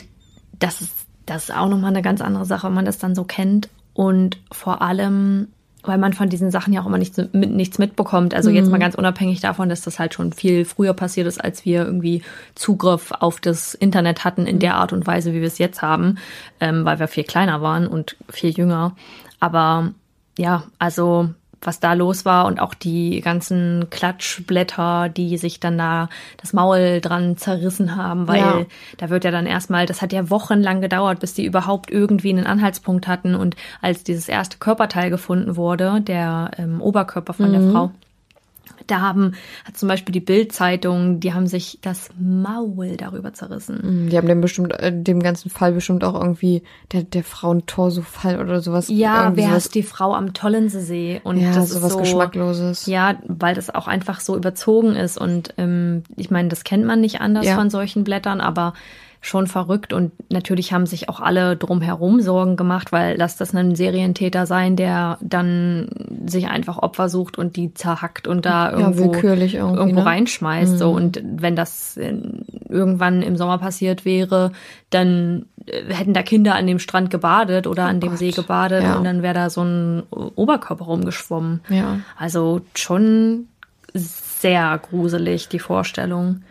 das 0.59 0.81
ist, 0.81 0.93
das 1.25 1.43
ist 1.49 1.55
auch 1.55 1.67
nochmal 1.67 1.91
eine 1.91 2.01
ganz 2.01 2.21
andere 2.21 2.45
Sache, 2.45 2.67
wenn 2.67 2.73
man 2.73 2.85
das 2.85 2.97
dann 2.97 3.15
so 3.15 3.23
kennt. 3.25 3.69
Und 3.93 4.37
vor 4.51 4.81
allem 4.81 5.49
weil 5.83 5.97
man 5.97 6.13
von 6.13 6.29
diesen 6.29 6.51
Sachen 6.51 6.73
ja 6.73 6.81
auch 6.81 6.85
immer 6.85 6.97
nichts, 6.97 7.17
mit, 7.31 7.51
nichts 7.51 7.79
mitbekommt. 7.79 8.33
Also 8.33 8.49
jetzt 8.49 8.69
mal 8.69 8.79
ganz 8.79 8.95
unabhängig 8.95 9.39
davon, 9.39 9.69
dass 9.69 9.81
das 9.81 9.97
halt 9.97 10.13
schon 10.13 10.33
viel 10.33 10.65
früher 10.65 10.93
passiert 10.93 11.25
ist, 11.25 11.43
als 11.43 11.63
wir 11.63 11.85
irgendwie 11.85 12.21
Zugriff 12.55 13.11
auf 13.11 13.39
das 13.39 13.75
Internet 13.75 14.25
hatten 14.25 14.45
in 14.45 14.59
der 14.59 14.75
Art 14.75 14.91
und 14.91 15.07
Weise, 15.07 15.33
wie 15.33 15.39
wir 15.39 15.47
es 15.47 15.57
jetzt 15.57 15.81
haben, 15.81 16.17
ähm, 16.59 16.83
weil 16.83 16.99
wir 16.99 17.07
viel 17.07 17.23
kleiner 17.23 17.61
waren 17.61 17.87
und 17.87 18.17
viel 18.29 18.51
jünger. 18.51 18.95
Aber 19.39 19.93
ja, 20.37 20.63
also 20.79 21.29
was 21.61 21.79
da 21.79 21.93
los 21.93 22.25
war 22.25 22.45
und 22.45 22.59
auch 22.59 22.73
die 22.73 23.21
ganzen 23.21 23.87
Klatschblätter, 23.89 25.09
die 25.09 25.37
sich 25.37 25.59
dann 25.59 25.77
da 25.77 26.09
das 26.37 26.53
Maul 26.53 27.01
dran 27.01 27.37
zerrissen 27.37 27.95
haben, 27.95 28.27
weil 28.27 28.39
Ja. 28.39 28.65
da 28.97 29.09
wird 29.09 29.23
ja 29.25 29.31
dann 29.31 29.45
erstmal, 29.45 29.85
das 29.85 30.01
hat 30.01 30.13
ja 30.13 30.29
wochenlang 30.29 30.81
gedauert, 30.81 31.19
bis 31.19 31.33
die 31.33 31.45
überhaupt 31.45 31.91
irgendwie 31.91 32.29
einen 32.29 32.45
Anhaltspunkt 32.45 33.07
hatten 33.07 33.35
und 33.35 33.55
als 33.81 34.03
dieses 34.03 34.29
erste 34.29 34.57
Körperteil 34.57 35.09
gefunden 35.09 35.55
wurde, 35.55 36.01
der 36.01 36.51
ähm, 36.57 36.81
Oberkörper 36.81 37.33
von 37.33 37.51
der 37.51 37.61
Frau, 37.71 37.91
da 38.87 39.01
haben, 39.01 39.33
hat 39.65 39.77
zum 39.77 39.87
Beispiel 39.89 40.13
die 40.13 40.19
Bild-Zeitung, 40.19 41.19
die 41.19 41.33
haben 41.33 41.47
sich 41.47 41.79
das 41.81 42.09
Maul 42.19 42.97
darüber 42.97 43.33
zerrissen. 43.33 44.07
Die 44.09 44.17
haben 44.17 44.27
dem 44.27 44.41
bestimmt, 44.41 44.73
äh, 44.79 44.91
dem 44.91 45.21
ganzen 45.21 45.49
Fall 45.49 45.73
bestimmt 45.73 46.03
auch 46.03 46.13
irgendwie 46.19 46.63
der, 46.91 47.03
der 47.03 47.23
Frauentorso-Fall 47.23 48.39
oder 48.39 48.61
sowas. 48.61 48.87
Ja, 48.89 49.31
wer 49.35 49.49
sowas, 49.49 49.65
ist 49.65 49.75
die 49.75 49.83
Frau 49.83 50.13
am 50.13 50.33
Tollensee? 50.33 51.21
Und 51.23 51.37
ja, 51.39 51.53
das 51.53 51.69
sowas 51.69 51.83
ist 51.85 51.91
so, 51.93 51.99
Geschmackloses. 51.99 52.85
Ja, 52.85 53.17
weil 53.27 53.55
das 53.55 53.73
auch 53.73 53.87
einfach 53.87 54.19
so 54.19 54.35
überzogen 54.35 54.95
ist. 54.95 55.17
Und 55.17 55.53
ähm, 55.57 56.03
ich 56.15 56.31
meine, 56.31 56.49
das 56.49 56.63
kennt 56.63 56.85
man 56.85 57.01
nicht 57.01 57.21
anders 57.21 57.45
Ja. 57.45 57.55
von 57.55 57.69
solchen 57.69 58.03
Blättern, 58.03 58.41
aber 58.41 58.73
schon 59.21 59.47
verrückt. 59.47 59.91
Und 59.91 60.11
natürlich 60.31 60.71
haben 60.71 60.85
sich 60.85 61.09
auch 61.09 61.19
alle 61.19 61.57
drumherum 61.57 62.21
Sorgen 62.21 62.55
gemacht, 62.55 62.91
weil 62.93 63.17
lass 63.17 63.35
das 63.35 63.53
ein 63.53 63.75
Serientäter 63.75 64.45
sein, 64.45 64.75
der 64.77 65.17
dann 65.21 65.89
sich 66.25 66.47
einfach 66.47 66.77
Opfer 66.77 67.09
sucht 67.09 67.37
und 67.37 67.57
die 67.57 67.73
zerhackt 67.73 68.27
und 68.27 68.45
da 68.45 68.71
Ja, 68.71 68.77
irgendwo, 68.79 69.11
willkürlich 69.13 69.55
irgendwie, 69.55 69.77
irgendwo 69.77 69.99
ne? 70.01 70.05
reinschmeißt. 70.05 70.77
So. 70.77 70.91
Und 70.91 71.21
wenn 71.23 71.55
das 71.57 71.97
irgendwann 72.69 73.21
im 73.21 73.35
Sommer 73.35 73.57
passiert 73.57 74.05
wäre, 74.05 74.51
dann 74.89 75.45
äh, 75.65 75.93
hätten 75.93 76.13
da 76.13 76.23
Kinder 76.23 76.55
an 76.55 76.65
dem 76.67 76.79
Strand 76.79 77.09
gebadet 77.09 77.67
oder 77.67 77.85
an 77.85 77.99
dem 77.99 78.11
Gott. 78.11 78.19
See 78.19 78.31
gebadet 78.31 78.83
Ja. 78.83 78.95
und 78.95 79.03
dann 79.03 79.21
wäre 79.21 79.33
da 79.33 79.49
so 79.49 79.63
ein 79.63 80.03
Oberkörper 80.09 80.85
rumgeschwommen. 80.85 81.59
Ja. 81.69 81.99
Also 82.17 82.61
schon 82.75 83.47
sehr 83.93 84.79
gruselig, 84.89 85.49
die 85.49 85.59
Vorstellung. 85.59 86.43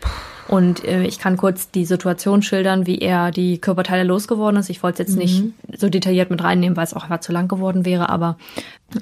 Und 0.48 0.82
äh, 0.84 1.04
ich 1.04 1.18
kann 1.18 1.36
kurz 1.36 1.70
die 1.70 1.84
Situation 1.84 2.40
schildern, 2.42 2.86
wie 2.86 2.98
er 2.98 3.30
die 3.30 3.58
Körperteile 3.58 4.04
losgeworden 4.04 4.58
ist. 4.58 4.70
Ich 4.70 4.82
wollte 4.82 5.02
es 5.02 5.08
jetzt 5.10 5.18
nicht 5.18 5.44
so 5.76 5.90
detailliert 5.90 6.30
mit 6.30 6.42
reinnehmen, 6.42 6.76
weil 6.76 6.84
es 6.84 6.94
auch 6.94 7.02
einfach 7.02 7.20
zu 7.20 7.32
lang 7.32 7.48
geworden 7.48 7.84
wäre, 7.84 8.08
aber 8.08 8.38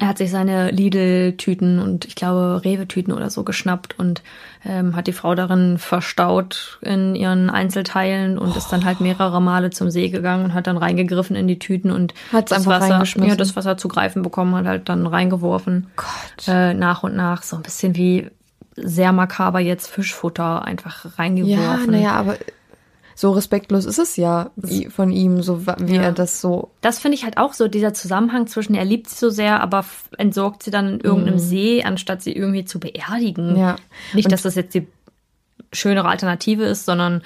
er 0.00 0.08
hat 0.08 0.18
sich 0.18 0.32
seine 0.32 0.72
Lidl-Tüten 0.72 1.78
und 1.78 2.04
ich 2.04 2.16
glaube 2.16 2.60
Rewe-Tüten 2.64 3.12
oder 3.12 3.30
so 3.30 3.44
geschnappt 3.44 3.96
und 3.96 4.22
ähm, 4.64 4.96
hat 4.96 5.06
die 5.06 5.12
Frau 5.12 5.36
darin 5.36 5.78
verstaut 5.78 6.80
in 6.82 7.14
ihren 7.14 7.48
Einzelteilen 7.48 8.36
und 8.36 8.56
ist 8.56 8.72
dann 8.72 8.84
halt 8.84 9.00
mehrere 9.00 9.40
Male 9.40 9.70
zum 9.70 9.90
See 9.90 10.08
gegangen 10.08 10.46
und 10.46 10.54
hat 10.54 10.66
dann 10.66 10.76
reingegriffen 10.76 11.36
in 11.36 11.46
die 11.46 11.60
Tüten 11.60 11.92
und 11.92 12.14
Hat's 12.32 12.50
das 12.50 12.66
Wasser, 12.66 13.04
ja, 13.24 13.36
das 13.36 13.54
was 13.54 13.66
er 13.66 13.76
zu 13.76 13.86
greifen 13.86 14.22
bekommen 14.22 14.56
hat, 14.56 14.66
halt 14.66 14.88
dann 14.88 15.06
reingeworfen. 15.06 15.86
Gott. 15.94 16.48
Äh, 16.48 16.74
nach 16.74 17.04
und 17.04 17.14
nach. 17.14 17.44
So 17.44 17.54
ein 17.54 17.62
bisschen 17.62 17.94
wie 17.94 18.28
sehr 18.76 19.12
makaber 19.12 19.60
jetzt 19.60 19.88
Fischfutter 19.88 20.64
einfach 20.64 21.04
Ja, 21.04 21.10
reingeworfen. 21.16 21.90
naja, 21.90 22.12
aber 22.12 22.36
so 23.14 23.30
respektlos 23.32 23.86
ist 23.86 23.98
es 23.98 24.16
ja 24.16 24.50
von 24.90 25.10
ihm, 25.10 25.42
so 25.42 25.66
wie 25.66 25.94
Ja. 25.94 26.02
er 26.02 26.12
das 26.12 26.40
so. 26.42 26.70
Das 26.82 26.98
finde 26.98 27.16
ich 27.16 27.24
halt 27.24 27.38
auch 27.38 27.54
so, 27.54 27.66
dieser 27.68 27.94
Zusammenhang 27.94 28.46
zwischen, 28.46 28.74
er 28.74 28.84
liebt 28.84 29.08
sie 29.08 29.16
so 29.16 29.30
sehr, 29.30 29.60
aber 29.62 29.86
entsorgt 30.18 30.62
sie 30.62 30.70
dann 30.70 30.94
in 30.94 31.00
irgendeinem 31.00 31.38
See, 31.38 31.82
anstatt 31.82 32.20
sie 32.22 32.32
irgendwie 32.36 32.66
zu 32.66 32.78
beerdigen. 32.78 33.52
Mhm. 33.52 33.56
Ja. 33.58 33.76
Nicht, 34.12 34.26
Und- 34.26 34.32
dass 34.32 34.42
das 34.42 34.54
jetzt 34.54 34.74
die 34.74 34.86
schönere 35.72 36.08
Alternative 36.08 36.64
ist, 36.64 36.84
sondern 36.84 37.22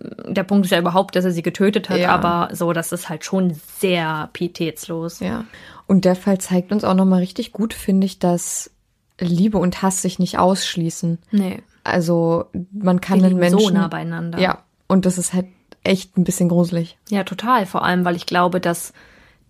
äh, 0.00 0.32
der 0.32 0.42
Punkt 0.42 0.66
ist 0.66 0.72
ja 0.72 0.78
überhaupt, 0.80 1.14
dass 1.14 1.24
er 1.24 1.30
sie 1.30 1.42
getötet 1.42 1.88
hat, 1.88 1.98
Ja. 1.98 2.10
aber 2.14 2.54
so, 2.54 2.72
das 2.72 2.90
ist 2.90 3.08
halt 3.08 3.24
schon 3.24 3.54
sehr 3.78 4.28
pietätslos. 4.32 5.20
Ja. 5.20 5.44
Und 5.86 6.04
der 6.04 6.16
Fall 6.16 6.38
zeigt 6.38 6.72
uns 6.72 6.82
auch 6.84 6.94
nochmal 6.94 7.20
richtig 7.20 7.52
gut, 7.52 7.72
finde 7.74 8.06
ich, 8.06 8.18
dass 8.18 8.70
Liebe 9.18 9.58
und 9.58 9.82
Hass 9.82 10.02
sich 10.02 10.18
nicht 10.18 10.38
ausschließen. 10.38 11.18
Nee. 11.30 11.62
Also 11.84 12.46
man 12.72 13.00
kann 13.00 13.22
den 13.22 13.36
Menschen. 13.36 13.58
so 13.58 13.70
nah 13.70 13.88
beieinander. 13.88 14.38
Ja. 14.38 14.64
Und 14.86 15.06
das 15.06 15.18
ist 15.18 15.32
halt 15.32 15.46
echt 15.84 16.16
ein 16.16 16.24
bisschen 16.24 16.48
gruselig. 16.48 16.98
Ja, 17.08 17.24
total. 17.24 17.66
Vor 17.66 17.84
allem, 17.84 18.04
weil 18.04 18.16
ich 18.16 18.26
glaube, 18.26 18.60
dass 18.60 18.92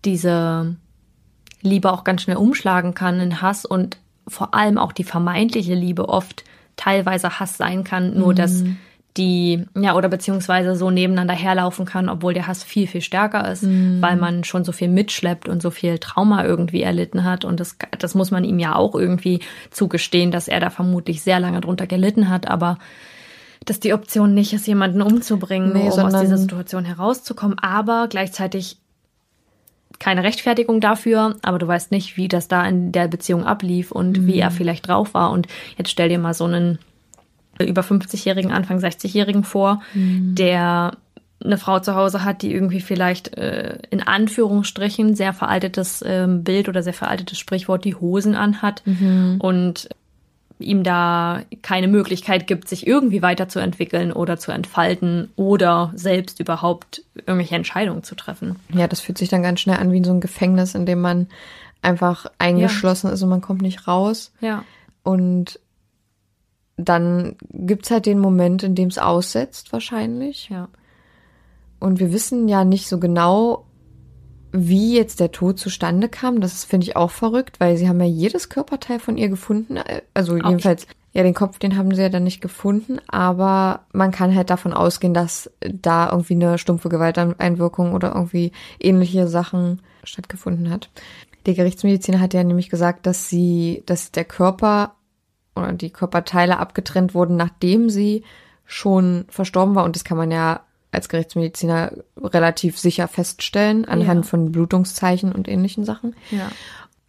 diese 0.05 0.77
Liebe 1.63 1.93
auch 1.93 2.05
ganz 2.05 2.23
schnell 2.23 2.37
umschlagen 2.37 2.95
kann 2.95 3.21
in 3.21 3.43
Hass 3.43 3.65
und 3.65 3.99
vor 4.27 4.55
allem 4.55 4.79
auch 4.79 4.93
die 4.93 5.05
vermeintliche 5.05 5.75
Liebe 5.75 6.09
oft 6.09 6.45
teilweise 6.77 7.41
Hass 7.41 7.57
sein 7.57 7.83
kann, 7.83 8.17
nur 8.19 8.35
dass 8.35 8.63
die, 9.17 9.65
ja, 9.75 9.97
oder 9.97 10.09
beziehungsweise 10.09 10.77
so 10.77 10.91
nebeneinander 10.91 11.35
herlaufen 11.35 11.87
kann, 11.87 12.09
obwohl 12.09 12.35
der 12.35 12.47
Hass 12.47 12.63
viel, 12.63 12.87
viel 12.87 13.01
stärker 13.01 13.51
ist, 13.51 13.65
weil 14.01 14.17
man 14.17 14.45
schon 14.45 14.65
so 14.65 14.71
viel 14.71 14.89
mitschleppt 14.89 15.49
und 15.49 15.61
so 15.61 15.71
viel 15.71 15.99
Trauma 15.99 16.45
irgendwie 16.45 16.83
erlitten 16.83 17.25
hat. 17.25 17.45
Und 17.45 17.59
das, 17.59 17.77
das 17.99 18.15
muss 18.15 18.31
man 18.31 18.45
ihm 18.45 18.61
ja 18.61 18.77
auch 18.77 18.95
irgendwie 18.95 19.41
zugestehen, 19.71 20.31
dass 20.31 20.47
er 20.47 20.61
da 20.61 20.71
vermutlich 20.71 21.23
sehr 21.23 21.41
lange 21.41 21.61
drunter 21.61 21.87
gelitten 21.89 22.29
hat, 22.29 22.49
aber 22.49 22.79
dass 23.65 23.81
die 23.81 23.93
Option 23.93 24.35
nicht 24.35 24.53
ist, 24.53 24.67
jemanden 24.67 25.03
umzubringen, 25.03 25.73
Nee, 25.73 25.91
um 25.91 25.99
aus 25.99 26.21
dieser 26.21 26.39
Situation 26.39 26.85
herauszukommen, 26.85 27.59
aber 27.59 28.07
gleichzeitig 28.09 28.79
keine 29.99 30.23
Rechtfertigung 30.23 30.81
dafür, 30.81 31.37
aber 31.43 31.59
du 31.59 31.67
weißt 31.67 31.91
nicht, 31.91 32.17
wie 32.17 32.29
das 32.29 32.47
da 32.47 32.65
in 32.65 32.93
der 32.93 33.09
Beziehung 33.09 33.45
ablief 33.45 33.91
und 33.91 34.27
wie 34.27 34.39
er 34.39 34.51
vielleicht 34.51 34.87
drauf 34.87 35.13
war. 35.13 35.33
Und 35.33 35.49
jetzt 35.77 35.91
stell 35.91 36.09
dir 36.09 36.19
mal 36.19 36.35
so 36.35 36.45
einen 36.45 36.79
über 37.61 37.83
50-jährigen, 37.83 38.53
Anfang 38.53 38.79
60-jährigen 38.79 39.45
vor, 39.45 39.83
der 39.95 40.93
eine 41.45 41.59
Frau 41.59 41.79
zu 41.79 41.95
Hause 41.95 42.25
hat, 42.25 42.43
die 42.43 42.53
irgendwie 42.53 42.81
vielleicht 42.81 43.37
äh, 43.37 43.79
in 43.91 44.03
Anführungsstrichen 44.03 45.15
sehr 45.15 45.33
veraltetes 45.33 46.03
ähm, 46.05 46.43
Bild 46.43 46.69
oder 46.69 46.83
sehr 46.83 46.95
veraltetes 46.95 47.39
Sprichwort 47.39 47.85
die 47.85 47.95
Hosen 47.95 48.35
anhat 48.35 48.83
und 49.39 49.89
ihm 50.59 50.83
da 50.83 51.43
keine 51.63 51.89
Möglichkeit 51.89 52.47
gibt, 52.47 52.69
sich 52.69 52.87
irgendwie 52.87 53.23
weiterzuentwickeln 53.23 54.13
oder 54.13 54.39
zu 54.39 54.51
entfalten 54.51 55.31
oder 55.37 55.93
selbst 55.95 56.41
überhaupt 56.41 57.03
irgendwelche 57.15 57.55
Entscheidungen 57.55 58.03
zu 58.03 58.15
treffen. 58.15 58.57
Ja, 58.73 58.89
das 58.89 59.01
fühlt 59.01 59.19
sich 59.19 59.29
dann 59.29 59.43
ganz 59.43 59.61
schnell 59.61 59.77
an 59.77 59.93
wie 59.93 59.99
in 59.99 60.05
so 60.05 60.13
ein 60.13 60.21
Gefängnis, 60.21 60.75
in 60.75 60.87
dem 60.87 61.01
man 61.01 61.29
einfach 61.81 62.27
eingeschlossen 62.39 63.11
ist 63.11 63.23
und 63.23 63.29
man 63.29 63.41
kommt 63.41 63.63
nicht 63.63 63.87
raus. 63.87 64.33
Ja. 64.41 64.65
Und 65.05 65.61
dann 66.79 67.35
gibt's 67.51 67.91
halt 67.91 68.07
den 68.07 68.21
Moment, 68.21 68.63
in 68.63 68.75
dem 68.75 68.89
es 68.89 68.99
aussetzt, 68.99 69.73
wahrscheinlich. 69.73 70.49
Ja. 70.49 70.69
Und 71.81 71.99
wir 71.99 72.13
wissen 72.13 72.49
ja 72.49 72.65
nicht 72.65 72.89
so 72.89 72.99
genau, 72.99 73.67
wie 74.53 74.97
jetzt 74.97 75.21
der 75.21 75.33
Tod 75.33 75.59
zustande 75.59 76.09
kam. 76.09 76.41
Das 76.41 76.65
finde 76.65 76.87
ich 76.87 76.97
auch 76.97 77.11
verrückt, 77.11 77.61
weil 77.61 77.77
sie 77.77 77.89
haben 77.89 78.01
ja 78.01 78.07
jedes 78.07 78.49
Körperteil 78.49 79.01
von 79.01 79.19
ihr 79.19 79.29
gefunden. 79.29 79.79
Also 80.15 80.37
Auch 80.37 80.49
jedenfalls, 80.49 80.87
ja, 81.13 81.23
den 81.23 81.35
Kopf, 81.35 81.59
den 81.59 81.77
haben 81.77 81.95
sie 81.95 82.03
ja 82.03 82.09
dann 82.09 82.25
nicht 82.25 82.41
gefunden. 82.41 82.99
Aber 83.09 83.81
man 83.93 84.13
kann 84.13 84.35
halt 84.35 84.51
davon 84.51 84.73
ausgehen, 84.73 85.15
dass 85.15 85.51
da 85.61 86.11
irgendwie 86.11 86.35
eine 86.35 86.59
stumpfe 86.59 86.89
Gewalteinwirkung 86.89 87.93
oder 87.93 88.15
irgendwie 88.15 88.53
ähnliche 88.81 89.27
Sachen 89.27 89.83
stattgefunden 90.05 90.71
hat. 90.71 90.91
Der 91.47 91.55
Gerichtsmediziner 91.55 92.21
hat 92.21 92.35
ja 92.35 92.45
nämlich 92.45 92.71
gesagt, 92.71 93.07
dass 93.07 93.29
sie, 93.29 93.83
dass 93.87 94.13
der 94.13 94.25
Körper 94.25 94.95
oder 95.59 95.73
die 95.73 95.91
Körperteile 95.91 96.59
abgetrennt 96.59 97.15
wurden, 97.15 97.37
nachdem 97.37 97.91
sie 97.91 98.25
schon 98.65 99.25
verstorben 99.29 99.75
war. 99.75 99.85
Und 99.85 99.97
das 99.97 100.05
kann 100.05 100.17
man 100.19 100.31
ja 100.31 100.61
als 100.91 101.09
Gerichtsmediziner 101.09 101.93
relativ 102.23 102.79
sicher 102.79 103.09
feststellen, 103.09 103.85
anhand 103.85 104.25
Ja. 104.25 104.31
von 104.31 104.53
Blutungszeichen 104.53 105.33
und 105.33 105.49
ähnlichen 105.49 105.85
Sachen. 105.85 106.15
Ja. 106.31 106.51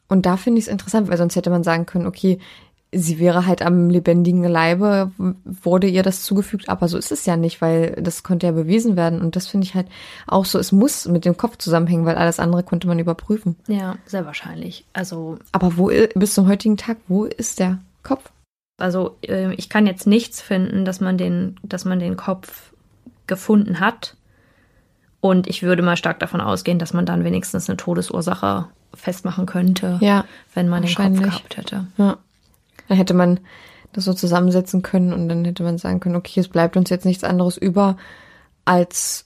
Und 0.07 0.25
da 0.25 0.37
finde 0.37 0.59
ich 0.59 0.65
es 0.65 0.71
interessant, 0.71 1.07
weil 1.09 1.17
sonst 1.17 1.35
hätte 1.35 1.49
man 1.49 1.63
sagen 1.63 1.85
können, 1.85 2.07
okay, 2.07 2.39
sie 2.91 3.19
wäre 3.19 3.45
halt 3.45 3.61
am 3.61 3.89
lebendigen 3.89 4.43
Leibe, 4.43 5.11
wurde 5.45 5.87
ihr 5.87 6.01
das 6.01 6.23
zugefügt, 6.23 6.69
aber 6.69 6.87
so 6.87 6.97
ist 6.97 7.11
es 7.11 7.25
ja 7.27 7.37
nicht, 7.37 7.61
weil 7.61 7.91
das 8.01 8.23
konnte 8.23 8.47
ja 8.47 8.51
bewiesen 8.51 8.95
werden. 8.97 9.21
Und 9.21 9.35
das 9.35 9.45
finde 9.47 9.65
ich 9.67 9.75
halt 9.75 9.87
auch 10.25 10.43
so, 10.45 10.57
es 10.57 10.71
muss 10.71 11.07
mit 11.07 11.23
dem 11.23 11.37
Kopf 11.37 11.57
zusammenhängen, 11.57 12.05
weil 12.05 12.15
alles 12.15 12.39
andere 12.39 12.63
konnte 12.63 12.87
man 12.87 12.97
überprüfen. 12.97 13.55
Ja, 13.67 13.95
sehr 14.07 14.25
wahrscheinlich. 14.25 14.85
Also, 14.91 15.37
Aber 15.51 15.77
wo 15.77 15.91
bis 16.15 16.33
zum 16.33 16.47
heutigen 16.47 16.77
Tag, 16.77 16.97
wo 17.07 17.25
ist 17.25 17.59
der 17.59 17.77
Kopf? 18.01 18.31
Also 18.79 19.17
äh, 19.21 19.53
ich 19.53 19.69
kann 19.69 19.87
jetzt 19.87 20.07
nichts 20.07 20.41
finden, 20.41 20.85
dass 20.85 20.99
man 20.99 21.17
den, 21.17 21.57
dass 21.63 21.85
man 21.85 21.99
den 21.99 22.17
Kopf 22.17 22.73
gefunden 23.27 23.79
hat. 23.79 24.15
Und 25.21 25.47
ich 25.47 25.63
würde 25.63 25.81
mal 25.81 25.97
stark 25.97 26.19
davon 26.19 26.41
ausgehen, 26.41 26.79
dass 26.79 26.93
man 26.93 27.05
dann 27.05 27.23
wenigstens 27.23 27.69
eine 27.69 27.77
Todesursache 27.77 28.67
festmachen 28.93 29.45
könnte, 29.45 29.97
Ja, 30.01 30.25
wenn 30.53 30.69
man 30.69 30.83
den 30.83 30.95
Kopf 30.95 31.21
gehabt 31.21 31.57
hätte. 31.57 31.87
Ja. 31.97 32.17
Dann 32.87 32.97
hätte 32.97 33.13
man 33.13 33.39
das 33.91 34.05
so 34.05 34.13
zusammensetzen 34.13 34.81
können 34.81 35.13
und 35.13 35.29
dann 35.29 35.45
hätte 35.45 35.63
man 35.63 35.77
sagen 35.77 35.99
können, 35.99 36.15
okay, 36.15 36.39
es 36.39 36.47
bleibt 36.47 36.77
uns 36.77 36.89
jetzt 36.89 37.05
nichts 37.05 37.23
anderes 37.23 37.57
über, 37.57 37.97
als 38.65 39.25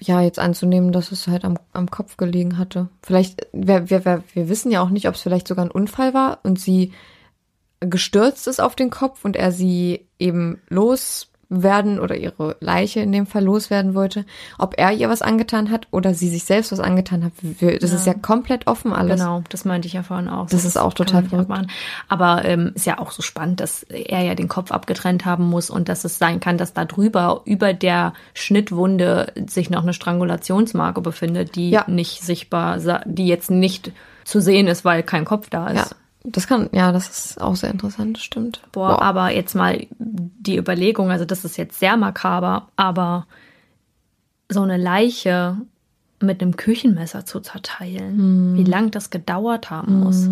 ja, 0.00 0.22
jetzt 0.22 0.38
anzunehmen, 0.38 0.92
dass 0.92 1.12
es 1.12 1.28
halt 1.28 1.44
am, 1.44 1.58
am 1.72 1.90
Kopf 1.90 2.16
gelegen 2.16 2.56
hatte. 2.56 2.88
Vielleicht, 3.02 3.46
wir, 3.52 3.90
wir, 3.90 4.04
wir 4.04 4.48
wissen 4.48 4.72
ja 4.72 4.80
auch 4.80 4.88
nicht, 4.88 5.06
ob 5.06 5.14
es 5.14 5.20
vielleicht 5.20 5.46
sogar 5.46 5.64
ein 5.64 5.70
Unfall 5.70 6.14
war 6.14 6.38
und 6.42 6.58
sie 6.58 6.92
gestürzt 7.80 8.46
ist 8.46 8.60
auf 8.60 8.76
den 8.76 8.90
Kopf 8.90 9.24
und 9.24 9.36
er 9.36 9.52
sie 9.52 10.06
eben 10.18 10.60
loswerden 10.68 11.98
oder 11.98 12.14
ihre 12.16 12.56
Leiche 12.60 13.00
in 13.00 13.10
dem 13.10 13.26
Fall 13.26 13.42
loswerden 13.42 13.94
wollte. 13.94 14.24
Ob 14.58 14.74
er 14.76 14.92
ihr 14.92 15.08
was 15.08 15.22
angetan 15.22 15.70
hat 15.70 15.88
oder 15.90 16.12
sie 16.14 16.28
sich 16.28 16.44
selbst 16.44 16.70
was 16.72 16.78
angetan 16.78 17.24
hat, 17.24 17.32
das 17.40 17.90
Ja. 17.90 17.96
ist 17.96 18.06
ja 18.06 18.14
komplett 18.14 18.66
offen 18.66 18.92
alles. 18.92 19.18
Genau, 19.18 19.42
das 19.48 19.64
meinte 19.64 19.88
ich 19.88 19.94
ja 19.94 20.02
vorhin 20.02 20.28
auch. 20.28 20.46
Das 20.48 20.64
ist 20.64 20.76
auch 20.76 20.92
total 20.92 21.24
verrückt. 21.24 21.50
Aber 22.08 22.44
ähm, 22.44 22.72
ist 22.74 22.86
ja 22.86 22.98
auch 22.98 23.10
so 23.10 23.22
spannend, 23.22 23.60
dass 23.60 23.82
er 23.84 24.22
ja 24.22 24.34
den 24.34 24.48
Kopf 24.48 24.70
abgetrennt 24.70 25.24
haben 25.24 25.44
muss 25.48 25.70
und 25.70 25.88
dass 25.88 26.04
es 26.04 26.18
sein 26.18 26.38
kann, 26.38 26.58
dass 26.58 26.72
da 26.74 26.84
drüber, 26.84 27.40
über 27.46 27.72
der 27.72 28.12
Schnittwunde, 28.34 29.32
sich 29.48 29.70
noch 29.70 29.82
eine 29.82 29.94
Strangulationsmarke 29.94 31.00
befindet, 31.00 31.56
die 31.56 31.70
Ja. 31.70 31.84
nicht 31.88 32.22
sichtbar, 32.22 32.78
die 33.06 33.26
jetzt 33.26 33.50
nicht 33.50 33.90
zu 34.24 34.40
sehen 34.40 34.66
ist, 34.68 34.84
weil 34.84 35.02
kein 35.02 35.24
Kopf 35.24 35.48
da 35.50 35.72
Ja, 35.72 35.82
ist. 35.82 35.96
Das 36.22 36.46
kann, 36.46 36.68
ja, 36.72 36.92
das 36.92 37.08
ist 37.08 37.40
auch 37.40 37.56
sehr 37.56 37.70
interessant, 37.70 38.18
stimmt. 38.18 38.60
Boah, 38.72 39.00
aber 39.00 39.30
jetzt 39.30 39.54
mal 39.54 39.86
die 39.98 40.56
Überlegung, 40.56 41.10
also 41.10 41.24
das 41.24 41.44
ist 41.44 41.56
jetzt 41.56 41.78
sehr 41.78 41.96
makaber, 41.96 42.68
aber 42.76 43.26
so 44.48 44.62
eine 44.62 44.76
Leiche 44.76 45.56
mit 46.20 46.42
einem 46.42 46.56
Küchenmesser 46.56 47.24
zu 47.24 47.40
zerteilen, 47.40 48.18
Hm. 48.18 48.54
wie 48.56 48.64
lang 48.64 48.90
das 48.90 49.10
gedauert 49.10 49.70
haben 49.70 50.00
muss. 50.00 50.28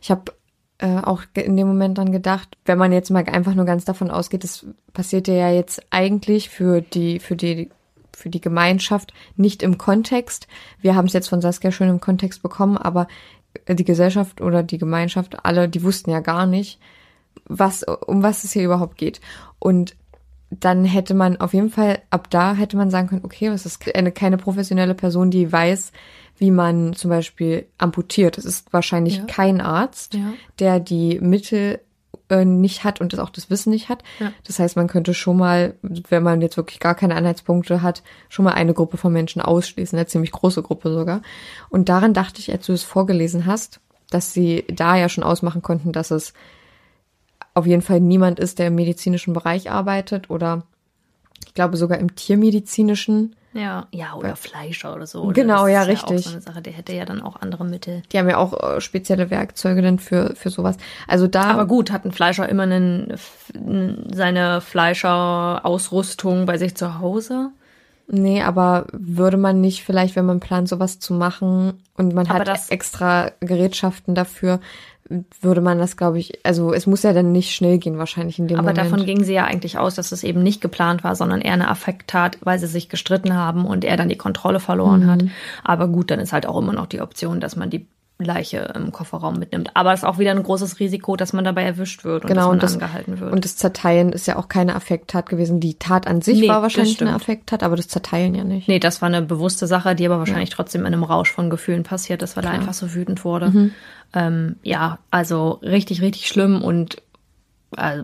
Ich 0.00 0.10
habe 0.10 0.32
äh, 0.78 0.98
auch 1.02 1.22
in 1.34 1.56
dem 1.56 1.68
Moment 1.68 1.98
dann 1.98 2.10
gedacht, 2.12 2.56
wenn 2.64 2.78
man 2.78 2.92
jetzt 2.92 3.10
mal 3.10 3.24
einfach 3.24 3.54
nur 3.54 3.66
ganz 3.66 3.84
davon 3.84 4.10
ausgeht, 4.10 4.44
das 4.44 4.64
passiert 4.94 5.28
ja 5.28 5.50
jetzt 5.50 5.82
eigentlich 5.90 6.48
für 6.48 6.80
die, 6.80 7.20
für 7.20 7.36
die, 7.36 7.70
für 8.14 8.30
die 8.30 8.40
Gemeinschaft 8.40 9.12
nicht 9.36 9.62
im 9.62 9.76
Kontext. 9.76 10.48
Wir 10.80 10.94
haben 10.94 11.06
es 11.06 11.12
jetzt 11.12 11.28
von 11.28 11.42
Saskia 11.42 11.70
schön 11.70 11.90
im 11.90 12.00
Kontext 12.00 12.42
bekommen, 12.42 12.78
aber 12.78 13.06
die 13.68 13.84
Gesellschaft 13.84 14.40
oder 14.40 14.62
die 14.62 14.78
Gemeinschaft, 14.78 15.44
alle, 15.44 15.68
die 15.68 15.82
wussten 15.82 16.10
ja 16.10 16.20
gar 16.20 16.46
nicht, 16.46 16.78
was, 17.46 17.82
um 17.84 18.22
was 18.22 18.44
es 18.44 18.52
hier 18.52 18.64
überhaupt 18.64 18.96
geht. 18.98 19.20
Und 19.58 19.96
dann 20.50 20.84
hätte 20.84 21.14
man 21.14 21.38
auf 21.38 21.54
jeden 21.54 21.70
Fall, 21.70 22.00
ab 22.10 22.28
da 22.30 22.54
hätte 22.54 22.76
man 22.76 22.90
sagen 22.90 23.08
können, 23.08 23.24
okay, 23.24 23.46
es 23.46 23.64
ist 23.64 23.82
eine, 23.94 24.12
keine 24.12 24.36
professionelle 24.36 24.94
Person, 24.94 25.30
die 25.30 25.50
weiß, 25.50 25.92
wie 26.36 26.50
man 26.50 26.92
zum 26.94 27.08
Beispiel 27.10 27.66
amputiert. 27.78 28.36
Es 28.36 28.44
ist 28.44 28.72
wahrscheinlich 28.72 29.18
Ja. 29.18 29.24
kein 29.24 29.60
Arzt, 29.60 30.14
Ja. 30.14 30.32
der 30.58 30.80
die 30.80 31.18
Mittel 31.20 31.80
äh, 32.32 32.44
nicht 32.46 32.82
hat 32.82 33.00
und 33.00 33.12
das 33.12 33.20
auch 33.20 33.28
das 33.28 33.50
Wissen 33.50 33.70
nicht 33.70 33.90
hat. 33.90 34.02
Ja. 34.18 34.32
Das 34.46 34.58
heißt, 34.58 34.74
man 34.76 34.88
könnte 34.88 35.12
schon 35.12 35.36
mal, 35.36 35.74
wenn 35.82 36.22
man 36.22 36.40
jetzt 36.40 36.56
wirklich 36.56 36.80
gar 36.80 36.94
keine 36.94 37.14
Anhaltspunkte 37.14 37.82
hat, 37.82 38.02
schon 38.30 38.44
mal 38.44 38.54
eine 38.54 38.72
Gruppe 38.72 38.96
von 38.96 39.12
Menschen 39.12 39.42
ausschließen, 39.42 39.98
eine 39.98 40.06
ziemlich 40.06 40.32
große 40.32 40.62
Gruppe 40.62 40.92
sogar. 40.92 41.20
Und 41.68 41.88
daran 41.88 42.14
dachte 42.14 42.40
ich, 42.40 42.50
als 42.50 42.66
du 42.66 42.72
es 42.72 42.82
vorgelesen 42.82 43.44
hast, 43.44 43.80
dass 44.08 44.32
sie 44.32 44.64
da 44.68 44.96
ja 44.96 45.08
schon 45.08 45.24
ausmachen 45.24 45.62
konnten, 45.62 45.92
dass 45.92 46.10
es 46.10 46.32
auf 47.54 47.66
jeden 47.66 47.82
Fall 47.82 48.00
niemand 48.00 48.40
ist, 48.40 48.58
der 48.58 48.68
im 48.68 48.74
medizinischen 48.74 49.34
Bereich 49.34 49.70
arbeitet 49.70 50.30
oder 50.30 50.64
ich 51.46 51.54
glaube 51.54 51.76
sogar 51.76 51.98
im 51.98 52.14
tiermedizinischen. 52.14 53.36
Ja, 53.54 53.86
ja, 53.90 54.14
oder 54.14 54.34
Fleischer 54.34 54.94
oder 54.94 55.06
so. 55.06 55.20
Oder 55.24 55.34
Genau, 55.34 55.64
das 55.66 55.72
ja, 55.72 55.82
ist 55.82 55.88
richtig. 55.88 56.16
auch 56.20 56.22
so 56.22 56.30
eine 56.30 56.40
Sache, 56.40 56.62
der 56.62 56.72
hätte 56.72 56.94
ja 56.94 57.04
dann 57.04 57.20
auch 57.20 57.36
andere 57.42 57.66
Mittel. 57.66 58.02
Die 58.10 58.18
haben 58.18 58.28
ja 58.30 58.38
auch 58.38 58.58
äh, 58.76 58.80
spezielle 58.80 59.28
Werkzeuge 59.30 59.82
dann 59.82 59.98
für, 59.98 60.34
für 60.36 60.48
sowas. 60.48 60.76
Also 61.06 61.26
da. 61.26 61.42
Aber 61.50 61.66
gut, 61.66 61.90
hat 61.92 62.06
ein 62.06 62.12
Fleischer 62.12 62.48
immer 62.48 62.62
einen, 62.62 63.12
seine 64.10 64.62
Fleischerausrüstung 64.62 66.46
bei 66.46 66.58
sich 66.58 66.74
zu 66.76 66.98
Hause? 66.98 67.50
Nee, 68.08 68.42
aber 68.42 68.86
würde 68.92 69.36
man 69.36 69.60
nicht 69.60 69.84
vielleicht, 69.84 70.16
wenn 70.16 70.26
man 70.26 70.40
plant, 70.40 70.68
sowas 70.68 70.98
zu 70.98 71.14
machen 71.14 71.74
und 71.96 72.14
man 72.14 72.26
Aber 72.26 72.40
hat 72.40 72.48
das- 72.48 72.68
extra 72.70 73.30
Gerätschaften 73.40 74.14
dafür, 74.14 74.60
würde 75.40 75.60
man 75.60 75.78
das, 75.78 75.96
glaube 75.96 76.18
ich, 76.18 76.38
also 76.44 76.72
es 76.72 76.86
muss 76.86 77.02
ja 77.02 77.12
dann 77.12 77.32
nicht 77.32 77.54
schnell 77.54 77.78
gehen 77.78 77.98
wahrscheinlich 77.98 78.38
in 78.38 78.48
dem 78.48 78.58
Aber 78.58 78.72
Moment. 78.72 78.78
davon 78.92 79.04
ging 79.06 79.24
sie 79.24 79.34
ja 79.34 79.44
eigentlich 79.44 79.78
aus, 79.78 79.94
dass 79.94 80.12
es 80.12 80.24
eben 80.24 80.42
nicht 80.42 80.60
geplant 80.60 81.04
war, 81.04 81.14
sondern 81.16 81.40
eher 81.40 81.52
eine 81.54 81.68
Affekttat, 81.68 82.38
weil 82.42 82.58
sie 82.58 82.66
sich 82.66 82.88
gestritten 82.88 83.34
haben 83.34 83.64
und 83.66 83.84
er 83.84 83.96
dann 83.96 84.08
die 84.08 84.16
Kontrolle 84.16 84.60
verloren 84.60 85.04
Mhm. 85.06 85.10
hat. 85.10 85.24
Aber 85.64 85.88
gut, 85.88 86.10
dann 86.10 86.20
ist 86.20 86.32
halt 86.32 86.46
auch 86.46 86.58
immer 86.58 86.72
noch 86.72 86.86
die 86.86 87.00
Option, 87.00 87.40
dass 87.40 87.56
man 87.56 87.70
die 87.70 87.86
Leiche 88.18 88.72
im 88.74 88.92
Kofferraum 88.92 89.38
mitnimmt. 89.38 89.70
Aber 89.74 89.92
es 89.92 90.00
ist 90.00 90.04
auch 90.04 90.18
wieder 90.18 90.30
ein 90.30 90.42
großes 90.42 90.78
Risiko, 90.78 91.16
dass 91.16 91.32
man 91.32 91.44
dabei 91.44 91.64
erwischt 91.64 92.04
wird 92.04 92.24
und 92.24 92.28
genau, 92.28 92.40
dass 92.40 92.46
man 92.46 92.52
und 92.54 92.62
das, 92.62 92.74
angehalten 92.74 93.20
wird. 93.20 93.32
und 93.32 93.44
das 93.44 93.56
Zerteilen 93.56 94.12
ist 94.12 94.26
ja 94.26 94.36
auch 94.36 94.48
keine 94.48 94.74
Affekttat 94.76 95.28
gewesen. 95.28 95.60
Die 95.60 95.74
Tat 95.74 96.06
an 96.06 96.22
sich 96.22 96.40
Nee, 96.40 96.48
war 96.48 96.62
wahrscheinlich 96.62 97.00
eine. 97.00 97.14
Affekttat, 97.14 97.62
aber 97.62 97.76
das 97.76 97.88
Zerteilen 97.88 98.34
ja 98.34 98.44
nicht. 98.44 98.68
Nee, 98.68 98.78
das 98.78 99.02
war 99.02 99.08
eine 99.08 99.22
bewusste 99.22 99.66
Sache, 99.66 99.94
die 99.94 100.06
aber 100.06 100.18
wahrscheinlich 100.18 100.50
trotzdem 100.50 100.82
in 100.82 100.88
einem 100.88 101.04
Rausch 101.04 101.32
von 101.32 101.50
Gefühlen 101.50 101.82
passiert 101.82 102.22
ist, 102.22 102.36
weil 102.36 102.44
er 102.44 102.52
einfach 102.52 102.74
so 102.74 102.94
wütend 102.94 103.24
wurde. 103.24 103.50
Mhm. 103.50 103.72
Ähm, 104.14 104.56
ja, 104.62 104.98
also 105.10 105.58
richtig, 105.62 106.02
richtig 106.02 106.28
schlimm 106.28 106.62
und 106.62 107.02
äh, 107.76 108.02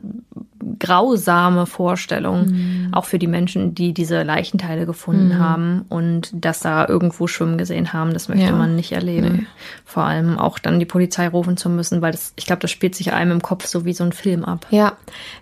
grausame 0.79 1.67
Vorstellung, 1.67 2.47
Mhm. 2.47 2.89
auch 2.93 3.05
für 3.05 3.19
die 3.19 3.27
Menschen, 3.27 3.75
die 3.75 3.93
diese 3.93 4.23
Leichenteile 4.23 4.87
gefunden 4.87 5.39
haben 5.39 5.85
und 5.89 6.31
das 6.35 6.61
da 6.61 6.87
irgendwo 6.87 7.27
schwimmen 7.27 7.59
gesehen 7.59 7.93
haben, 7.93 8.13
das 8.13 8.29
möchte 8.29 8.47
Ja. 8.47 8.53
man 8.53 8.77
nicht 8.77 8.93
erleben. 8.93 9.47
Vor 9.85 10.05
allem 10.05 10.39
auch 10.39 10.59
dann 10.59 10.79
die 10.79 10.85
Polizei 10.87 11.29
rufen 11.29 11.57
zu 11.57 11.69
müssen, 11.71 12.03
weil 12.03 12.13
das, 12.13 12.33
ich 12.37 12.47
glaube, 12.47 12.61
das 12.61 12.71
spielt 12.71 12.95
sich 12.95 13.13
einem 13.13 13.33
im 13.33 13.43
Kopf 13.43 13.67
so 13.67 13.85
wie 13.85 13.93
so 13.95 14.05
ein 14.05 14.13
Film 14.13 14.45
ab. 14.45 14.67
Ja, 14.71 14.93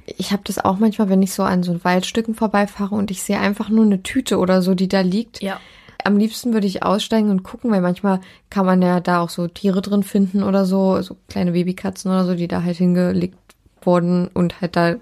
ich 0.07 0.33
habe 0.33 0.43
das 0.45 0.65
auch 0.65 0.79
manchmal, 0.79 1.09
wenn 1.09 1.23
ich 1.23 1.33
so 1.33 1.43
an 1.43 1.63
so 1.63 1.83
Waldstücken 1.85 2.35
vorbeifahre 2.35 2.95
und 2.95 3.11
ich 3.11 3.23
sehe 3.23 3.39
einfach 3.41 3.69
nur 3.69 3.85
eine 3.85 4.03
Tüte 4.03 4.39
oder 4.39 4.63
so, 4.63 4.75
die 4.75 4.89
da 4.89 5.01
liegt. 5.01 5.43
Ja. 5.43 5.59
Am 6.05 6.19
liebsten 6.19 6.53
würde 6.53 6.67
ich 6.67 6.83
aussteigen 6.85 7.31
und 7.31 7.43
gucken, 7.43 7.71
weil 7.73 7.81
manchmal 7.81 8.21
kann 8.51 8.67
man 8.67 8.81
ja 8.81 9.01
da 9.01 9.21
auch 9.21 9.31
so 9.31 9.49
Tiere 9.49 9.83
drin 9.83 10.03
finden 10.05 10.43
oder 10.45 10.65
so, 10.65 11.01
so 11.03 11.17
kleine 11.29 11.53
Babykatzen 11.53 12.11
oder 12.11 12.25
so, 12.25 12.35
die 12.35 12.47
da 12.49 12.63
halt 12.63 12.77
hingelegt 12.77 13.37
wurden 13.87 14.29
und 14.29 14.61
halt 14.61 14.77
da 14.77 14.97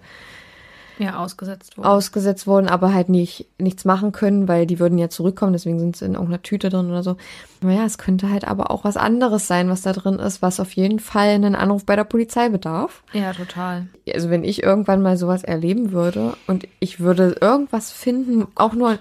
Ja, 0.98 1.16
ausgesetzt 1.18 1.76
wurde. 1.76 1.88
ausgesetzt 1.88 2.46
wurden, 2.46 2.68
aber 2.68 2.94
halt 2.94 3.08
nicht 3.08 3.46
nichts 3.58 3.84
machen 3.84 4.12
können, 4.12 4.46
weil 4.46 4.64
die 4.66 4.78
würden 4.78 4.96
ja 4.96 5.08
zurückkommen, 5.08 5.52
deswegen 5.52 5.80
sind 5.80 5.96
sie 5.96 6.04
in 6.04 6.12
irgendeiner 6.14 6.42
Tüte 6.42 6.68
drin 6.68 6.88
oder 6.88 7.02
so. 7.02 7.16
Naja, 7.62 7.84
es 7.84 7.98
könnte 7.98 8.30
halt 8.30 8.46
aber 8.46 8.70
auch 8.70 8.84
was 8.84 8.96
anderes 8.96 9.48
sein, 9.48 9.68
was 9.68 9.82
da 9.82 9.92
drin 9.92 10.20
ist, 10.20 10.40
was 10.42 10.60
auf 10.60 10.70
jeden 10.72 11.00
Fall 11.00 11.30
einen 11.30 11.56
Anruf 11.56 11.84
bei 11.84 11.96
der 11.96 12.04
Polizei 12.04 12.48
bedarf. 12.48 13.02
ja, 13.12 13.32
total. 13.32 13.88
Also 14.12 14.28
wenn 14.30 14.44
ich 14.44 14.62
irgendwann 14.62 15.00
mal 15.02 15.16
sowas 15.16 15.42
erleben 15.44 15.90
würde 15.92 16.36
und 16.46 16.68
ich 16.78 17.00
würde 17.00 17.36
irgendwas 17.40 17.90
finden, 17.90 18.46
auch 18.54 18.74
nur 18.74 18.98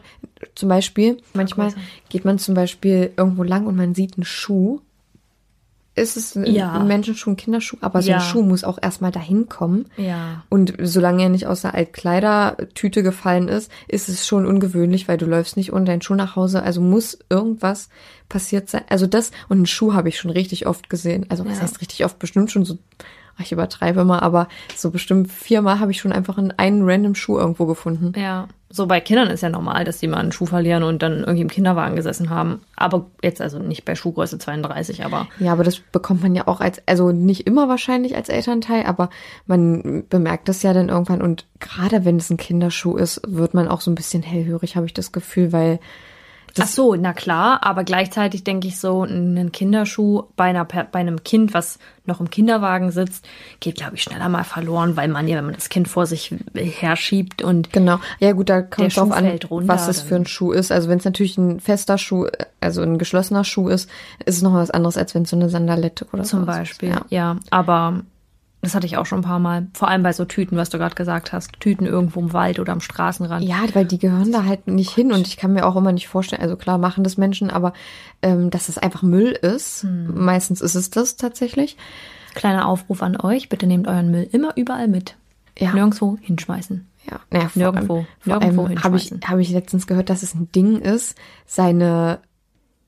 zum 0.56 0.70
Beispiel, 0.70 1.18
manchmal 1.34 1.74
geht 2.10 2.24
man 2.26 2.40
zum 2.40 2.56
Beispiel 2.56 3.12
irgendwo 3.18 3.44
lang 3.44 3.68
und 3.68 3.76
man 3.76 3.94
sieht 3.94 4.18
einen 4.18 4.24
Schuh. 4.26 4.80
Ist 5.96 6.18
es 6.18 6.36
ein, 6.36 6.46
Ja. 6.52 6.72
ein 6.74 6.88
Menschenschuh, 6.88 7.30
ein 7.32 7.36
Kinderschuh, 7.38 7.78
aber 7.82 8.02
so 8.02 8.10
Ja. 8.10 8.16
ein 8.18 8.22
Schuh 8.22 8.42
muss 8.42 8.64
auch 8.64 8.80
erstmal 8.82 9.12
dahin 9.12 9.48
kommen. 9.48 9.86
Ja. 9.96 10.44
Und 10.50 10.74
solange 10.82 11.22
er 11.22 11.30
nicht 11.30 11.46
aus 11.46 11.62
der 11.62 11.76
Altkleidertüte 11.76 13.04
gefallen 13.04 13.48
ist, 13.48 13.72
ist 13.88 14.10
es 14.10 14.26
schon 14.26 14.46
ungewöhnlich, 14.48 15.08
weil 15.08 15.18
du 15.18 15.26
läufst 15.26 15.56
nicht 15.56 15.72
ohne 15.72 15.86
deinen 15.86 16.02
Schuh 16.02 16.16
nach 16.16 16.36
Hause. 16.36 16.64
Also 16.64 16.82
muss 16.82 17.20
irgendwas 17.30 17.90
passiert 18.30 18.70
sein. 18.70 18.84
Also 18.90 19.06
das 19.06 19.32
und 19.50 19.58
einen 19.58 19.66
Schuh 19.68 19.94
habe 19.94 20.10
ich 20.10 20.18
schon 20.18 20.32
richtig 20.32 20.66
oft 20.66 20.90
gesehen. 20.90 21.28
Also 21.30 21.46
was 21.46 21.58
Ja. 21.58 21.62
heißt 21.64 21.80
richtig 21.82 22.04
oft? 22.06 22.18
Bestimmt 22.18 22.52
schon 22.52 22.66
so, 22.66 22.80
ich 23.40 23.52
übertreibe 23.52 24.04
mal, 24.06 24.20
aber 24.20 24.48
so 24.76 24.92
bestimmt 24.92 25.32
viermal 25.32 25.80
habe 25.80 25.92
ich 25.92 26.00
schon 26.00 26.12
einfach 26.12 26.38
einen, 26.38 26.52
einen 26.52 26.82
random 26.84 27.16
Schuh 27.16 27.38
irgendwo 27.38 27.66
gefunden. 27.66 28.14
Ja, 28.16 28.48
so 28.76 28.88
bei 28.88 29.00
Kindern 29.00 29.30
ist 29.30 29.44
ja 29.44 29.50
normal, 29.50 29.86
dass 29.86 30.00
die 30.00 30.08
mal 30.08 30.18
einen 30.18 30.32
Schuh 30.32 30.48
verlieren 30.48 30.82
und 30.82 31.04
dann 31.04 31.20
irgendwie 31.20 31.42
im 31.42 31.50
Kinderwagen 31.50 31.96
gesessen 31.96 32.32
haben. 32.32 32.62
Aber 32.76 33.06
jetzt 33.22 33.40
also 33.40 33.60
nicht 33.60 33.86
bei 33.86 33.94
Schuhgröße 33.94 34.40
32, 34.40 35.06
aber 35.06 35.28
Ja, 35.38 35.52
aber 35.52 35.64
das 35.64 35.78
bekommt 35.80 36.24
man 36.24 36.34
ja 36.34 36.48
auch 36.48 36.60
als, 36.60 36.82
also 36.88 37.12
nicht 37.12 37.46
immer 37.46 37.70
wahrscheinlich 37.70 38.16
als 38.16 38.30
Elternteil, 38.30 38.88
aber 38.88 39.12
man 39.46 40.06
bemerkt 40.10 40.50
das 40.50 40.64
ja 40.64 40.74
dann 40.74 40.90
irgendwann 40.90 41.22
und 41.22 41.46
gerade 41.60 42.04
wenn 42.04 42.18
es 42.18 42.32
ein 42.32 42.38
Kinderschuh 42.38 42.98
ist, 42.98 43.22
wird 43.28 43.54
man 43.54 43.68
auch 43.68 43.82
so 43.82 43.92
ein 43.92 43.96
bisschen 43.96 44.24
hellhörig, 44.24 44.76
habe 44.76 44.88
ich 44.88 44.94
das 44.94 45.12
Gefühl, 45.12 45.52
weil 45.52 45.80
Ach 46.60 46.68
so, 46.68 46.96
na 46.96 47.14
klar, 47.14 47.64
aber 47.64 47.84
gleichzeitig 47.84 48.44
denke 48.44 48.68
ich 48.68 48.80
so, 48.80 49.04
ein 49.04 49.52
Kinderschuh 49.52 50.24
bei, 50.36 50.46
einer, 50.46 50.66
bei 50.66 51.00
einem 51.00 51.24
Kind, 51.24 51.54
was 51.54 51.80
noch 52.06 52.20
im 52.20 52.30
Kinderwagen 52.30 52.92
sitzt, 52.92 53.26
geht, 53.60 53.76
glaube 53.76 53.96
ich, 53.96 54.04
schneller 54.04 54.30
mal 54.30 54.44
verloren, 54.44 54.96
weil 54.96 55.08
man 55.08 55.28
ja, 55.28 55.38
wenn 55.38 55.46
man 55.46 55.56
das 55.56 55.70
Kind 55.70 55.88
vor 55.88 56.06
sich 56.06 56.34
herschiebt 56.54 57.42
und 57.42 57.74
Genau. 57.74 58.00
Ja 58.20 58.34
gut, 58.34 58.50
da 58.50 58.62
kommt 58.62 58.90
es 58.90 58.96
drauf 58.96 59.12
an, 59.12 59.26
runter, 59.50 59.68
was 59.68 59.88
es 59.88 60.02
für 60.02 60.16
ein 60.16 60.28
Schuh 60.28 60.52
ist. 60.52 60.72
Also 60.72 60.90
wenn 60.90 61.00
es 61.00 61.06
natürlich 61.06 61.38
ein 61.38 61.60
fester 61.60 61.98
Schuh, 61.98 62.28
also 62.62 62.82
ein 62.82 62.98
geschlossener 62.98 63.44
Schuh 63.44 63.70
ist, 63.70 63.90
ist 64.26 64.38
es 64.38 64.42
noch 64.42 64.54
was 64.54 64.70
anderes, 64.70 64.98
als 64.98 65.16
wenn 65.16 65.24
es 65.24 65.30
so 65.32 65.36
eine 65.36 65.50
Sandalette 65.50 66.06
oder 66.14 66.24
zum 66.24 66.42
sowas 66.42 66.58
Beispiel, 66.58 66.90
Ist. 66.90 66.98
ja. 67.10 67.24
Ja. 67.24 67.38
aber 67.50 68.02
das 68.64 68.74
hatte 68.74 68.88
ich 68.88 68.98
auch 68.98 69.06
schon 69.06 69.20
ein 69.20 69.24
paar 69.24 69.38
Mal, 69.40 69.68
vor 69.74 69.88
allem 69.90 70.02
bei 70.02 70.12
so 70.14 70.26
Tüten, 70.26 70.58
was 70.58 70.70
du 70.72 70.78
gerade 70.80 70.96
gesagt 70.96 71.32
hast, 71.34 71.60
Tüten 71.60 71.86
irgendwo 71.86 72.20
im 72.20 72.34
Wald 72.34 72.60
oder 72.60 72.74
am 72.74 72.82
Straßenrand. 72.82 73.44
ja, 73.46 73.58
weil 73.74 73.86
die 73.86 74.00
gehören 74.00 74.32
da 74.32 74.46
halt 74.46 74.68
nicht 74.68 74.90
hin 74.92 75.12
und 75.14 75.28
ich 75.28 75.38
kann 75.38 75.54
mir 75.54 75.66
auch 75.68 75.76
immer 75.76 75.92
nicht 75.92 76.08
vorstellen, 76.08 76.42
also 76.42 76.56
klar 76.56 76.78
machen 76.80 77.04
das 77.04 77.18
Menschen, 77.18 77.52
aber 77.52 77.74
ähm, 78.22 78.50
dass 78.50 78.70
es 78.70 78.78
einfach 78.80 79.04
Müll 79.04 79.32
ist, 79.32 79.84
Hm. 79.84 80.24
meistens 80.26 80.62
ist 80.62 80.76
es 80.76 80.90
das 80.90 81.16
tatsächlich. 81.18 81.78
Kleiner 82.34 82.68
Aufruf 82.68 83.04
an 83.04 83.20
euch, 83.22 83.50
bitte 83.50 83.68
nehmt 83.68 83.88
euren 83.88 84.10
Müll 84.10 84.28
immer 84.32 84.58
überall 84.58 84.88
mit. 84.88 85.16
Ja. 85.60 85.72
Nirgendwo 85.74 86.18
hinschmeißen. 86.20 86.88
Ja, 87.12 87.20
naja, 87.30 87.50
Nirgendwo- 87.54 87.98
allem, 87.98 88.06
nirgendwo 88.26 88.64
allem 88.66 88.84
habe 88.84 88.96
ich, 88.98 89.12
habe 89.26 89.42
ich 89.42 89.52
letztens 89.52 89.86
gehört, 89.88 90.10
dass 90.10 90.24
es 90.24 90.34
ein 90.34 90.50
Ding 90.54 90.80
ist, 90.80 91.16
seine 91.46 92.20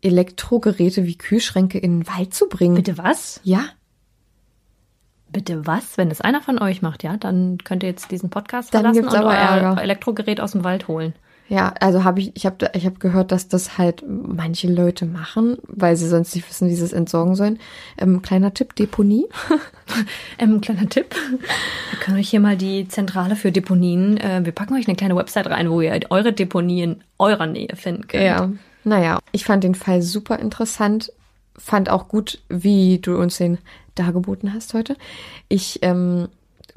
Elektrogeräte 0.01 1.05
wie 1.05 1.17
Kühlschränke 1.17 1.78
in 1.80 1.99
den 2.01 2.07
Wald 2.07 2.34
zu 2.34 2.47
bringen. 2.47 2.76
Bitte 2.76 2.97
was? 2.97 3.39
Ja, 3.43 3.65
Bitte 5.36 5.67
was? 5.67 5.97
Wenn 5.97 6.09
es 6.09 6.21
einer 6.21 6.41
von 6.41 6.59
euch 6.59 6.81
macht, 6.81 7.03
ja, 7.03 7.17
dann 7.17 7.57
könnt 7.63 7.83
ihr 7.83 7.89
jetzt 7.89 8.09
diesen 8.09 8.29
Podcast 8.29 8.73
Dann 8.73 8.83
verlassen 8.83 9.07
und 9.07 9.15
aber 9.15 9.27
euer 9.27 9.36
Ärger. 9.36 9.81
Elektrogerät 9.81 10.39
aus 10.39 10.53
dem 10.53 10.63
Wald 10.63 10.88
holen. 10.88 11.13
ja, 11.49 11.73
also 11.81 12.05
habe 12.05 12.21
ich, 12.21 12.31
ich 12.36 12.45
habe, 12.45 12.71
ich 12.73 12.86
habe 12.86 12.99
gehört, 12.99 13.33
dass 13.33 13.49
das 13.49 13.77
halt 13.77 14.03
manche 14.07 14.71
Leute 14.71 15.05
machen, 15.05 15.57
weil 15.67 15.97
sie 15.97 16.07
sonst 16.07 16.33
nicht 16.33 16.49
wissen, 16.49 16.69
wie 16.69 16.75
sie 16.75 16.86
es 16.86 16.93
entsorgen 16.93 17.36
sollen. 17.36 17.59
Ähm, 17.97 18.21
kleiner 18.21 18.53
Tipp: 18.53 18.75
Deponie. 18.75 19.25
Ähm, 20.39 20.59
kleiner 20.59 20.89
Tipp. 20.89 21.15
Wir 21.91 21.99
können 21.99 22.17
euch 22.17 22.29
hier 22.29 22.39
mal 22.39 22.57
die 22.57 22.88
Zentrale 22.88 23.36
für 23.36 23.51
Deponien, 23.51 24.17
äh, 24.17 24.41
wir 24.43 24.51
packen 24.51 24.73
euch 24.73 24.88
eine 24.88 24.95
kleine 24.95 25.15
Website 25.15 25.47
rein, 25.47 25.69
wo 25.69 25.79
ihr 25.79 25.97
eure 26.09 26.33
Deponie 26.33 26.81
in 26.81 27.03
eurer 27.19 27.45
Nähe 27.45 27.75
finden 27.75 28.07
könnt. 28.07 28.23
Ja. 28.23 28.49
Naja, 28.83 29.19
ich 29.31 29.45
fand 29.45 29.63
den 29.63 29.75
Fall 29.75 30.01
super 30.01 30.39
interessant. 30.39 31.11
Fand 31.57 31.89
auch 31.89 32.07
gut, 32.07 32.41
wie 32.49 32.99
du 32.99 33.15
uns 33.17 33.38
den 33.38 33.59
dargeboten 33.95 34.53
hast 34.53 34.73
heute. 34.73 34.95
Ich 35.49 35.79
ähm, 35.81 36.27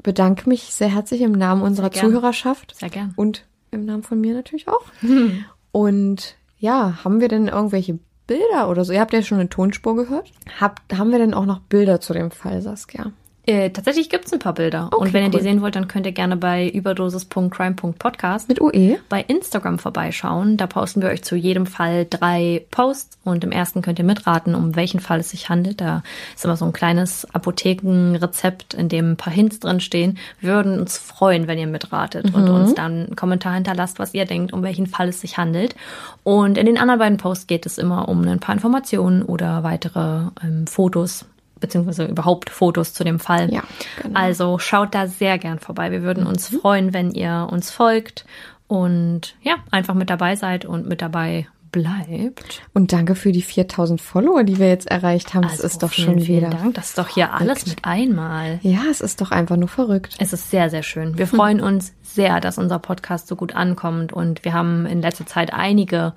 bedanke 0.03 0.47
mich 0.49 0.73
sehr 0.73 0.93
herzlich 0.93 1.21
im 1.21 1.33
Namen 1.33 1.61
unserer 1.61 1.89
gern. 1.89 2.05
Zuhörerschaft. 2.05 2.75
Sehr 2.75 2.89
gern. 2.89 3.13
Und 3.15 3.45
im 3.71 3.85
Namen 3.85 4.03
von 4.03 4.19
mir 4.19 4.33
natürlich 4.33 4.67
auch. 4.67 4.83
Und 5.71 6.35
ja, 6.57 7.03
haben 7.03 7.21
wir 7.21 7.27
denn 7.27 7.47
irgendwelche 7.47 7.99
Bilder 8.27 8.69
oder 8.69 8.85
so? 8.85 8.93
Ihr 8.93 8.99
habt 8.99 9.13
ja 9.13 9.21
schon 9.21 9.39
eine 9.39 9.49
Tonspur 9.49 9.95
gehört. 9.95 10.31
Habt, 10.59 10.93
haben 10.97 11.11
wir 11.11 11.19
denn 11.19 11.33
auch 11.33 11.45
noch 11.45 11.59
Bilder 11.59 12.01
zu 12.01 12.13
dem 12.13 12.31
Fall, 12.31 12.61
Saskia? 12.61 13.11
Äh, 13.49 13.71
tatsächlich 13.71 14.11
gibt's 14.11 14.31
ein 14.31 14.37
paar 14.37 14.53
Bilder. 14.53 14.89
Okay, 14.91 15.01
und 15.01 15.11
wenn 15.11 15.23
ihr 15.23 15.29
cool. 15.29 15.39
die 15.39 15.43
sehen 15.43 15.61
wollt, 15.63 15.75
dann 15.75 15.87
könnt 15.87 16.05
ihr 16.05 16.11
gerne 16.11 16.37
bei 16.37 16.69
überdosis.crime.podcast 16.69 18.47
Mit 18.47 18.61
UE? 18.61 18.97
bei 19.09 19.21
Instagram 19.21 19.79
vorbeischauen. 19.79 20.55
Da 20.55 20.67
posten 20.67 21.01
wir 21.01 21.09
euch 21.09 21.23
zu 21.23 21.35
jedem 21.35 21.65
Fall 21.65 22.05
drei 22.07 22.63
Posts 22.69 23.17
und 23.23 23.43
im 23.43 23.51
ersten 23.51 23.81
könnt 23.81 23.97
ihr 23.97 24.05
mitraten, 24.05 24.53
um 24.53 24.75
welchen 24.75 24.99
Fall 24.99 25.21
es 25.21 25.31
sich 25.31 25.49
handelt. 25.49 25.81
Da 25.81 26.03
ist 26.35 26.45
immer 26.45 26.57
so 26.57 26.65
ein 26.65 26.73
kleines 26.73 27.25
Apothekenrezept, 27.33 28.75
in 28.75 28.87
dem 28.87 29.13
ein 29.13 29.17
paar 29.17 29.33
Hints 29.33 29.59
drin 29.59 29.79
stehen. 29.79 30.19
Wir 30.39 30.53
würden 30.53 30.79
uns 30.79 30.99
freuen, 30.99 31.47
wenn 31.47 31.57
ihr 31.57 31.65
mitratet 31.65 32.31
und 32.35 32.47
uns 32.49 32.75
dann 32.75 33.05
einen 33.07 33.15
Kommentar 33.15 33.55
hinterlasst, 33.55 33.97
was 33.97 34.13
ihr 34.13 34.25
denkt, 34.25 34.53
um 34.53 34.61
welchen 34.61 34.85
Fall 34.85 35.09
es 35.09 35.21
sich 35.21 35.39
handelt. 35.39 35.75
Und 36.23 36.59
in 36.59 36.67
den 36.67 36.77
anderen 36.77 36.99
beiden 36.99 37.17
Posts 37.17 37.47
geht 37.47 37.65
es 37.65 37.79
immer 37.79 38.09
um 38.09 38.21
ein 38.27 38.39
paar 38.39 38.53
Informationen 38.53 39.23
oder 39.23 39.63
weitere 39.63 40.27
ähm, 40.43 40.67
Fotos 40.67 41.25
beziehungsweise 41.59 42.05
überhaupt 42.05 42.49
Fotos 42.49 42.93
zu 42.93 43.03
dem 43.03 43.19
Fall. 43.19 43.51
Ja, 43.53 43.63
genau. 44.01 44.19
Also 44.19 44.59
schaut 44.59 44.95
da 44.95 45.07
sehr 45.07 45.37
gern 45.37 45.59
vorbei. 45.59 45.91
Wir 45.91 46.03
würden 46.03 46.25
uns 46.25 46.49
freuen, 46.49 46.93
wenn 46.93 47.11
ihr 47.11 47.47
uns 47.51 47.71
folgt 47.71 48.25
und 48.67 49.35
ja, 49.41 49.55
einfach 49.71 49.93
mit 49.95 50.09
dabei 50.09 50.35
seid 50.35 50.65
und 50.65 50.87
mit 50.87 51.01
dabei 51.01 51.47
bleibt. 51.71 52.61
Und 52.73 52.93
danke 52.93 53.15
für 53.15 53.31
die 53.31 53.41
4000 53.41 54.01
Follower, 54.01 54.43
die 54.43 54.59
wir 54.59 54.67
jetzt 54.67 54.89
erreicht 54.89 55.33
haben. 55.33 55.43
Das 55.43 55.53
Also 55.53 55.63
ist 55.65 55.83
doch 55.83 55.91
vielen, 55.91 56.07
schon 56.07 56.19
vielen 56.21 56.37
wieder. 56.37 56.49
Dank. 56.49 56.73
Das 56.75 56.89
ist 56.89 56.97
doch 56.97 57.07
hier 57.07 57.33
alles 57.33 57.65
mit 57.67 57.85
einmal. 57.85 58.59
Ja, 58.63 58.81
es 58.89 59.01
ist 59.01 59.21
doch 59.21 59.31
einfach 59.31 59.55
nur 59.55 59.67
verrückt. 59.67 60.15
Es 60.19 60.33
ist 60.33 60.49
sehr, 60.49 60.69
sehr 60.69 60.83
schön. 60.83 61.17
Wir 61.17 61.27
freuen 61.27 61.61
uns 61.61 61.93
sehr, 62.01 62.39
dass 62.39 62.57
unser 62.57 62.79
Podcast 62.79 63.27
so 63.27 63.35
gut 63.35 63.55
ankommt 63.55 64.13
und 64.13 64.43
wir 64.45 64.53
haben 64.53 64.85
in 64.85 65.01
letzter 65.01 65.25
Zeit 65.25 65.53
einige, 65.53 66.13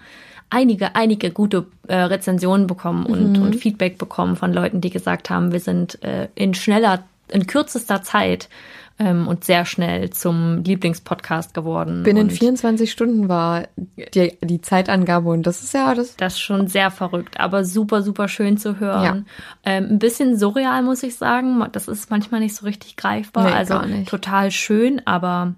einige, 0.53 0.94
einige 0.94 1.30
gute 1.30 1.66
äh, 1.88 1.96
Rezensionen 1.96 2.66
bekommen 2.66 3.07
und, 3.07 3.38
und 3.38 3.57
Feedback 3.57 3.98
bekommen 3.98 4.36
von 4.36 4.53
Leuten, 4.53 4.80
die 4.80 4.90
gesagt 4.90 5.30
haben, 5.30 5.50
wir 5.53 5.61
sind 5.61 6.03
äh, 6.05 6.28
in 6.34 6.55
schneller, 6.55 7.03
in 7.28 7.46
kürzester 7.46 8.03
Zeit 8.03 8.48
ähm, 8.98 9.26
und 9.28 9.44
sehr 9.44 9.64
schnell 9.64 10.11
zum 10.11 10.62
Lieblingspodcast 10.62 11.55
geworden. 11.55 12.03
Binnen 12.03 12.24
und 12.24 12.32
24 12.32 12.92
Stunden 12.92 13.30
war 13.30 13.66
die, 14.14 14.36
die 14.42 14.61
Zeitangabe 14.61 15.30
und 15.30 15.46
das 15.46 15.62
ist 15.62 15.72
ja 15.72 15.94
das. 15.94 16.16
Das 16.16 16.34
ist 16.34 16.40
schon 16.40 16.68
sehr 16.68 16.90
verrückt, 16.90 17.40
aber 17.40 17.64
super, 17.64 18.03
super 18.03 18.28
schön 18.28 18.59
zu 18.59 18.78
hören. 18.78 19.26
Ja. 19.64 19.72
Ähm, 19.72 19.86
ein 19.92 19.98
bisschen 19.98 20.36
surreal, 20.36 20.82
muss 20.82 21.03
ich 21.03 21.16
sagen. 21.16 21.64
Das 21.72 21.88
ist 21.88 22.11
manchmal 22.11 22.40
nicht 22.40 22.55
so 22.55 22.66
richtig 22.66 22.96
greifbar. 22.96 23.44
Nee, 23.44 23.53
also 23.53 23.80
total 24.05 24.50
schön, 24.50 25.00
aber 25.07 25.55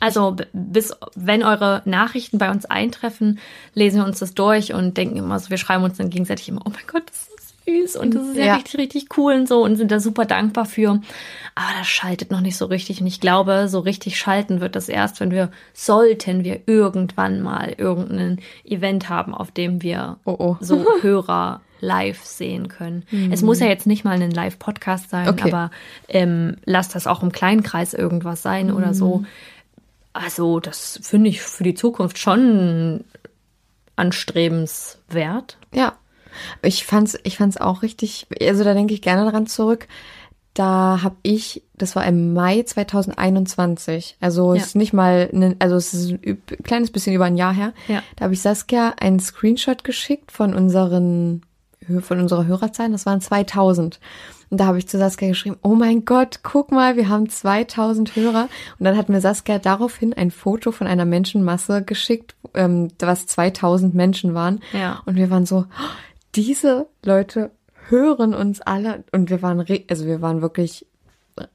also 0.00 0.36
bis 0.52 0.92
wenn 1.14 1.42
eure 1.42 1.82
Nachrichten 1.84 2.38
bei 2.38 2.50
uns 2.50 2.64
eintreffen, 2.66 3.38
lesen 3.74 4.00
wir 4.00 4.06
uns 4.06 4.18
das 4.18 4.34
durch 4.34 4.72
und 4.74 4.96
denken 4.96 5.16
immer 5.16 5.38
so, 5.38 5.50
wir 5.50 5.58
schreiben 5.58 5.84
uns 5.84 5.96
dann 5.98 6.10
gegenseitig 6.10 6.48
immer, 6.48 6.62
oh 6.64 6.70
mein 6.70 6.86
Gott, 6.86 7.02
das 7.08 7.28
ist 7.28 7.54
süß 7.66 7.96
und 7.96 8.14
das 8.14 8.28
ist 8.28 8.36
ja, 8.36 8.44
Ja. 8.44 8.54
richtig, 8.56 8.78
richtig 8.78 9.06
cool 9.16 9.32
und 9.34 9.48
so 9.48 9.64
und 9.64 9.76
sind 9.76 9.90
da 9.90 9.98
super 10.00 10.26
dankbar 10.26 10.66
für. 10.66 11.00
Aber 11.54 11.68
das 11.78 11.86
schaltet 11.86 12.30
noch 12.30 12.40
nicht 12.40 12.56
so 12.58 12.66
richtig 12.66 13.00
und 13.00 13.06
ich 13.06 13.20
glaube, 13.20 13.68
so 13.68 13.78
richtig 13.80 14.18
schalten 14.18 14.60
wird 14.60 14.76
das 14.76 14.88
erst, 14.90 15.20
wenn 15.20 15.30
wir, 15.30 15.50
sollten 15.72 16.44
wir 16.44 16.60
irgendwann 16.66 17.40
mal 17.40 17.74
irgendein 17.78 18.40
Event 18.64 19.08
haben, 19.08 19.34
auf 19.34 19.50
dem 19.50 19.82
wir 19.82 20.18
Oh, 20.24 20.36
oh. 20.38 20.56
so 20.60 20.84
Hörer 21.02 21.60
live 21.80 22.24
sehen 22.24 22.68
können. 22.68 23.02
Es 23.30 23.42
muss 23.42 23.60
ja 23.60 23.66
jetzt 23.66 23.86
nicht 23.86 24.04
mal 24.04 24.20
ein 24.20 24.30
Live-Podcast 24.30 25.10
sein, 25.10 25.28
Okay. 25.28 25.48
aber 25.52 25.70
ähm, 26.08 26.56
lasst 26.64 26.94
das 26.94 27.06
auch 27.06 27.22
im 27.22 27.30
kleinen 27.30 27.62
Kreis 27.62 27.92
irgendwas 27.92 28.40
sein 28.40 28.72
oder 28.72 28.94
so. 28.94 29.24
Also, 30.14 30.60
das 30.60 30.98
finde 31.02 31.28
ich 31.28 31.42
für 31.42 31.64
die 31.64 31.74
Zukunft 31.74 32.18
schon 32.18 33.04
anstrebenswert. 33.96 35.58
Ja. 35.72 35.94
Ich 36.62 36.84
fand's, 36.84 37.16
ich 37.22 37.36
fand's 37.36 37.56
auch 37.56 37.82
richtig, 37.82 38.26
also 38.40 38.64
da 38.64 38.74
denke 38.74 38.92
ich 38.94 39.02
gerne 39.02 39.30
dran 39.30 39.46
zurück. 39.46 39.86
Da 40.52 41.00
habe 41.02 41.16
ich, 41.22 41.62
das 41.76 41.96
war 41.96 42.04
im 42.06 42.32
Mai 42.32 42.62
2021, 42.62 44.16
also 44.20 44.52
es 44.52 44.58
Ja. 44.60 44.64
ist 44.66 44.76
nicht 44.76 44.92
mal, 44.92 45.28
ne, 45.32 45.56
also 45.58 45.74
es 45.76 45.92
ist 45.94 46.10
ein 46.12 46.42
kleines 46.62 46.90
bisschen 46.92 47.14
über 47.14 47.24
ein 47.24 47.36
Jahr 47.36 47.52
her. 47.52 47.72
Ja. 47.88 48.02
Da 48.16 48.24
habe 48.24 48.34
ich 48.34 48.40
Saskia 48.40 48.94
einen 49.00 49.18
Screenshot 49.20 49.82
geschickt 49.84 50.30
von 50.30 50.54
unseren, 50.54 51.42
von 52.00 52.20
unserer 52.20 52.46
Hörerzahlen, 52.46 52.92
das 52.92 53.04
waren 53.06 53.20
2000. 53.20 53.98
Und 54.50 54.60
da 54.60 54.66
habe 54.66 54.78
ich 54.78 54.88
zu 54.88 54.98
Saskia 54.98 55.28
geschrieben, 55.28 55.56
oh 55.62 55.74
mein 55.74 56.04
Gott, 56.04 56.40
guck 56.42 56.70
mal, 56.70 56.96
wir 56.96 57.08
haben 57.08 57.28
2000 57.28 58.14
Hörer. 58.16 58.48
Und 58.78 58.84
dann 58.84 58.96
hat 58.96 59.08
mir 59.08 59.20
Saskia 59.20 59.58
daraufhin 59.58 60.12
ein 60.12 60.30
Foto 60.30 60.70
von 60.72 60.86
einer 60.86 61.04
Menschenmasse 61.04 61.82
geschickt, 61.82 62.34
ähm, 62.54 62.88
was 62.98 63.26
2000 63.26 63.94
Menschen 63.94 64.34
waren. 64.34 64.60
Ja. 64.72 65.02
Und 65.06 65.16
wir 65.16 65.30
waren 65.30 65.46
so, 65.46 65.66
"Oh, 65.68 65.84
diese 66.34 66.86
Leute 67.04 67.50
hören 67.88 68.34
uns 68.34 68.60
alle. 68.60 69.04
Und 69.12 69.30
wir 69.30 69.42
waren, 69.42 69.60
re- 69.60 69.84
also 69.90 70.06
wir 70.06 70.22
waren 70.22 70.40
wirklich 70.42 70.86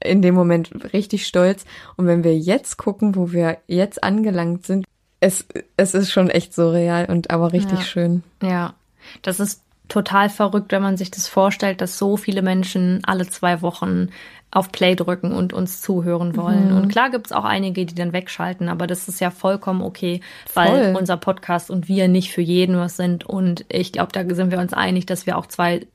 in 0.04 0.20
dem 0.22 0.34
Moment 0.34 0.70
richtig 0.92 1.26
stolz. 1.26 1.64
Und 1.96 2.06
wenn 2.06 2.22
wir 2.24 2.36
jetzt 2.38 2.76
gucken, 2.76 3.16
wo 3.16 3.32
wir 3.32 3.58
jetzt 3.66 4.04
angelangt 4.04 4.66
sind, 4.66 4.84
es, 5.20 5.44
es 5.76 5.94
ist 5.94 6.10
schon 6.12 6.30
echt 6.30 6.54
surreal 6.54 7.06
und 7.06 7.30
aber 7.30 7.52
richtig 7.52 7.78
Ja. 7.80 7.84
schön. 7.84 8.22
Ja, 8.42 8.74
das 9.22 9.40
ist 9.40 9.62
total 9.90 10.30
verrückt, 10.30 10.72
wenn 10.72 10.80
man 10.80 10.96
sich 10.96 11.10
das 11.10 11.28
vorstellt, 11.28 11.82
dass 11.82 11.98
so 11.98 12.16
viele 12.16 12.40
Menschen 12.40 13.02
alle 13.04 13.28
zwei 13.28 13.60
Wochen 13.60 14.08
auf 14.52 14.72
Play 14.72 14.96
drücken 14.96 15.32
und 15.32 15.52
uns 15.52 15.80
zuhören 15.80 16.36
wollen. 16.36 16.72
Und 16.72 16.88
klar 16.88 17.10
gibt's 17.10 17.30
auch 17.30 17.44
einige, 17.44 17.86
die 17.86 17.94
dann 17.94 18.12
wegschalten, 18.12 18.68
aber 18.68 18.86
das 18.86 19.06
ist 19.06 19.20
ja 19.20 19.30
vollkommen 19.30 19.82
okay, 19.82 20.22
weil 20.54 20.92
Voll. 20.92 20.96
unser 20.98 21.16
Podcast 21.16 21.70
und 21.70 21.86
wir 21.86 22.08
nicht 22.08 22.32
für 22.32 22.40
jeden 22.40 22.76
was 22.76 22.96
sind. 22.96 23.24
Und 23.24 23.64
ich 23.68 23.92
glaube, 23.92 24.10
da 24.12 24.24
sind 24.34 24.50
wir 24.50 24.58
uns 24.58 24.72
einig, 24.72 25.06
dass 25.06 25.26
wir 25.26 25.38
auch 25.38 25.46
zwei 25.46 25.86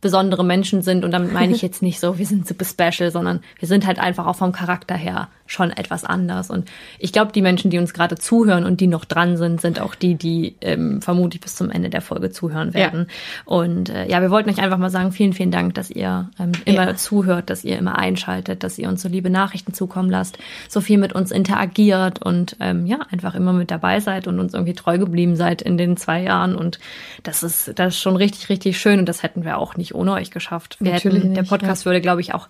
besondere 0.00 0.44
Menschen 0.44 0.82
sind. 0.82 1.04
Und 1.04 1.10
damit 1.12 1.32
meine 1.32 1.54
ich 1.54 1.62
jetzt 1.66 1.82
nicht 1.82 2.00
so, 2.00 2.18
wir 2.18 2.26
sind 2.26 2.46
super 2.46 2.64
special, 2.64 3.10
sondern 3.10 3.40
wir 3.58 3.68
sind 3.68 3.86
halt 3.86 3.98
einfach 3.98 4.26
auch 4.26 4.36
vom 4.36 4.52
Charakter 4.52 4.94
her 4.94 5.28
schon 5.48 5.70
etwas 5.70 6.04
anders. 6.04 6.50
Und 6.50 6.68
ich 6.98 7.12
glaube, 7.12 7.30
die 7.32 7.40
Menschen, 7.40 7.70
die 7.70 7.78
uns 7.78 7.94
gerade 7.94 8.16
zuhören 8.16 8.64
und 8.64 8.80
die 8.80 8.88
noch 8.88 9.04
dran 9.04 9.36
sind, 9.36 9.60
sind 9.60 9.80
auch 9.80 9.94
die, 9.94 10.16
die 10.16 10.56
ähm, 10.60 11.00
vermutlich 11.00 11.40
bis 11.40 11.54
zum 11.54 11.70
Ende 11.70 11.88
der 11.88 12.00
Folge 12.00 12.30
zuhören 12.30 12.74
werden. 12.74 13.06
Und 13.44 13.88
äh, 13.88 14.08
ja, 14.08 14.20
wir 14.20 14.30
wollten 14.32 14.50
euch 14.50 14.58
einfach 14.60 14.76
mal 14.78 14.90
sagen, 14.90 15.12
vielen, 15.12 15.32
vielen 15.32 15.52
Dank, 15.52 15.74
dass 15.74 15.88
ihr 15.90 16.30
ähm, 16.40 16.50
immer 16.64 16.88
Ja. 16.88 16.96
zuhört, 16.96 17.48
dass 17.48 17.62
ihr 17.62 17.78
immer 17.78 17.96
einschaltet, 17.96 18.64
dass 18.64 18.76
ihr 18.76 18.88
uns 18.88 19.02
so 19.02 19.08
liebe 19.08 19.30
Nachrichten 19.30 19.72
zukommen 19.72 20.10
lasst, 20.10 20.36
so 20.68 20.80
viel 20.80 20.98
mit 20.98 21.12
uns 21.12 21.30
interagiert 21.30 22.20
und 22.22 22.56
ähm, 22.58 22.84
ja, 22.86 22.98
einfach 23.12 23.36
immer 23.36 23.52
mit 23.52 23.70
dabei 23.70 24.00
seid 24.00 24.26
und 24.26 24.40
uns 24.40 24.52
irgendwie 24.52 24.74
treu 24.74 24.98
geblieben 24.98 25.36
seid 25.36 25.62
in 25.62 25.78
den 25.78 25.96
zwei 25.96 26.22
Jahren. 26.22 26.56
Und 26.56 26.80
das 27.22 27.44
ist, 27.44 27.72
das 27.78 27.94
ist 27.94 28.00
schon 28.00 28.16
richtig, 28.16 28.48
richtig 28.48 28.80
schön 28.80 28.98
und 28.98 29.08
das 29.08 29.22
hätten 29.22 29.44
wir 29.44 29.58
auch 29.58 29.76
nicht 29.76 29.85
ohne 29.94 30.12
euch 30.12 30.30
geschafft. 30.30 30.76
Wir 30.80 30.92
Natürlich 30.92 31.22
hätten, 31.22 31.34
der 31.34 31.42
nicht, 31.44 31.50
Podcast 31.50 31.84
würde, 31.86 32.00
glaube 32.00 32.20
ich, 32.20 32.34
auch 32.34 32.48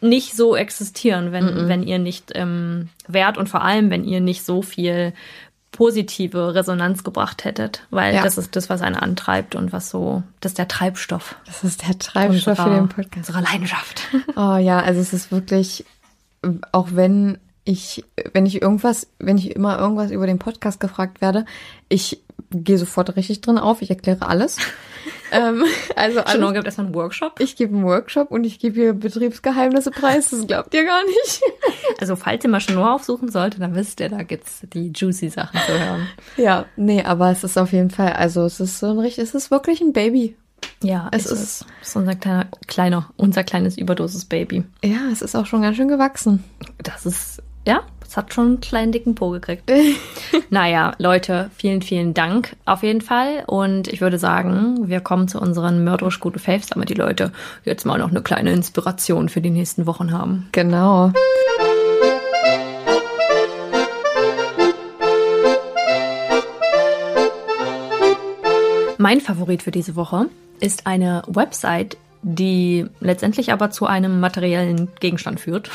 nicht 0.00 0.36
so 0.36 0.54
existieren, 0.56 1.32
wenn, 1.32 1.68
wenn 1.68 1.82
ihr 1.82 1.98
nicht 1.98 2.30
ähm, 2.34 2.90
wärt 3.08 3.38
und 3.38 3.48
vor 3.48 3.62
allem, 3.62 3.90
wenn 3.90 4.04
ihr 4.04 4.20
nicht 4.20 4.44
so 4.44 4.60
viel 4.62 5.14
positive 5.72 6.54
Resonanz 6.54 7.04
gebracht 7.04 7.44
hättet, 7.44 7.82
weil 7.90 8.14
Ja. 8.14 8.22
das 8.22 8.38
ist 8.38 8.56
das, 8.56 8.70
was 8.70 8.80
einen 8.82 8.96
antreibt 8.96 9.54
und 9.54 9.72
was 9.72 9.90
so, 9.90 10.22
das 10.40 10.52
ist 10.52 10.58
der 10.58 10.68
Treibstoff 10.68 11.36
Das 11.46 11.64
ist 11.64 11.86
der 11.86 11.98
Treibstoff 11.98 12.56
für 12.58 12.70
den 12.70 12.88
Podcast. 12.88 13.28
unserer 13.28 13.42
Leidenschaft. 13.42 14.02
Oh 14.36 14.56
ja, 14.56 14.80
also 14.80 15.00
es 15.00 15.12
ist 15.12 15.30
wirklich, 15.32 15.84
auch 16.72 16.88
wenn 16.92 17.38
ich, 17.64 18.04
wenn 18.32 18.46
ich 18.46 18.62
irgendwas, 18.62 19.08
wenn 19.18 19.38
ich 19.38 19.54
immer 19.56 19.78
irgendwas 19.78 20.10
über 20.12 20.26
den 20.26 20.38
Podcast 20.38 20.78
gefragt 20.80 21.20
werde, 21.20 21.44
ich 21.88 22.20
gehe 22.50 22.78
sofort 22.78 23.14
richtig 23.16 23.40
drin 23.40 23.58
auf. 23.58 23.82
Ich 23.82 23.90
erkläre 23.90 24.26
alles. 24.26 24.56
ähm, 25.32 25.64
also 25.96 26.20
alles, 26.20 26.52
gibt 26.54 26.66
erstmal 26.66 26.86
einen 26.86 26.94
Workshop. 26.94 27.40
ich 27.40 27.56
gebe 27.56 27.74
einen 27.74 27.84
Workshop 27.84 28.30
und 28.30 28.44
ich 28.44 28.58
gebe 28.58 28.74
hier 28.80 28.92
Betriebsgeheimnisse 28.92 29.90
preis. 29.90 30.30
Das 30.30 30.46
glaubt 30.46 30.72
ihr 30.74 30.84
gar 30.84 31.04
nicht. 31.04 31.40
Also 31.98 32.14
falls 32.14 32.44
ihr 32.44 32.50
mal 32.50 32.60
Chanel 32.60 32.84
aufsuchen 32.84 33.30
solltet, 33.30 33.62
dann 33.62 33.74
wisst 33.74 34.00
ihr, 34.00 34.10
da 34.10 34.22
gibt's 34.22 34.60
die 34.74 34.92
juicy 34.94 35.30
Sachen 35.30 35.58
zu 35.66 35.72
hören. 35.72 36.06
ja, 36.36 36.66
nee, 36.76 37.02
aber 37.02 37.30
es 37.30 37.42
ist 37.42 37.56
auf 37.56 37.72
jeden 37.72 37.88
Fall, 37.90 38.12
also 38.12 38.44
es 38.44 38.60
ist 38.60 38.80
so 38.80 38.90
ein 38.90 38.98
richtig, 38.98 39.24
es 39.24 39.34
ist 39.34 39.50
wirklich 39.50 39.80
ein 39.80 39.94
Baby. 39.94 40.36
Ja, 40.82 41.08
Es 41.12 41.24
es 41.24 41.32
ist- 41.32 41.40
ist, 41.42 41.66
es 41.80 41.88
ist 41.88 41.96
unser 41.96 42.14
kleiner, 42.16 42.46
kleiner, 42.66 43.10
unser 43.16 43.44
kleines 43.44 43.78
Überdosis-Baby. 43.78 44.64
Ja, 44.84 45.08
es 45.10 45.22
ist 45.22 45.34
auch 45.36 45.46
schon 45.46 45.62
ganz 45.62 45.76
schön 45.78 45.88
gewachsen. 45.88 46.44
Das 46.82 47.06
ist, 47.06 47.42
ja, 47.66 47.80
es 48.16 48.18
hat 48.18 48.32
schon 48.32 48.46
einen 48.46 48.60
kleinen 48.60 48.92
dicken 48.92 49.14
Po 49.14 49.28
gekriegt. 49.28 49.70
naja, 50.50 50.94
Leute, 50.96 51.50
vielen, 51.54 51.82
vielen 51.82 52.14
Dank 52.14 52.56
auf 52.64 52.82
jeden 52.82 53.02
Fall. 53.02 53.44
Und 53.46 53.88
ich 53.88 54.00
würde 54.00 54.18
sagen, 54.18 54.88
wir 54.88 55.00
kommen 55.00 55.28
zu 55.28 55.38
unseren 55.38 55.84
mörderisch 55.84 56.18
guten 56.18 56.38
Faves, 56.38 56.68
damit 56.68 56.88
die 56.88 56.94
Leute 56.94 57.30
jetzt 57.64 57.84
mal 57.84 57.98
noch 57.98 58.08
eine 58.08 58.22
kleine 58.22 58.52
Inspiration 58.52 59.28
für 59.28 59.42
die 59.42 59.50
nächsten 59.50 59.84
Wochen 59.86 60.12
haben. 60.12 60.48
Genau. 60.52 61.12
Mein 68.96 69.20
Favorit 69.20 69.62
für 69.62 69.72
diese 69.72 69.94
Woche 69.94 70.30
ist 70.58 70.86
eine 70.86 71.22
Website, 71.26 71.98
die 72.22 72.86
letztendlich 73.00 73.52
aber 73.52 73.70
zu 73.70 73.84
einem 73.84 74.20
materiellen 74.20 74.88
Gegenstand 75.00 75.38
führt. 75.38 75.70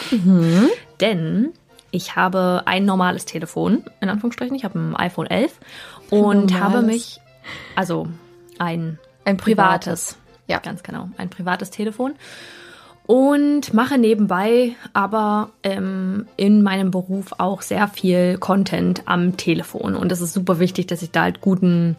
Denn 1.02 1.54
ich 1.92 2.16
habe 2.16 2.64
ein 2.66 2.86
normales 2.86 3.26
Telefon, 3.26 3.84
in 4.00 4.10
Anführungsstrichen. 4.10 4.56
Ich 4.56 4.64
habe 4.64 4.80
ein 4.80 4.96
iPhone 4.96 5.28
11 5.28 5.60
und 6.10 6.52
Normales. 6.52 6.54
habe 6.62 6.82
mich, 6.82 7.22
also 7.76 8.08
ein, 8.60 8.98
Ein 9.26 9.38
privates, 9.38 10.18
Ja. 10.48 10.60
ganz 10.60 10.84
genau, 10.84 11.10
ein 11.18 11.30
privates 11.30 11.70
Telefon. 11.70 12.14
Und 13.08 13.74
mache 13.74 13.98
nebenbei 13.98 14.76
aber 14.94 15.50
ähm, 15.64 16.28
in 16.38 16.62
meinem 16.62 16.92
Beruf 16.92 17.34
auch 17.40 17.62
sehr 17.62 17.88
viel 17.88 18.38
Content 18.38 19.02
am 19.06 19.36
Telefon. 19.36 19.96
Und 19.96 20.12
es 20.12 20.22
ist 20.22 20.34
super 20.34 20.60
wichtig, 20.60 20.88
dass 20.88 21.02
ich 21.02 21.12
da 21.12 21.24
halt 21.24 21.42
guten, 21.42 21.98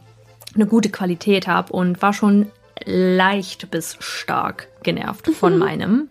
eine 0.54 0.66
gute 0.66 0.88
Qualität 0.90 1.46
habe 1.48 1.72
und 1.72 2.00
war 2.00 2.12
schon 2.14 2.50
leicht 2.84 3.70
bis 3.70 3.96
stark 4.00 4.68
genervt 4.82 5.28
von 5.28 5.58
meinem 5.58 6.08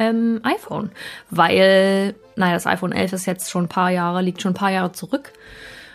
ähm, 0.00 0.40
iPhone. 0.42 0.90
Weil, 1.30 2.16
naja, 2.34 2.54
das 2.54 2.66
iPhone 2.66 2.90
11 2.90 3.12
ist 3.12 3.26
jetzt 3.26 3.50
schon 3.50 3.64
ein 3.66 3.68
paar 3.68 3.90
Jahre, 3.90 4.22
liegt 4.22 4.42
schon 4.42 4.52
ein 4.52 4.54
paar 4.54 4.72
Jahre 4.72 4.90
zurück 4.90 5.32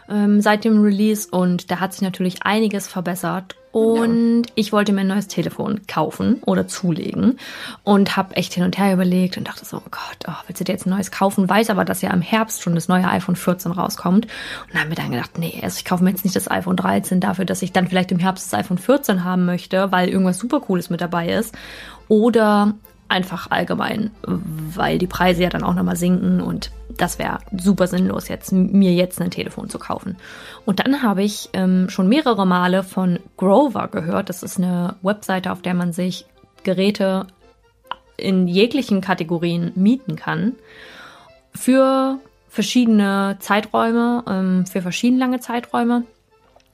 ähm, 0.10 0.42
seit 0.42 0.64
dem 0.64 0.82
Release 0.82 1.28
und 1.30 1.72
da 1.72 1.80
hat 1.80 1.94
sich 1.94 2.02
natürlich 2.02 2.44
einiges 2.44 2.88
verbessert. 2.88 3.56
Und 3.72 4.44
ich 4.56 4.72
wollte 4.72 4.94
mir 4.94 5.02
ein 5.02 5.08
neues 5.08 5.28
Telefon 5.28 5.82
kaufen 5.86 6.42
oder 6.46 6.66
zulegen 6.66 7.38
und 7.84 8.16
habe 8.16 8.38
echt 8.38 8.54
hin 8.54 8.64
und 8.64 8.78
her 8.78 8.94
überlegt 8.94 9.36
und 9.36 9.50
dachte 9.50 9.66
so, 9.66 9.78
oh 9.78 9.90
Gott, 9.92 10.18
oh, 10.30 10.34
willst 10.48 10.62
du 10.62 10.64
dir 10.64 10.72
jetzt 10.72 10.86
ein 10.86 10.92
neues 10.92 11.12
kaufen? 11.12 11.50
Weiß 11.50 11.70
aber, 11.70 11.84
dass 11.84 12.02
ja 12.02 12.10
im 12.12 12.22
Herbst 12.22 12.62
schon 12.62 12.74
das 12.74 12.88
neue 12.88 13.06
iPhone 13.06 13.36
14 13.36 13.74
rauskommt. 13.74 14.28
Und 14.72 14.80
habe 14.80 14.88
mir 14.88 14.96
dann 14.96 15.12
gedacht, 15.12 15.38
nee, 15.38 15.60
also 15.62 15.78
ich 15.78 15.84
kaufe 15.84 16.06
mir 16.06 16.12
jetzt 16.12 16.24
nicht 16.24 16.38
das 16.38 16.50
iPhone 16.50 16.78
13 16.78 17.20
dafür, 17.20 17.44
dass 17.44 17.62
ich 17.62 17.74
dann 17.74 17.90
vielleicht 17.90 18.14
im 18.14 18.20
Herbst 18.20 18.46
das 18.46 18.58
iPhone 18.58 18.78
14 18.78 19.26
haben 19.26 19.44
möchte, 19.44 19.92
weil 19.92 20.08
irgendwas 20.08 20.40
super 20.40 20.62
Cooles 20.62 20.90
mit 20.90 21.02
dabei 21.02 21.28
ist. 21.34 21.54
Oder 22.08 22.76
einfach 23.08 23.52
allgemein, 23.52 24.12
weil 24.24 24.98
die 24.98 25.08
Preise 25.08 25.44
ja 25.44 25.50
dann 25.50 25.64
auch 25.64 25.74
nochmal 25.74 25.96
sinken 25.96 26.42
und 26.42 26.72
das 26.98 27.20
wäre 27.20 27.40
super 27.56 27.88
sinnlos, 27.88 28.30
jetzt 28.30 28.52
mir 28.52 28.94
jetzt 28.94 29.22
ein 29.22 29.32
Telefon 29.32 29.70
zu 29.70 29.80
kaufen. 29.80 30.16
Und 30.66 30.80
dann 30.80 31.04
habe 31.04 31.24
ich 31.24 31.50
ähm, 31.54 31.90
schon 31.90 32.08
mehrere 32.08 32.48
Male 32.48 32.84
von 32.84 33.20
Grover 33.38 33.90
gehört. 33.90 34.30
Das 34.30 34.44
ist 34.44 34.58
eine 34.58 34.96
Webseite, 35.02 35.52
auf 35.52 35.62
der 35.62 35.74
man 35.74 35.94
sich 35.94 36.26
Geräte 36.64 37.28
in 38.18 38.48
jeglichen 38.48 39.02
Kategorien 39.02 39.72
mieten 39.76 40.16
kann 40.16 40.54
für 41.54 42.20
verschiedene 42.50 43.38
Zeiträume, 43.40 44.24
ähm, 44.28 44.66
für 44.66 44.82
verschieden 44.82 45.20
lange 45.20 45.42
Zeiträume 45.42 46.04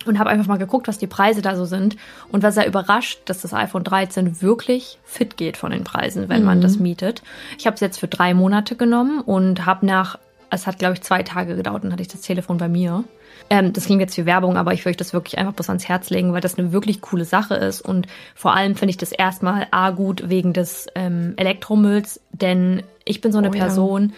und 0.07 0.19
habe 0.19 0.29
einfach 0.29 0.47
mal 0.47 0.57
geguckt, 0.57 0.87
was 0.87 0.97
die 0.97 1.07
Preise 1.07 1.41
da 1.41 1.55
so 1.55 1.65
sind 1.65 1.95
und 2.31 2.43
war 2.43 2.51
sehr 2.51 2.67
überrascht, 2.67 3.19
dass 3.25 3.41
das 3.41 3.53
iPhone 3.53 3.83
13 3.83 4.41
wirklich 4.41 4.99
fit 5.03 5.37
geht 5.37 5.57
von 5.57 5.71
den 5.71 5.83
Preisen, 5.83 6.29
wenn 6.29 6.43
man 6.43 6.61
das 6.61 6.79
mietet. 6.79 7.21
Ich 7.57 7.65
habe 7.65 7.75
es 7.75 7.81
jetzt 7.81 7.99
für 7.99 8.07
drei 8.07 8.33
Monate 8.33 8.75
genommen 8.75 9.21
und 9.21 9.65
habe 9.65 9.85
nach, 9.85 10.17
es 10.49 10.67
hat 10.67 10.79
glaube 10.79 10.95
ich 10.95 11.01
zwei 11.01 11.23
Tage 11.23 11.55
gedauert, 11.55 11.83
dann 11.83 11.91
hatte 11.91 12.01
ich 12.01 12.07
das 12.07 12.21
Telefon 12.21 12.57
bei 12.57 12.67
mir. 12.67 13.03
Ähm, 13.49 13.73
das 13.73 13.85
klingt 13.85 14.01
jetzt 14.01 14.17
wie 14.17 14.25
Werbung, 14.25 14.57
aber 14.57 14.73
ich 14.73 14.81
würde 14.81 14.91
euch 14.91 14.97
das 14.97 15.13
wirklich 15.13 15.37
einfach 15.37 15.53
bloß 15.53 15.69
ans 15.69 15.87
Herz 15.87 16.09
legen, 16.09 16.33
weil 16.33 16.41
das 16.41 16.57
eine 16.57 16.71
wirklich 16.71 17.01
coole 17.01 17.25
Sache 17.25 17.55
ist 17.55 17.81
und 17.81 18.07
vor 18.35 18.55
allem 18.55 18.75
finde 18.75 18.91
ich 18.91 18.97
das 18.97 19.11
erstmal 19.11 19.67
A 19.71 19.91
gut 19.91 20.29
wegen 20.29 20.53
des 20.53 20.87
ähm, 20.95 21.33
Elektromülls, 21.37 22.21
denn 22.31 22.83
ich 23.03 23.19
bin 23.19 23.31
so 23.31 23.39
eine 23.39 23.49
Oh 23.49 23.53
ja. 23.53 23.59
Person, 23.59 24.13
ich 24.13 24.15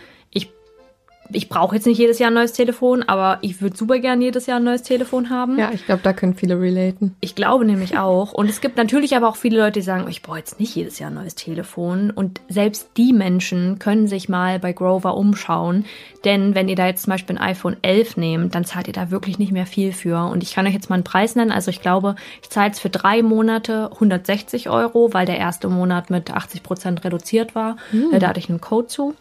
ich 1.33 1.49
brauche 1.49 1.75
jetzt 1.75 1.85
nicht 1.85 1.97
jedes 1.97 2.19
Jahr 2.19 2.31
ein 2.31 2.33
neues 2.35 2.53
Telefon, 2.53 3.03
aber 3.03 3.39
ich 3.41 3.61
würde 3.61 3.75
super 3.75 3.99
gern 3.99 4.21
jedes 4.21 4.45
Jahr 4.45 4.57
ein 4.59 4.63
neues 4.63 4.83
Telefon 4.83 5.29
haben. 5.29 5.57
Ja, 5.59 5.71
ich 5.73 5.85
glaube, 5.85 6.01
da 6.03 6.13
können 6.13 6.35
viele 6.35 6.59
relaten. 6.59 7.15
Ich 7.21 7.35
glaube 7.35 7.65
nämlich 7.65 7.97
auch. 7.97 8.31
Und 8.33 8.49
es 8.49 8.61
gibt 8.61 8.77
natürlich 8.77 9.15
aber 9.15 9.27
auch 9.27 9.35
viele 9.35 9.57
Leute, 9.59 9.73
die 9.79 9.81
sagen, 9.81 10.05
ich 10.09 10.21
brauche 10.21 10.37
jetzt 10.37 10.59
nicht 10.59 10.75
jedes 10.75 10.99
Jahr 10.99 11.09
ein 11.09 11.15
neues 11.15 11.35
Telefon. 11.35 12.11
Und 12.11 12.41
selbst 12.49 12.89
die 12.97 13.13
Menschen 13.13 13.79
können 13.79 14.07
sich 14.07 14.29
mal 14.29 14.59
bei 14.59 14.73
Grover 14.73 15.15
umschauen. 15.17 15.85
Denn 16.25 16.55
wenn 16.55 16.69
ihr 16.69 16.75
da 16.75 16.87
jetzt 16.87 17.03
zum 17.03 17.11
Beispiel 17.11 17.37
ein 17.37 17.43
iPhone 17.43 17.77
11 17.81 18.17
nehmt, 18.17 18.55
dann 18.55 18.65
zahlt 18.65 18.87
ihr 18.87 18.93
da 18.93 19.11
wirklich 19.11 19.39
nicht 19.39 19.51
mehr 19.51 19.65
viel 19.65 19.91
für. 19.91 20.25
Und 20.31 20.43
ich 20.43 20.53
kann 20.53 20.65
euch 20.67 20.73
jetzt 20.73 20.89
mal 20.89 20.95
einen 20.95 21.03
Preis 21.03 21.35
nennen. 21.35 21.51
Also 21.51 21.69
ich 21.69 21.81
glaube, 21.81 22.15
ich 22.41 22.49
zahle 22.49 22.67
jetzt 22.67 22.79
für 22.79 22.89
drei 22.89 23.21
Monate 23.21 23.89
160 23.93 24.69
Euro, 24.69 25.13
weil 25.13 25.25
der 25.25 25.37
erste 25.37 25.67
Monat 25.67 26.09
mit 26.09 26.31
80 26.31 26.63
Prozent 26.63 27.03
reduziert 27.03 27.55
war. 27.55 27.77
Äh, 28.11 28.19
Da 28.19 28.29
hatte 28.29 28.39
ich 28.39 28.49
einen 28.49 28.61
Code 28.61 28.87
zu. 28.87 29.15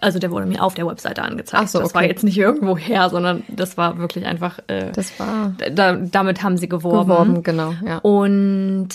Also 0.00 0.18
der 0.18 0.30
wurde 0.30 0.46
mir 0.46 0.62
auf 0.62 0.74
der 0.74 0.86
Webseite 0.86 1.22
angezeigt. 1.22 1.62
Ach 1.64 1.68
so, 1.68 1.78
Das 1.80 1.94
war 1.94 2.02
okay. 2.02 2.10
jetzt 2.10 2.24
nicht 2.24 2.36
irgendwo 2.38 2.76
her, 2.76 3.08
sondern 3.10 3.42
das 3.48 3.76
war 3.76 3.98
wirklich 3.98 4.26
einfach. 4.26 4.58
Äh, 4.66 4.92
Das 4.92 5.18
war 5.18 5.54
da, 5.72 5.94
damit 5.96 6.42
haben 6.42 6.56
sie 6.56 6.68
geworben. 6.68 7.08
geworben, 7.08 7.42
genau, 7.42 7.74
ja. 7.86 7.98
Und 7.98 8.88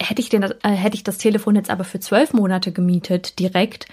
hätte 0.00 0.20
ich, 0.20 0.28
den, 0.28 0.42
äh, 0.44 0.52
hätte 0.62 0.96
ich 0.96 1.04
das 1.04 1.18
Telefon 1.18 1.56
jetzt 1.56 1.70
aber 1.70 1.84
für 1.84 1.98
zwölf 2.00 2.32
Monate 2.32 2.70
gemietet, 2.72 3.38
direkt, 3.38 3.86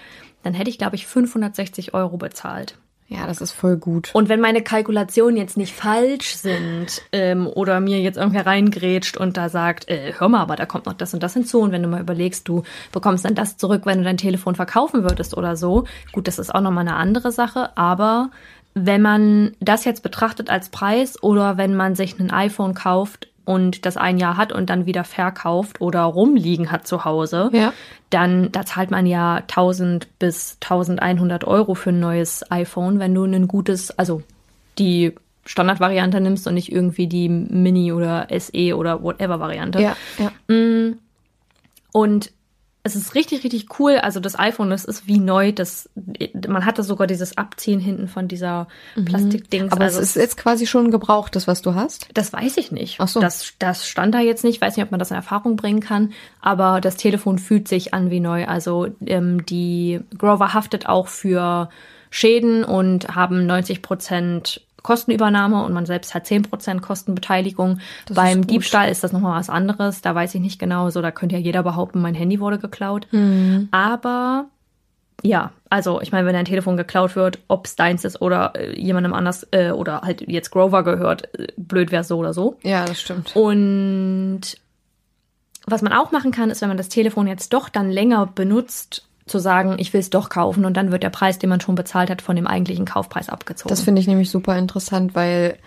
dann 0.44 0.54
hätte 0.54 0.70
ich, 0.70 0.78
glaube 0.78 0.94
ich, 0.94 1.06
560 1.06 1.94
Euro 1.94 2.16
bezahlt. 2.16 2.78
Ja, 3.08 3.26
das 3.26 3.40
ist 3.40 3.52
voll 3.52 3.76
gut. 3.76 4.10
Und 4.14 4.28
wenn 4.28 4.40
meine 4.40 4.62
Kalkulationen 4.62 5.36
jetzt 5.36 5.56
nicht 5.56 5.72
falsch 5.72 6.34
sind 6.34 7.02
ähm, 7.12 7.46
oder 7.46 7.78
mir 7.78 8.00
jetzt 8.00 8.16
irgendwer 8.16 8.46
reingrätscht 8.46 9.16
und 9.16 9.36
da 9.36 9.48
sagt, 9.48 9.88
äh, 9.88 10.12
hör 10.18 10.28
mal, 10.28 10.40
aber 10.40 10.56
da 10.56 10.66
kommt 10.66 10.86
noch 10.86 10.92
das 10.92 11.14
und 11.14 11.22
das 11.22 11.34
hinzu 11.34 11.60
und 11.60 11.70
wenn 11.70 11.82
du 11.82 11.88
mal 11.88 12.00
überlegst, 12.00 12.48
du 12.48 12.64
bekommst 12.90 13.24
dann 13.24 13.36
das 13.36 13.56
zurück, 13.58 13.82
wenn 13.84 13.98
du 13.98 14.04
dein 14.04 14.16
Telefon 14.16 14.56
verkaufen 14.56 15.04
würdest 15.04 15.36
oder 15.36 15.56
so, 15.56 15.84
gut, 16.10 16.26
das 16.26 16.40
ist 16.40 16.52
auch 16.52 16.60
nochmal 16.60 16.88
eine 16.88 16.96
andere 16.96 17.30
Sache, 17.30 17.76
aber 17.76 18.30
wenn 18.74 19.02
man 19.02 19.56
das 19.60 19.84
jetzt 19.84 20.02
betrachtet 20.02 20.50
als 20.50 20.68
Preis 20.68 21.22
oder 21.22 21.56
wenn 21.56 21.76
man 21.76 21.94
sich 21.94 22.18
ein 22.18 22.32
iPhone 22.32 22.74
kauft 22.74 23.28
und 23.46 23.86
das 23.86 23.96
ein 23.96 24.18
Jahr 24.18 24.36
hat 24.36 24.52
und 24.52 24.68
dann 24.68 24.84
wieder 24.84 25.04
verkauft 25.04 25.80
oder 25.80 26.02
rumliegen 26.02 26.70
hat 26.70 26.86
zu 26.86 27.06
Hause, 27.06 27.48
Ja. 27.54 27.72
dann 28.10 28.52
da 28.52 28.66
zahlt 28.66 28.90
man 28.90 29.06
ja 29.06 29.36
1000 29.36 30.18
bis 30.18 30.58
1100 30.60 31.44
Euro 31.44 31.74
für 31.74 31.90
ein 31.90 32.00
neues 32.00 32.44
iPhone, 32.50 32.98
wenn 32.98 33.14
du 33.14 33.24
ein 33.24 33.48
gutes, 33.48 33.96
also 33.98 34.20
die 34.78 35.14
Standardvariante 35.46 36.20
nimmst 36.20 36.46
und 36.48 36.54
nicht 36.54 36.70
irgendwie 36.72 37.06
die 37.06 37.28
Mini 37.28 37.92
oder 37.92 38.26
SE 38.38 38.76
oder 38.76 39.02
whatever 39.02 39.38
Variante. 39.40 39.80
Ja, 39.80 39.96
ja. 40.18 40.32
Und 41.92 42.30
es 42.86 42.94
ist 42.94 43.14
richtig, 43.14 43.42
richtig 43.44 43.78
cool. 43.78 43.96
Also 43.96 44.20
das 44.20 44.38
iPhone, 44.38 44.70
das 44.70 44.84
ist 44.84 45.06
wie 45.06 45.18
neu. 45.18 45.52
Das, 45.52 45.90
man 46.48 46.64
hatte 46.64 46.82
sogar 46.82 47.06
dieses 47.06 47.36
Abziehen 47.36 47.80
hinten 47.80 48.08
von 48.08 48.28
dieser 48.28 48.68
Plastikdings. 49.04 49.66
Mhm. 49.66 49.72
Aber 49.72 49.84
also 49.84 50.00
es 50.00 50.10
ist 50.10 50.16
jetzt 50.16 50.36
quasi 50.36 50.66
schon 50.66 50.90
gebrauchtes, 50.90 51.46
was 51.46 51.62
du 51.62 51.74
hast. 51.74 52.08
das 52.14 52.32
weiß 52.32 52.56
ich 52.58 52.72
nicht. 52.72 52.96
Ach 53.00 53.08
so. 53.08 53.20
Das, 53.20 53.54
das 53.58 53.88
stand 53.88 54.14
da 54.14 54.20
jetzt 54.20 54.44
nicht. 54.44 54.56
Ich 54.56 54.60
weiß 54.60 54.76
nicht, 54.76 54.84
ob 54.84 54.92
man 54.92 55.00
das 55.00 55.10
in 55.10 55.16
Erfahrung 55.16 55.56
bringen 55.56 55.80
kann. 55.80 56.12
Aber 56.40 56.80
das 56.80 56.96
Telefon 56.96 57.38
fühlt 57.38 57.66
sich 57.66 57.92
an 57.92 58.10
wie 58.10 58.20
neu. 58.20 58.46
Also 58.46 58.88
ähm, 59.04 59.44
die 59.44 60.00
Grover 60.16 60.54
haftet 60.54 60.88
auch 60.88 61.08
für 61.08 61.68
Schäden 62.10 62.64
und 62.64 63.14
haben 63.14 63.46
90 63.46 63.82
Prozent 63.82 64.62
Kostenübernahme 64.86 65.64
und 65.64 65.72
man 65.72 65.84
selbst 65.84 66.14
hat 66.14 66.26
10 66.26 66.42
Prozent 66.42 66.80
Kostenbeteiligung. 66.80 67.80
Das 68.06 68.14
Beim 68.14 68.40
ist. 68.40 68.50
Diebstahl 68.50 68.88
ist 68.88 69.02
das 69.02 69.12
nochmal 69.12 69.36
was 69.36 69.50
anderes. 69.50 70.00
Da 70.00 70.14
weiß 70.14 70.32
ich 70.36 70.40
nicht 70.40 70.60
genau. 70.60 70.90
So, 70.90 71.02
da 71.02 71.10
könnte 71.10 71.34
ja 71.34 71.40
jeder 71.40 71.64
behaupten, 71.64 72.00
mein 72.00 72.14
Handy 72.14 72.38
wurde 72.38 72.58
geklaut. 72.58 73.08
Mhm. 73.10 73.68
Aber 73.72 74.46
ja, 75.22 75.50
also 75.70 76.00
ich 76.00 76.12
meine, 76.12 76.24
wenn 76.24 76.34
dein 76.34 76.44
Telefon 76.44 76.76
geklaut 76.76 77.16
wird, 77.16 77.40
ob 77.48 77.66
es 77.66 77.74
deins 77.74 78.04
ist 78.04 78.22
oder 78.22 78.52
äh, 78.54 78.78
jemandem 78.78 79.12
anders 79.12 79.48
äh, 79.50 79.72
oder 79.72 80.02
halt 80.02 80.20
jetzt 80.28 80.50
Grover 80.50 80.84
gehört, 80.84 81.36
äh, 81.36 81.48
blöd 81.56 81.90
wäre 81.90 82.04
so 82.04 82.18
oder 82.18 82.32
so. 82.32 82.56
Ja, 82.62 82.84
das 82.84 83.00
stimmt. 83.00 83.34
Und 83.34 84.42
was 85.66 85.82
man 85.82 85.92
auch 85.92 86.12
machen 86.12 86.30
kann, 86.30 86.50
ist, 86.50 86.60
wenn 86.60 86.68
man 86.68 86.76
das 86.76 86.90
Telefon 86.90 87.26
jetzt 87.26 87.52
doch 87.52 87.68
dann 87.68 87.90
länger 87.90 88.26
benutzt, 88.26 89.04
zu 89.26 89.38
sagen, 89.40 89.74
ich 89.78 89.92
will 89.92 90.00
es 90.00 90.10
doch 90.10 90.28
kaufen 90.28 90.64
und 90.64 90.76
dann 90.76 90.92
wird 90.92 91.02
der 91.02 91.10
Preis, 91.10 91.38
den 91.38 91.50
man 91.50 91.60
schon 91.60 91.74
bezahlt 91.74 92.10
hat, 92.10 92.22
von 92.22 92.36
dem 92.36 92.46
eigentlichen 92.46 92.84
Kaufpreis 92.84 93.28
abgezogen. 93.28 93.68
Das 93.70 93.80
finde 93.82 94.00
ich 94.00 94.06
nämlich 94.06 94.30
super 94.30 94.56
interessant, 94.56 95.14
weil, 95.16 95.58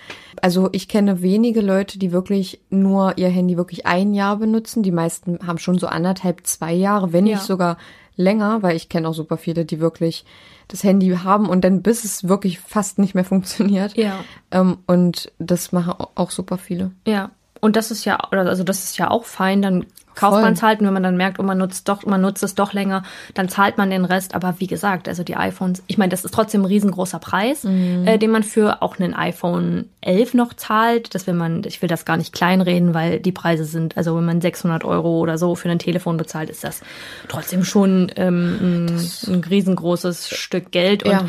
also 0.42 0.70
ich 0.72 0.88
kenne 0.88 1.22
wenige 1.22 1.60
Leute, 1.60 2.00
die 2.00 2.14
wirklich 2.14 2.62
nur 2.70 3.18
ihr 3.18 3.28
Handy 3.28 3.58
wirklich 3.58 3.86
ein 3.86 4.14
Jahr 4.14 4.38
benutzen. 4.38 4.82
Die 4.82 4.92
meisten 4.94 5.40
haben 5.46 5.58
schon 5.58 5.78
so 5.78 5.88
anderthalb, 5.88 6.48
zwei 6.48 6.72
Jahre, 6.74 7.12
wenn 7.12 7.28
Ja. 7.28 7.36
nicht 7.36 7.46
sogar 7.46 7.78
länger, 8.16 8.64
weil 8.64 8.76
ich 8.78 8.88
kenne 8.90 9.08
auch 9.10 9.14
super 9.14 9.36
viele, 9.38 9.66
die 9.66 9.80
wirklich 9.82 10.24
das 10.70 10.84
Handy 10.84 11.10
haben 11.24 11.50
und 11.50 11.62
dann 11.66 11.82
bis 11.82 12.04
es 12.06 12.28
wirklich 12.30 12.60
fast 12.60 12.98
nicht 13.00 13.14
mehr 13.16 13.26
funktioniert. 13.26 13.98
Ja. 13.98 14.20
Ähm, 14.52 14.78
und 14.88 15.32
das 15.38 15.72
machen 15.74 15.94
au- 15.98 16.08
auch 16.16 16.32
super 16.32 16.58
viele. 16.58 16.92
Ja. 17.06 17.32
Und 17.62 17.76
das 17.76 17.92
ist 17.92 18.06
ja, 18.06 18.18
oder 18.32 18.46
also 18.46 18.64
das 18.64 18.86
ist 18.86 18.98
ja 18.98 19.12
auch 19.12 19.26
fein, 19.26 19.62
dann 19.62 19.86
kauft 20.20 20.42
man 20.42 20.54
es 20.54 20.62
halt 20.62 20.80
und 20.80 20.86
wenn 20.88 20.94
man 20.94 21.04
dann 21.04 21.18
merkt, 21.18 21.40
oh, 21.40 21.44
man 21.44 21.58
nutzt 21.58 21.88
doch, 21.90 22.06
man 22.06 22.22
nutzt 22.22 22.44
es 22.44 22.56
doch 22.56 22.74
länger, 22.74 23.04
dann 23.34 23.50
zahlt 23.50 23.78
man 23.78 23.90
den 23.90 24.06
Rest. 24.06 24.36
Aber 24.36 24.56
wie 24.60 24.68
gesagt, 24.68 25.08
also 25.08 25.24
die 25.24 25.36
iPhones, 25.36 25.84
ich 25.88 25.98
meine, 25.98 26.10
das 26.10 26.26
ist 26.26 26.34
trotzdem 26.34 26.62
ein 26.62 26.66
riesengroßer 26.66 27.20
Preis, 27.20 27.66
äh, 27.66 28.18
den 28.18 28.32
man 28.32 28.44
für 28.44 28.82
auch 28.82 29.00
einen 29.00 29.14
iPhone 29.14 29.90
11 30.02 30.34
noch 30.34 30.54
zahlt. 30.54 31.16
Das 31.16 31.28
will 31.28 31.34
man, 31.34 31.64
ich 31.66 31.82
will 31.82 31.90
das 31.90 32.06
gar 32.06 32.18
nicht 32.18 32.34
kleinreden, 32.34 32.94
weil 32.94 33.20
die 33.20 33.32
Preise 33.32 33.66
sind, 33.66 33.98
also 33.98 34.16
wenn 34.16 34.26
man 34.26 34.42
600 34.42 34.84
Euro 34.84 35.20
oder 35.20 35.38
so 35.38 35.56
für 35.56 35.70
ein 35.70 35.80
Telefon 35.80 36.18
bezahlt, 36.18 36.50
ist 36.50 36.64
das 36.64 36.82
trotzdem 37.28 37.64
schon 37.64 38.12
ähm, 38.16 38.88
ein, 38.88 39.34
ein 39.34 39.44
riesengroßes 39.44 40.30
Stück 40.30 40.72
Geld. 40.72 41.04
Und 41.04 41.12
Ja. 41.12 41.26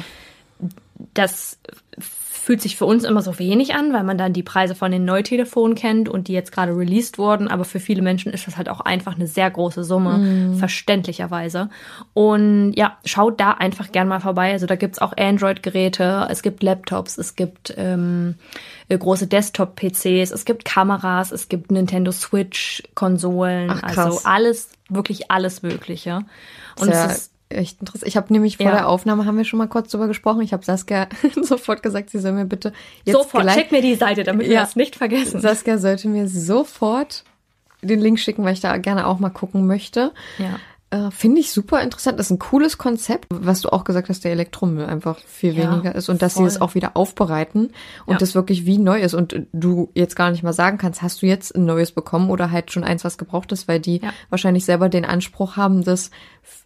das 1.14 1.58
fühlt 2.40 2.62
sich 2.62 2.76
für 2.76 2.86
uns 2.86 3.04
immer 3.04 3.20
so 3.20 3.38
wenig 3.38 3.74
an, 3.74 3.92
weil 3.92 4.02
man 4.02 4.16
dann 4.16 4.32
die 4.32 4.42
Preise 4.42 4.74
von 4.74 4.90
den 4.90 5.04
Neutelefonen 5.04 5.74
kennt 5.74 6.08
und 6.08 6.28
die 6.28 6.32
jetzt 6.32 6.52
gerade 6.52 6.76
released 6.76 7.18
wurden. 7.18 7.48
Aber 7.48 7.64
für 7.64 7.80
viele 7.80 8.00
Menschen 8.02 8.32
ist 8.32 8.46
das 8.46 8.56
halt 8.56 8.68
auch 8.68 8.80
einfach 8.80 9.14
eine 9.14 9.26
sehr 9.26 9.50
große 9.50 9.84
Summe, 9.84 10.56
verständlicherweise. 10.58 11.68
Und 12.14 12.72
ja, 12.76 12.96
schaut 13.04 13.40
da 13.40 13.52
einfach 13.52 13.92
gern 13.92 14.08
mal 14.08 14.20
vorbei. 14.20 14.52
Also 14.52 14.66
da 14.66 14.76
gibt's 14.76 15.00
auch 15.00 15.12
Android-Geräte, 15.16 16.26
es 16.30 16.42
gibt 16.42 16.62
Laptops, 16.62 17.18
es 17.18 17.36
gibt 17.36 17.74
ähm, 17.76 18.36
äh, 18.88 18.96
große 18.96 19.26
Desktop-PCs, 19.26 20.30
es 20.30 20.44
gibt 20.44 20.64
Kameras, 20.64 21.32
es 21.32 21.48
gibt 21.48 21.70
Nintendo 21.70 22.10
Switch-Konsolen, 22.10 23.70
also 23.82 24.20
alles, 24.24 24.70
wirklich 24.88 25.30
alles 25.30 25.62
Mögliche. 25.62 26.20
Und 26.78 26.86
Sehr 26.86 27.06
es 27.06 27.12
ist 27.12 27.32
echt 27.50 27.80
interessant. 27.80 28.06
Ich 28.08 28.16
habe 28.16 28.32
nämlich 28.32 28.56
vor 28.56 28.66
Ja. 28.66 28.72
der 28.72 28.88
Aufnahme 28.88 29.26
haben 29.26 29.36
wir 29.36 29.44
schon 29.44 29.58
mal 29.58 29.66
kurz 29.68 29.90
drüber 29.90 30.06
gesprochen. 30.08 30.40
Ich 30.40 30.52
habe 30.52 30.64
Saskia 30.64 31.08
sofort 31.42 31.82
gesagt, 31.82 32.10
sie 32.10 32.18
soll 32.18 32.32
mir 32.32 32.44
bitte 32.46 32.72
jetzt 33.04 33.16
sofort, 33.16 33.42
gleich 33.42 33.56
check 33.56 33.72
mir 33.72 33.82
die 33.82 33.94
Seite, 33.96 34.24
damit 34.24 34.46
wir 34.46 34.54
Ja. 34.54 34.60
das 34.60 34.76
nicht 34.76 34.96
vergessen. 34.96 35.40
Saskia 35.40 35.78
sollte 35.78 36.08
mir 36.08 36.28
sofort 36.28 37.24
den 37.82 38.00
Link 38.00 38.18
schicken, 38.20 38.44
weil 38.44 38.52
ich 38.52 38.60
da 38.60 38.76
gerne 38.76 39.06
auch 39.06 39.18
mal 39.18 39.30
gucken 39.30 39.66
möchte. 39.66 40.12
ja. 40.38 40.58
Äh, 40.92 41.12
Finde 41.12 41.40
ich 41.40 41.52
super 41.52 41.80
interessant. 41.82 42.18
Das 42.18 42.26
ist 42.26 42.32
ein 42.32 42.40
cooles 42.40 42.76
Konzept, 42.76 43.26
was 43.30 43.60
du 43.60 43.68
auch 43.72 43.84
gesagt 43.84 44.08
hast, 44.08 44.24
der 44.24 44.32
Elektromüll 44.32 44.86
einfach 44.86 45.20
viel 45.20 45.54
Ja, 45.56 45.70
weniger 45.70 45.94
ist 45.94 46.08
und 46.08 46.20
dass 46.20 46.32
voll. 46.34 46.42
sie 46.42 46.48
es 46.48 46.60
auch 46.60 46.74
wieder 46.74 46.96
aufbereiten 46.96 47.70
und 48.06 48.14
Ja. 48.14 48.18
das 48.18 48.34
wirklich 48.34 48.66
wie 48.66 48.78
neu 48.78 49.00
ist 49.00 49.14
und 49.14 49.42
du 49.52 49.90
jetzt 49.94 50.16
gar 50.16 50.32
nicht 50.32 50.42
mal 50.42 50.52
sagen 50.52 50.78
kannst, 50.78 51.00
hast 51.00 51.22
du 51.22 51.26
jetzt 51.26 51.54
ein 51.54 51.64
neues 51.64 51.92
bekommen 51.92 52.28
oder 52.28 52.50
halt 52.50 52.72
schon 52.72 52.82
eins, 52.82 53.04
was 53.04 53.18
gebraucht 53.18 53.52
ist, 53.52 53.68
weil 53.68 53.78
die 53.78 54.00
Ja. 54.02 54.12
wahrscheinlich 54.30 54.64
selber 54.64 54.88
den 54.88 55.04
Anspruch 55.04 55.56
haben, 55.56 55.84
das, 55.84 56.10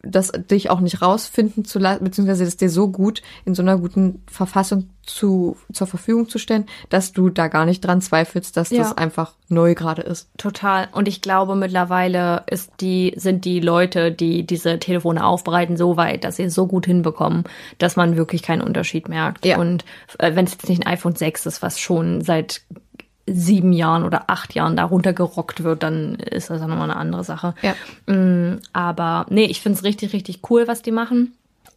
das 0.03 0.33
dich 0.51 0.71
auch 0.71 0.81
nicht 0.81 1.03
rausfinden 1.03 1.67
zu 1.67 1.79
lassen, 1.79 2.03
beziehungsweise 2.05 2.47
das 2.47 2.57
dir 2.57 2.71
so 2.71 2.89
gut 2.89 3.21
in 3.45 3.55
so 3.55 3.61
einer 3.61 3.77
guten 3.77 4.23
Verfassung 4.27 4.89
zu, 5.07 5.57
zur 5.73 5.87
Verfügung 5.87 6.29
zu 6.29 6.39
stellen, 6.39 6.67
dass 6.89 7.13
du 7.13 7.29
da 7.31 7.49
gar 7.49 7.65
nicht 7.67 7.81
dran 7.85 8.01
zweifelst, 8.01 8.57
dass 8.57 8.71
Ja. 8.71 8.79
das 8.79 8.97
einfach 8.97 9.33
neu 9.49 9.75
gerade 9.75 10.03
ist. 10.03 10.29
Total. 10.39 10.89
Und 10.93 11.09
ich 11.09 11.21
glaube, 11.23 11.55
mittlerweile 11.57 12.43
ist 12.49 12.73
die, 12.81 13.13
sind 13.17 13.45
die 13.45 13.61
Leute, 13.61 14.11
die 14.13 14.45
diese 14.47 14.79
Telefone 14.79 15.25
aufbereiten, 15.25 15.77
so 15.77 15.97
weit, 15.97 16.25
dass 16.25 16.37
sie 16.37 16.45
es 16.45 16.55
so 16.55 16.67
gut 16.67 16.87
hinbekommen, 16.87 17.45
dass 17.79 17.97
man 17.97 18.17
wirklich 18.17 18.43
keinen 18.43 18.63
Unterschied 18.63 19.09
merkt. 19.09 19.45
Ja. 19.47 19.59
Und 19.59 19.85
äh, 20.19 20.35
wenn 20.35 20.45
es 20.47 20.53
jetzt 20.53 20.69
nicht 20.69 20.87
ein 20.87 20.93
iPhone 20.93 21.15
6 21.17 21.47
ist, 21.47 21.63
was 21.63 21.79
schon 21.79 22.21
seit 22.23 22.63
sieben 23.27 23.73
Jahren 23.73 24.05
oder 24.05 24.25
acht 24.29 24.55
Jahren 24.55 24.77
da 24.77 24.85
runtergerockt 24.85 25.65
wird, 25.65 25.83
dann 25.83 26.17
ist 26.17 26.51
das 26.51 26.61
ja 26.61 26.67
nochmal 26.67 26.91
eine 26.91 26.97
andere 27.01 27.25
Sache. 27.25 27.55
Ja. 27.63 27.75
Mm, 28.13 28.61
Aber 28.75 29.25
nee, 29.31 29.47
ich 29.47 29.63
find's 29.63 29.83
richtig, 29.83 30.13
richtig 30.13 30.41
cool, 30.51 30.69
was 30.69 30.83
die 30.83 30.91
machen. 30.93 31.33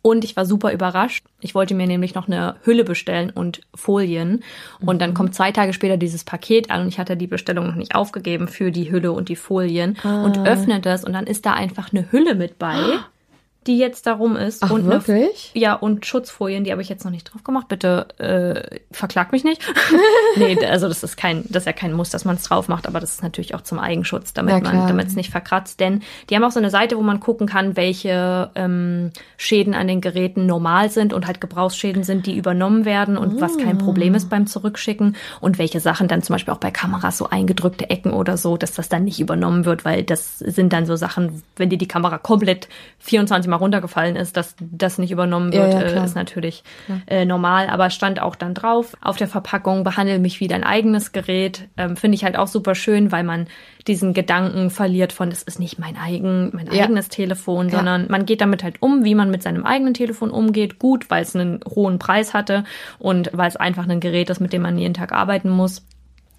Und 0.08 0.24
ich 0.24 0.38
war 0.38 0.45
super 0.45 0.72
überrascht. 0.72 1.26
Ich 1.41 1.53
wollte 1.53 1.76
mir 1.76 1.86
nämlich 1.86 2.16
noch 2.16 2.30
eine 2.30 2.55
Hülle 2.64 2.86
bestellen 2.86 3.30
und 3.30 3.60
Folien. 3.76 4.41
Und 4.80 5.01
dann 5.01 5.14
kommt 5.14 5.36
zwei 5.36 5.51
Tage 5.51 5.74
später 5.74 5.97
dieses 5.97 6.24
Paket 6.24 6.72
an 6.72 6.84
und 6.84 6.88
ich 6.88 6.97
hatte 6.97 7.18
die 7.18 7.28
Bestellung 7.28 7.68
noch 7.68 7.76
nicht 7.76 7.93
aufgegeben 7.93 8.47
für 8.47 8.72
die 8.72 8.89
Hülle 8.89 9.12
und 9.12 9.28
die 9.28 9.36
Folien 9.36 9.97
und 10.05 10.47
öffne 10.47 10.80
das 10.80 11.03
und 11.03 11.12
dann 11.12 11.28
ist 11.28 11.45
da 11.45 11.51
einfach 11.51 11.91
eine 11.91 12.10
Hülle 12.10 12.36
mit 12.36 12.58
bei, 12.58 12.78
die 13.68 13.78
jetzt 13.78 14.07
darum 14.07 14.36
ist. 14.36 14.63
Ach, 14.63 14.72
und 14.72 14.82
eine- 14.82 15.07
wirklich? 15.07 15.51
ja, 15.53 15.74
und 15.74 16.05
Schutzfolien, 16.05 16.63
die 16.63 16.72
habe 16.72 16.82
ich 16.82 16.89
jetzt 16.89 17.03
noch 17.03 17.11
nicht 17.11 17.32
drauf 17.32 17.43
gemacht. 17.43 17.68
Bitte 17.68 18.07
äh, 18.20 18.80
verklag 18.91 19.32
mich 19.32 19.43
nicht. 19.43 19.61
nee, 20.38 20.57
also 20.65 20.88
das 20.88 21.03
ist 21.03 21.18
kein, 21.18 21.43
das 21.49 21.63
ist 21.63 21.68
ja 21.68 21.74
kein 21.74 21.93
Muss, 21.93 22.09
dass 22.09 22.26
man 22.26 22.36
es 22.38 22.43
drauf 22.43 22.68
macht, 22.68 22.88
aber 22.88 22.99
das 22.99 23.13
ist 23.15 23.24
natürlich 23.24 23.55
auch 23.55 23.61
zum 23.61 23.80
Eigenschutz, 23.80 24.34
damit 24.34 24.53
Ja, 24.55 24.61
man, 24.61 24.88
damit 24.88 25.07
es 25.07 25.15
nicht 25.15 25.30
verkratzt. 25.32 25.80
Denn 25.80 26.01
die 26.30 26.36
haben 26.36 26.43
auch 26.43 26.51
so 26.51 26.59
eine 26.59 26.70
Seite, 26.70 26.97
wo 26.97 27.01
man 27.01 27.20
gucken 27.20 27.47
kann, 27.47 27.76
welche 27.76 28.49
ähm, 28.55 29.11
Schäden 29.38 29.74
an 29.74 29.88
den 29.88 30.01
Geräten 30.01 30.45
normal 30.45 30.89
sind 30.89 31.13
und 31.13 31.28
halt 31.28 31.41
Gebrauchsschäden 31.41 32.03
sind, 32.03 32.26
die 32.26 32.38
übernommen 32.38 32.86
werden 32.86 33.18
und 33.18 33.41
was 33.41 33.57
kein 33.57 33.78
Problem 33.78 34.15
ist 34.15 34.30
beim 34.30 34.47
Zurückschicken 34.47 35.15
und 35.41 35.57
welche 35.57 35.80
Sachen 35.80 36.07
dann 36.07 36.22
zum 36.22 36.34
Beispiel 36.36 36.53
auch 36.53 36.59
bei 36.59 36.72
Kameras 36.72 37.18
so 37.18 37.30
eingedrückte 37.30 37.89
Ecken 37.89 38.13
oder 38.13 38.38
so, 38.38 38.57
dass 38.57 38.74
das 38.74 38.89
dann 38.89 39.03
nicht 39.03 39.20
übernommen 39.20 39.65
wird, 39.65 39.86
weil 39.86 40.03
das 40.03 40.39
sind 40.39 40.74
dann 40.74 40.86
so 40.86 40.95
Sachen, 40.95 41.43
wenn 41.55 41.70
dir 41.70 41.78
die 41.78 41.88
Kamera 41.88 42.18
komplett 42.18 42.68
24 42.99 43.49
Mal 43.49 43.57
runtergefallen 43.58 44.16
ist, 44.16 44.38
dass 44.38 44.55
das 44.60 44.97
nicht 44.97 45.12
übernommen 45.12 45.51
Ja, 45.51 45.64
wird, 45.64 45.74
ja, 45.74 45.82
äh, 45.82 45.91
klar. 45.91 46.05
ist 46.05 46.16
natürlich 46.16 46.64
äh, 47.08 47.26
normal, 47.26 47.68
aber 47.70 47.89
stand 47.89 48.22
auch 48.22 48.36
dann 48.36 48.53
drauf 48.53 48.95
auf 49.01 49.18
der 49.18 49.28
Verpackung, 49.28 49.84
behandle 49.84 50.20
mich 50.20 50.39
wie 50.39 50.47
dein 50.47 50.64
eigenes 50.64 51.12
Gerät. 51.12 51.68
Ähm, 51.78 51.95
Finde 51.97 52.16
ich 52.16 52.24
halt 52.24 52.38
auch 52.38 52.47
super 52.47 52.76
schön, 52.76 53.12
weil 53.12 53.24
man 53.24 53.47
diesen 53.88 54.14
Gedanken 54.14 54.70
verliert 54.70 55.14
von, 55.14 55.30
das 55.30 55.43
ist 55.43 55.60
nicht 55.60 55.80
mein 55.80 55.97
eigen, 55.97 56.51
mein 56.53 56.68
Ja. 56.72 56.84
eigenes 56.84 57.10
Telefon, 57.10 57.70
Ja. 57.70 57.78
sondern 57.78 58.08
man 58.10 58.26
geht 58.26 58.41
damit 58.41 58.64
halt 58.64 58.82
um, 58.82 59.03
wie 59.03 59.16
man 59.16 59.32
mit 59.32 59.43
seinem 59.43 59.66
eigenen 59.66 59.93
Telefon 59.93 60.30
umgeht. 60.30 60.80
Gut, 60.80 61.10
weil 61.10 61.24
es 61.24 61.36
einen 61.36 61.60
hohen 61.68 61.99
Preis 61.99 62.34
hatte 62.34 62.64
und 62.99 63.30
weil 63.34 63.47
es 63.47 63.55
einfach 63.55 63.88
ein 63.88 63.99
Gerät 63.99 64.30
ist, 64.30 64.39
mit 64.41 64.53
dem 64.53 64.62
man 64.62 64.78
jeden 64.78 64.93
Tag 64.93 65.12
arbeiten 65.14 65.49
muss 65.49 65.86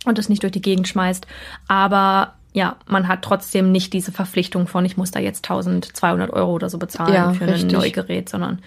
und 0.04 0.18
es 0.18 0.28
nicht 0.28 0.42
durch 0.42 0.52
die 0.52 0.62
Gegend 0.62 0.88
schmeißt. 0.88 1.26
Aber 1.68 2.34
ja, 2.58 2.76
man 2.86 3.06
hat 3.06 3.22
trotzdem 3.22 3.70
nicht 3.70 3.92
diese 3.92 4.10
Verpflichtung 4.10 4.66
von, 4.66 4.84
ich 4.84 4.96
muss 4.96 5.12
da 5.12 5.20
jetzt 5.20 5.44
1200 5.48 6.32
Euro 6.32 6.52
oder 6.52 6.68
so 6.68 6.76
bezahlen 6.76 7.14
Ja, 7.14 7.32
für 7.32 7.46
richtig. 7.46 7.72
ein 7.72 7.80
Neugerät, 7.80 8.28
sondern 8.28 8.58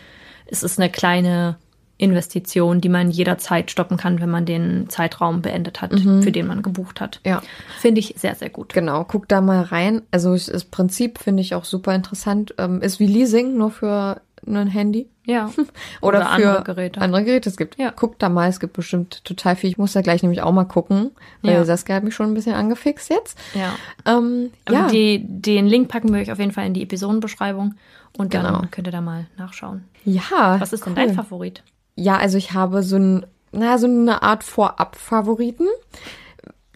es 0.45 0.63
ist 0.63 0.79
eine 0.79 0.89
kleine 0.89 1.57
Investition, 1.97 2.79
die 2.79 2.87
man 2.87 3.11
jederzeit 3.11 3.69
stoppen 3.69 3.97
kann, 3.97 4.21
wenn 4.21 4.29
man 4.29 4.45
den 4.45 4.87
Zeitraum 4.89 5.41
beendet 5.41 5.81
hat, 5.81 5.91
für 5.91 6.31
den 6.31 6.47
man 6.47 6.63
gebucht 6.63 7.01
hat. 7.01 7.19
Ja. 7.25 7.43
Finde 7.79 7.99
ich 7.99 8.15
sehr, 8.17 8.33
sehr 8.33 8.49
gut. 8.49 8.73
Genau, 8.73 9.03
guck 9.03 9.27
da 9.27 9.41
mal 9.41 9.61
rein. 9.61 10.01
Also 10.09 10.33
das 10.33 10.63
Prinzip 10.63 11.19
finde 11.19 11.41
ich 11.41 11.53
auch 11.53 11.65
super 11.65 11.93
interessant. 11.93 12.55
Ähm, 12.57 12.81
ist 12.81 12.99
wie 13.01 13.07
Leasing, 13.07 13.57
nur 13.57 13.71
für 13.71 14.21
ein 14.45 14.67
Handy. 14.67 15.07
Ja. 15.25 15.51
Oder, 16.01 16.19
Oder 16.19 16.21
für 16.21 16.27
andere 16.29 16.63
Geräte. 16.63 17.01
Andere 17.01 17.23
Geräte. 17.23 17.49
Es 17.49 17.57
gibt, 17.57 17.77
Ja. 17.77 17.91
guck 17.95 18.17
da 18.19 18.29
mal, 18.29 18.49
es 18.49 18.59
gibt 18.59 18.73
bestimmt 18.73 19.23
total 19.23 19.55
viel. 19.55 19.69
Ich 19.69 19.77
muss 19.77 19.93
da 19.93 20.01
gleich 20.01 20.23
nämlich 20.23 20.41
auch 20.41 20.51
mal 20.51 20.65
gucken, 20.65 21.11
weil 21.41 21.53
Ja. 21.53 21.65
Saskia 21.65 21.95
hat 21.95 22.03
mich 22.03 22.15
schon 22.15 22.27
ein 22.31 22.33
bisschen 22.33 22.55
angefixt 22.55 23.09
jetzt. 23.09 23.37
Ja. 23.53 23.73
Ähm, 24.05 24.51
ja, 24.69 24.87
die, 24.87 25.23
den 25.23 25.67
Link 25.67 25.89
packen 25.89 26.13
wir 26.13 26.21
euch 26.21 26.31
auf 26.31 26.39
jeden 26.39 26.51
Fall 26.51 26.65
in 26.65 26.73
die 26.73 26.83
Episodenbeschreibung 26.83 27.75
und 28.17 28.33
dann 28.33 28.45
Genau. 28.45 28.61
könnt 28.71 28.87
ihr 28.87 28.91
da 28.91 29.01
mal 29.01 29.27
nachschauen. 29.37 29.85
ja. 30.05 30.21
Was 30.59 30.73
ist 30.73 30.85
denn 30.85 30.93
cool. 30.93 31.05
dein 31.05 31.13
Favorit? 31.15 31.63
Ja, 31.95 32.17
also 32.17 32.37
ich 32.37 32.53
habe 32.53 32.81
so 32.83 32.95
ein, 32.97 33.25
na, 33.51 33.77
so 33.77 33.85
eine 33.85 34.23
Art 34.23 34.43
Vorab-Favoriten. 34.43 35.67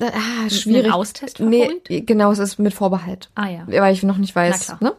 Ah, 0.01 0.49
schwierig. 0.49 0.85
Ein 0.87 0.91
Austest-Favorit? 0.91 1.89
Nee, 1.89 2.01
genau, 2.01 2.31
es 2.31 2.39
ist 2.39 2.59
mit 2.59 2.73
Vorbehalt. 2.73 3.29
Ah 3.35 3.47
ja. 3.47 3.63
Weil 3.65 3.93
ich 3.93 4.03
noch 4.03 4.17
nicht 4.17 4.35
weiß. 4.35 4.67
Na 4.69 4.75
klar. 4.77 4.91
Ne? 4.91 4.97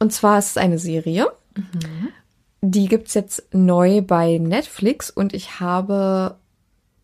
Und 0.00 0.12
zwar 0.12 0.38
ist 0.38 0.50
es 0.50 0.56
eine 0.56 0.78
Serie. 0.80 1.28
Mhm. 1.56 2.08
Die 2.62 2.88
gibt's 2.88 3.14
jetzt 3.14 3.48
neu 3.52 4.00
bei 4.02 4.38
Netflix 4.38 5.10
und 5.10 5.32
ich 5.34 5.60
habe 5.60 6.36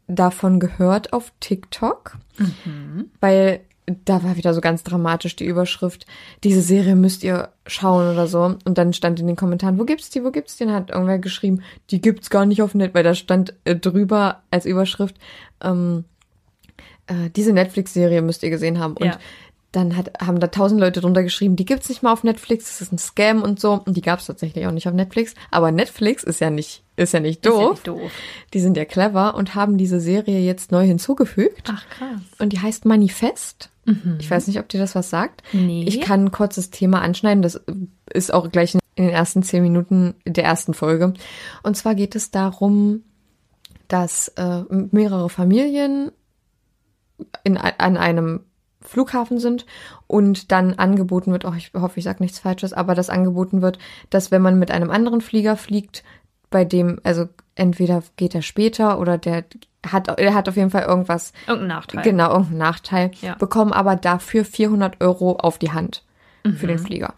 davon 0.06 0.60
gehört 0.60 1.12
auf 1.12 1.32
TikTok, 1.40 2.16
Mhm. 2.38 3.10
weil 3.20 3.60
da 4.04 4.22
war 4.22 4.36
wieder 4.36 4.54
so 4.54 4.60
ganz 4.60 4.84
dramatisch 4.84 5.34
die 5.36 5.44
Überschrift, 5.44 6.06
diese 6.44 6.62
Serie 6.62 6.94
müsst 6.94 7.24
ihr 7.24 7.50
schauen 7.66 8.12
oder 8.12 8.26
so. 8.28 8.56
Und 8.64 8.78
dann 8.78 8.92
stand 8.92 9.18
in 9.20 9.26
den 9.26 9.36
Kommentaren, 9.36 9.78
wo 9.78 9.84
gibt's 9.84 10.08
die, 10.08 10.22
wo 10.24 10.30
gibt's 10.30 10.56
die? 10.56 10.64
Und 10.64 10.72
hat 10.72 10.90
irgendwer 10.90 11.18
geschrieben, 11.18 11.62
die 11.90 12.00
gibt's 12.00 12.30
gar 12.30 12.46
nicht 12.46 12.62
auf 12.62 12.74
Net, 12.74 12.94
weil 12.94 13.02
da 13.02 13.14
stand 13.14 13.54
äh, 13.64 13.74
drüber 13.76 14.42
als 14.50 14.66
Überschrift, 14.66 15.16
ähm, 15.62 16.04
äh, 17.06 17.28
diese 17.34 17.52
Netflix-Serie 17.52 18.22
müsst 18.22 18.42
ihr 18.44 18.50
gesehen 18.50 18.78
haben. 18.78 18.96
Und 18.96 19.06
Ja. 19.06 19.18
Dann 19.72 19.96
hat, 19.96 20.12
haben 20.20 20.38
da 20.38 20.48
tausend 20.48 20.80
Leute 20.80 21.00
drunter 21.00 21.22
geschrieben, 21.22 21.56
die 21.56 21.64
gibt's 21.64 21.88
nicht 21.88 22.02
mal 22.02 22.12
auf 22.12 22.24
Netflix, 22.24 22.66
das 22.66 22.82
ist 22.82 22.92
ein 22.92 22.98
Scam 22.98 23.42
und 23.42 23.58
so. 23.58 23.82
Und 23.84 23.96
die 23.96 24.02
gab's 24.02 24.26
tatsächlich 24.26 24.66
auch 24.66 24.70
nicht 24.72 24.86
auf 24.86 24.94
Netflix. 24.94 25.34
Aber 25.50 25.72
Netflix 25.72 26.22
ist 26.22 26.40
ja 26.40 26.50
nicht, 26.50 26.84
ist 26.96 27.14
ja 27.14 27.20
nicht 27.20 27.44
Ist 27.44 27.52
ja 27.52 27.58
doof. 27.58 27.70
nicht 27.70 27.88
doof. 27.88 28.12
Die 28.52 28.60
sind 28.60 28.76
ja 28.76 28.84
clever 28.84 29.34
und 29.34 29.54
haben 29.54 29.78
diese 29.78 29.98
Serie 29.98 30.40
jetzt 30.40 30.72
neu 30.72 30.84
hinzugefügt. 30.86 31.70
Ach 31.72 31.84
krass. 31.88 32.20
Und 32.38 32.52
die 32.52 32.60
heißt 32.60 32.84
Manifest. 32.84 33.70
Ich 34.20 34.30
weiß 34.30 34.46
nicht, 34.46 34.60
ob 34.60 34.68
dir 34.68 34.78
das 34.78 34.94
was 34.94 35.10
sagt. 35.10 35.42
Nee. 35.52 35.82
Ich 35.88 36.00
kann 36.00 36.26
ein 36.26 36.30
kurzes 36.30 36.70
Thema 36.70 37.02
anschneiden. 37.02 37.42
Das 37.42 37.60
ist 38.12 38.32
auch 38.32 38.48
gleich 38.52 38.76
in 38.76 38.80
den 38.96 39.08
ersten 39.08 39.42
zehn 39.42 39.60
Minuten 39.60 40.14
der 40.24 40.44
ersten 40.44 40.72
Folge. 40.72 41.14
Und 41.64 41.76
zwar 41.76 41.96
geht 41.96 42.14
es 42.14 42.30
darum, 42.30 43.02
dass 43.88 44.28
äh, 44.36 44.62
mehrere 44.68 45.28
Familien 45.28 46.12
in, 47.42 47.56
an 47.56 47.96
einem 47.96 48.44
Flughafen 48.82 49.38
sind 49.38 49.66
und 50.06 50.52
dann 50.52 50.74
angeboten 50.74 51.32
wird, 51.32 51.44
oh, 51.44 51.54
ich 51.56 51.72
hoffe, 51.74 51.98
ich 51.98 52.04
sage 52.04 52.22
nichts 52.22 52.38
Falsches, 52.38 52.72
aber 52.72 52.94
das 52.94 53.10
angeboten 53.10 53.62
wird, 53.62 53.78
dass 54.10 54.30
wenn 54.30 54.42
man 54.42 54.58
mit 54.58 54.70
einem 54.70 54.90
anderen 54.90 55.20
Flieger 55.20 55.56
fliegt, 55.56 56.02
bei 56.50 56.64
dem, 56.64 57.00
also 57.02 57.28
entweder 57.54 58.02
geht 58.16 58.34
er 58.34 58.42
später 58.42 58.98
oder 59.00 59.18
der 59.18 59.44
hat, 59.84 60.08
er 60.18 60.34
hat 60.34 60.48
auf 60.48 60.56
jeden 60.56 60.70
Fall 60.70 60.84
irgendwas. 60.84 61.32
Irgendein 61.46 61.68
Nachteil. 61.68 62.02
Genau, 62.02 62.30
irgendeinen 62.30 62.58
Nachteil. 62.58 63.10
Ja. 63.20 63.34
Bekommen 63.34 63.72
aber 63.72 63.96
dafür 63.96 64.44
400 64.44 65.00
Euro 65.00 65.36
auf 65.36 65.58
die 65.58 65.72
Hand 65.72 66.04
für 66.56 66.66
den 66.66 66.78
Flieger. 66.78 67.14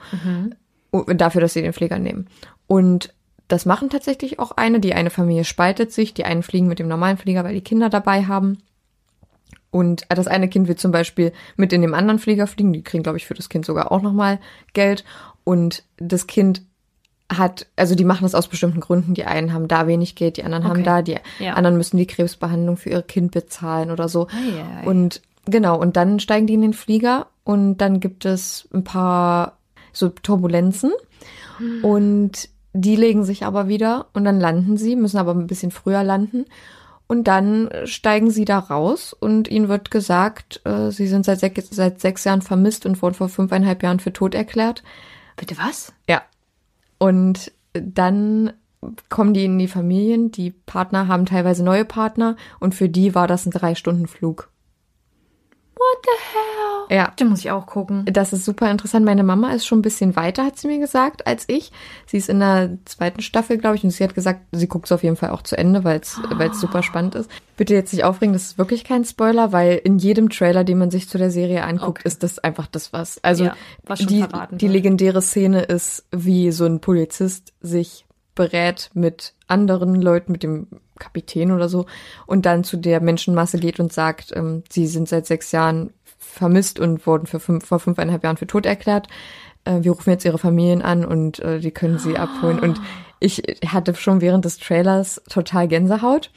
Und 0.91 1.21
Dafür, 1.21 1.41
dass 1.41 1.53
sie 1.53 1.63
den 1.63 1.73
Flieger 1.73 1.99
nehmen. 1.99 2.29
Und 2.67 3.13
das 3.49 3.67
machen 3.67 3.91
tatsächlich 3.91 4.39
auch 4.39 4.53
eine. 4.53 4.81
Die 4.81 4.95
eine 4.95 5.11
Familie 5.11 5.45
spaltet 5.45 5.93
sich. 5.93 6.15
Die 6.15 6.25
einen 6.25 6.43
fliegen 6.43 6.69
mit 6.69 6.79
dem 6.79 6.89
normalen 6.89 7.17
Flieger, 7.17 7.45
weil 7.45 7.55
die 7.55 7.61
Kinder 7.61 7.91
dabei 7.91 8.27
haben. 8.27 8.59
Und 9.75 10.05
das 10.09 10.29
eine 10.29 10.49
Kind 10.49 10.69
wird 10.69 10.79
zum 10.79 10.93
Beispiel 10.93 11.33
mit 11.57 11.73
in 11.73 11.83
dem 11.83 11.95
anderen 11.95 12.21
Flieger 12.21 12.47
fliegen. 12.47 12.73
Die 12.73 12.85
kriegen, 12.85 13.03
glaube 13.03 13.19
ich, 13.19 13.27
für 13.27 13.35
das 13.35 13.49
Kind 13.49 13.67
sogar 13.67 13.91
auch 13.91 14.03
nochmal 14.03 14.39
Geld. 14.73 15.05
Und 15.43 15.83
das 15.97 16.29
Kind 16.29 16.63
hat, 17.29 17.67
also 17.75 17.97
die 17.97 18.05
machen 18.05 18.23
das 18.23 18.37
aus 18.37 18.47
bestimmten 18.47 18.79
Gründen. 18.79 19.15
Die 19.15 19.25
einen 19.25 19.53
haben 19.53 19.67
da 19.67 19.89
wenig 19.89 20.15
Geld, 20.15 20.37
die 20.37 20.45
anderen 20.45 20.63
haben 20.63 20.83
Okay. 20.83 20.85
da, 20.85 21.03
die 21.03 21.17
Ja. 21.45 21.55
anderen 21.55 21.77
müssen 21.77 21.97
die 21.97 22.07
Krebsbehandlung 22.07 22.77
für 22.77 22.91
ihr 22.91 23.03
Kind 23.03 23.33
bezahlen 23.33 23.91
oder 23.91 24.09
so. 24.09 24.29
Ei, 24.29 24.63
ei. 24.83 24.87
Und 24.87 25.23
genau, 25.47 25.77
und 25.81 25.97
dann 25.97 26.21
steigen 26.21 26.47
die 26.47 26.55
in 26.55 26.63
den 26.63 26.73
Flieger 26.75 27.27
und 27.43 27.79
dann 27.79 27.99
gibt 27.99 28.25
es 28.27 28.69
ein 28.73 28.85
paar 28.85 29.59
so 29.93 30.09
Turbulenzen 30.09 30.93
und 31.83 32.49
die 32.73 32.97
legen 32.97 33.25
sich 33.25 33.45
aber 33.45 33.67
wieder 33.69 34.07
und 34.13 34.25
dann 34.25 34.39
landen 34.41 34.77
sie, 34.77 34.95
müssen 34.97 35.19
aber 35.19 35.33
ein 35.33 35.47
bisschen 35.47 35.71
früher 35.71 36.03
landen. 36.05 36.45
Und 37.07 37.25
dann 37.25 37.69
steigen 37.85 38.31
sie 38.31 38.45
da 38.45 38.59
raus 38.59 39.13
und 39.13 39.49
ihnen 39.49 39.69
wird 39.69 39.91
gesagt, 39.91 40.63
äh, 40.65 40.91
sie 40.91 41.07
sind 41.07 41.27
seit 41.27 41.41
sechs, 41.41 41.69
seit 41.71 42.01
sechs 42.01 42.25
Jahren 42.25 42.43
vermisst 42.43 42.87
und 42.87 43.03
wurden 43.03 43.15
vor 43.15 43.29
fünfeinhalb 43.29 43.83
Jahren 43.83 44.01
für 44.01 44.13
tot 44.13 44.35
erklärt. 44.35 44.83
Bitte 45.37 45.59
was? 45.59 45.93
Ja. 46.09 46.23
Und 46.99 47.53
dann 47.73 48.55
kommen 49.09 49.35
die 49.35 49.45
in 49.45 49.59
die 49.59 49.69
Familien. 49.69 50.31
Die 50.31 50.51
Partner 50.51 51.09
haben 51.09 51.27
teilweise 51.27 51.63
neue 51.63 51.85
Partner 51.85 52.37
und 52.61 52.75
für 52.75 52.89
die 52.89 53.15
war 53.15 53.27
das 53.27 53.47
ein 53.47 53.51
Drei-Stunden-Flug. 53.51 54.49
What 55.77 56.05
the 56.05 56.89
hell? 56.89 56.97
Ja. 56.97 57.13
Den 57.19 57.29
muss 57.29 57.41
ich 57.41 57.51
auch 57.51 57.67
gucken. 57.67 58.05
Das 58.11 58.33
ist 58.33 58.45
super 58.45 58.71
interessant. 58.71 59.05
Meine 59.05 59.25
Mama 59.25 59.53
ist 59.53 59.67
schon 59.67 59.81
ein 59.81 59.83
bisschen 59.83 60.15
weiter, 60.17 60.45
hat 60.45 60.57
sie 60.59 60.69
mir 60.69 60.79
gesagt, 60.79 61.27
als 61.27 61.45
ich. 61.49 61.73
Sie 62.07 62.17
ist 62.17 62.29
in 62.29 62.39
der 62.39 62.79
zweiten 62.85 63.21
Staffel, 63.23 63.59
glaube 63.59 63.77
ich, 63.77 63.85
und 63.85 63.91
sie 63.91 64.05
hat 64.05 64.15
gesagt, 64.15 64.41
sie 64.53 64.69
guckt 64.69 64.87
es 64.87 64.93
auf 64.93 65.03
jeden 65.03 65.17
Fall 65.17 65.31
auch 65.31 65.43
zu 65.43 65.59
Ende, 65.59 65.83
weil 65.85 66.01
es 66.01 66.21
weil 66.31 66.51
es 66.51 66.61
super 66.61 66.83
spannend 66.83 67.17
ist. 67.17 67.31
Bitte 67.57 67.75
jetzt 67.75 67.93
nicht 67.93 68.05
aufregen, 68.05 68.33
das 68.33 68.43
ist 68.45 68.59
wirklich 68.59 68.85
kein 68.85 69.05
Spoiler, 69.05 69.53
weil 69.53 69.81
in 69.83 69.99
jedem 69.99 70.29
Trailer, 70.31 70.65
den 70.65 70.79
man 70.79 70.91
sich 70.91 71.09
zu 71.09 71.19
der 71.19 71.31
Serie 71.31 71.65
anguckt, 71.65 72.01
Okay. 72.01 72.09
ist 72.09 72.23
das 72.23 72.39
einfach 72.39 72.67
das 72.67 72.93
was. 72.93 73.23
Also 73.25 73.45
Ja, 73.45 73.57
was 73.85 73.99
die, 74.01 74.25
die 74.53 74.69
legendäre 74.69 75.23
Szene 75.23 75.63
ist, 75.63 76.05
wie 76.13 76.51
so 76.53 76.65
ein 76.67 76.81
Polizist 76.81 77.53
sich 77.61 78.07
berät 78.35 78.91
mit 78.95 79.35
anderen 79.47 79.95
Leuten, 80.01 80.33
mit 80.33 80.43
dem 80.43 80.67
Kapitän 80.99 81.53
oder 81.53 81.69
so, 81.69 81.87
und 82.27 82.47
dann 82.47 82.65
zu 82.65 82.77
der 82.77 83.01
Menschenmasse 83.01 83.59
geht 83.59 83.81
und 83.81 83.93
sagt, 83.93 84.33
ähm, 84.35 84.63
sie 84.71 84.87
sind 84.87 85.09
seit 85.09 85.27
sechs 85.27 85.53
Jahren 85.53 85.93
vermisst 86.19 86.79
und 86.79 87.07
wurden 87.07 87.27
für 87.27 87.41
fünf, 87.41 87.67
vor 87.67 87.79
fünfeinhalb 87.79 88.25
Jahren 88.25 88.37
für 88.37 88.47
tot 88.47 88.67
erklärt. 88.67 89.09
Äh, 89.65 89.83
wir 89.83 89.93
rufen 89.93 90.11
jetzt 90.11 90.25
ihre 90.25 90.39
Familien 90.39 90.83
an 90.83 91.05
und 91.05 91.39
äh, 91.41 91.61
die 91.61 91.71
können 91.71 91.99
sie 91.99 92.17
abholen. 92.17 92.59
Und 92.59 92.81
ich 93.21 93.43
hatte 93.67 93.95
schon 93.95 94.21
während 94.21 94.45
des 94.45 94.59
Trailers 94.59 95.23
total 95.29 95.69
Gänsehaut. 95.69 96.31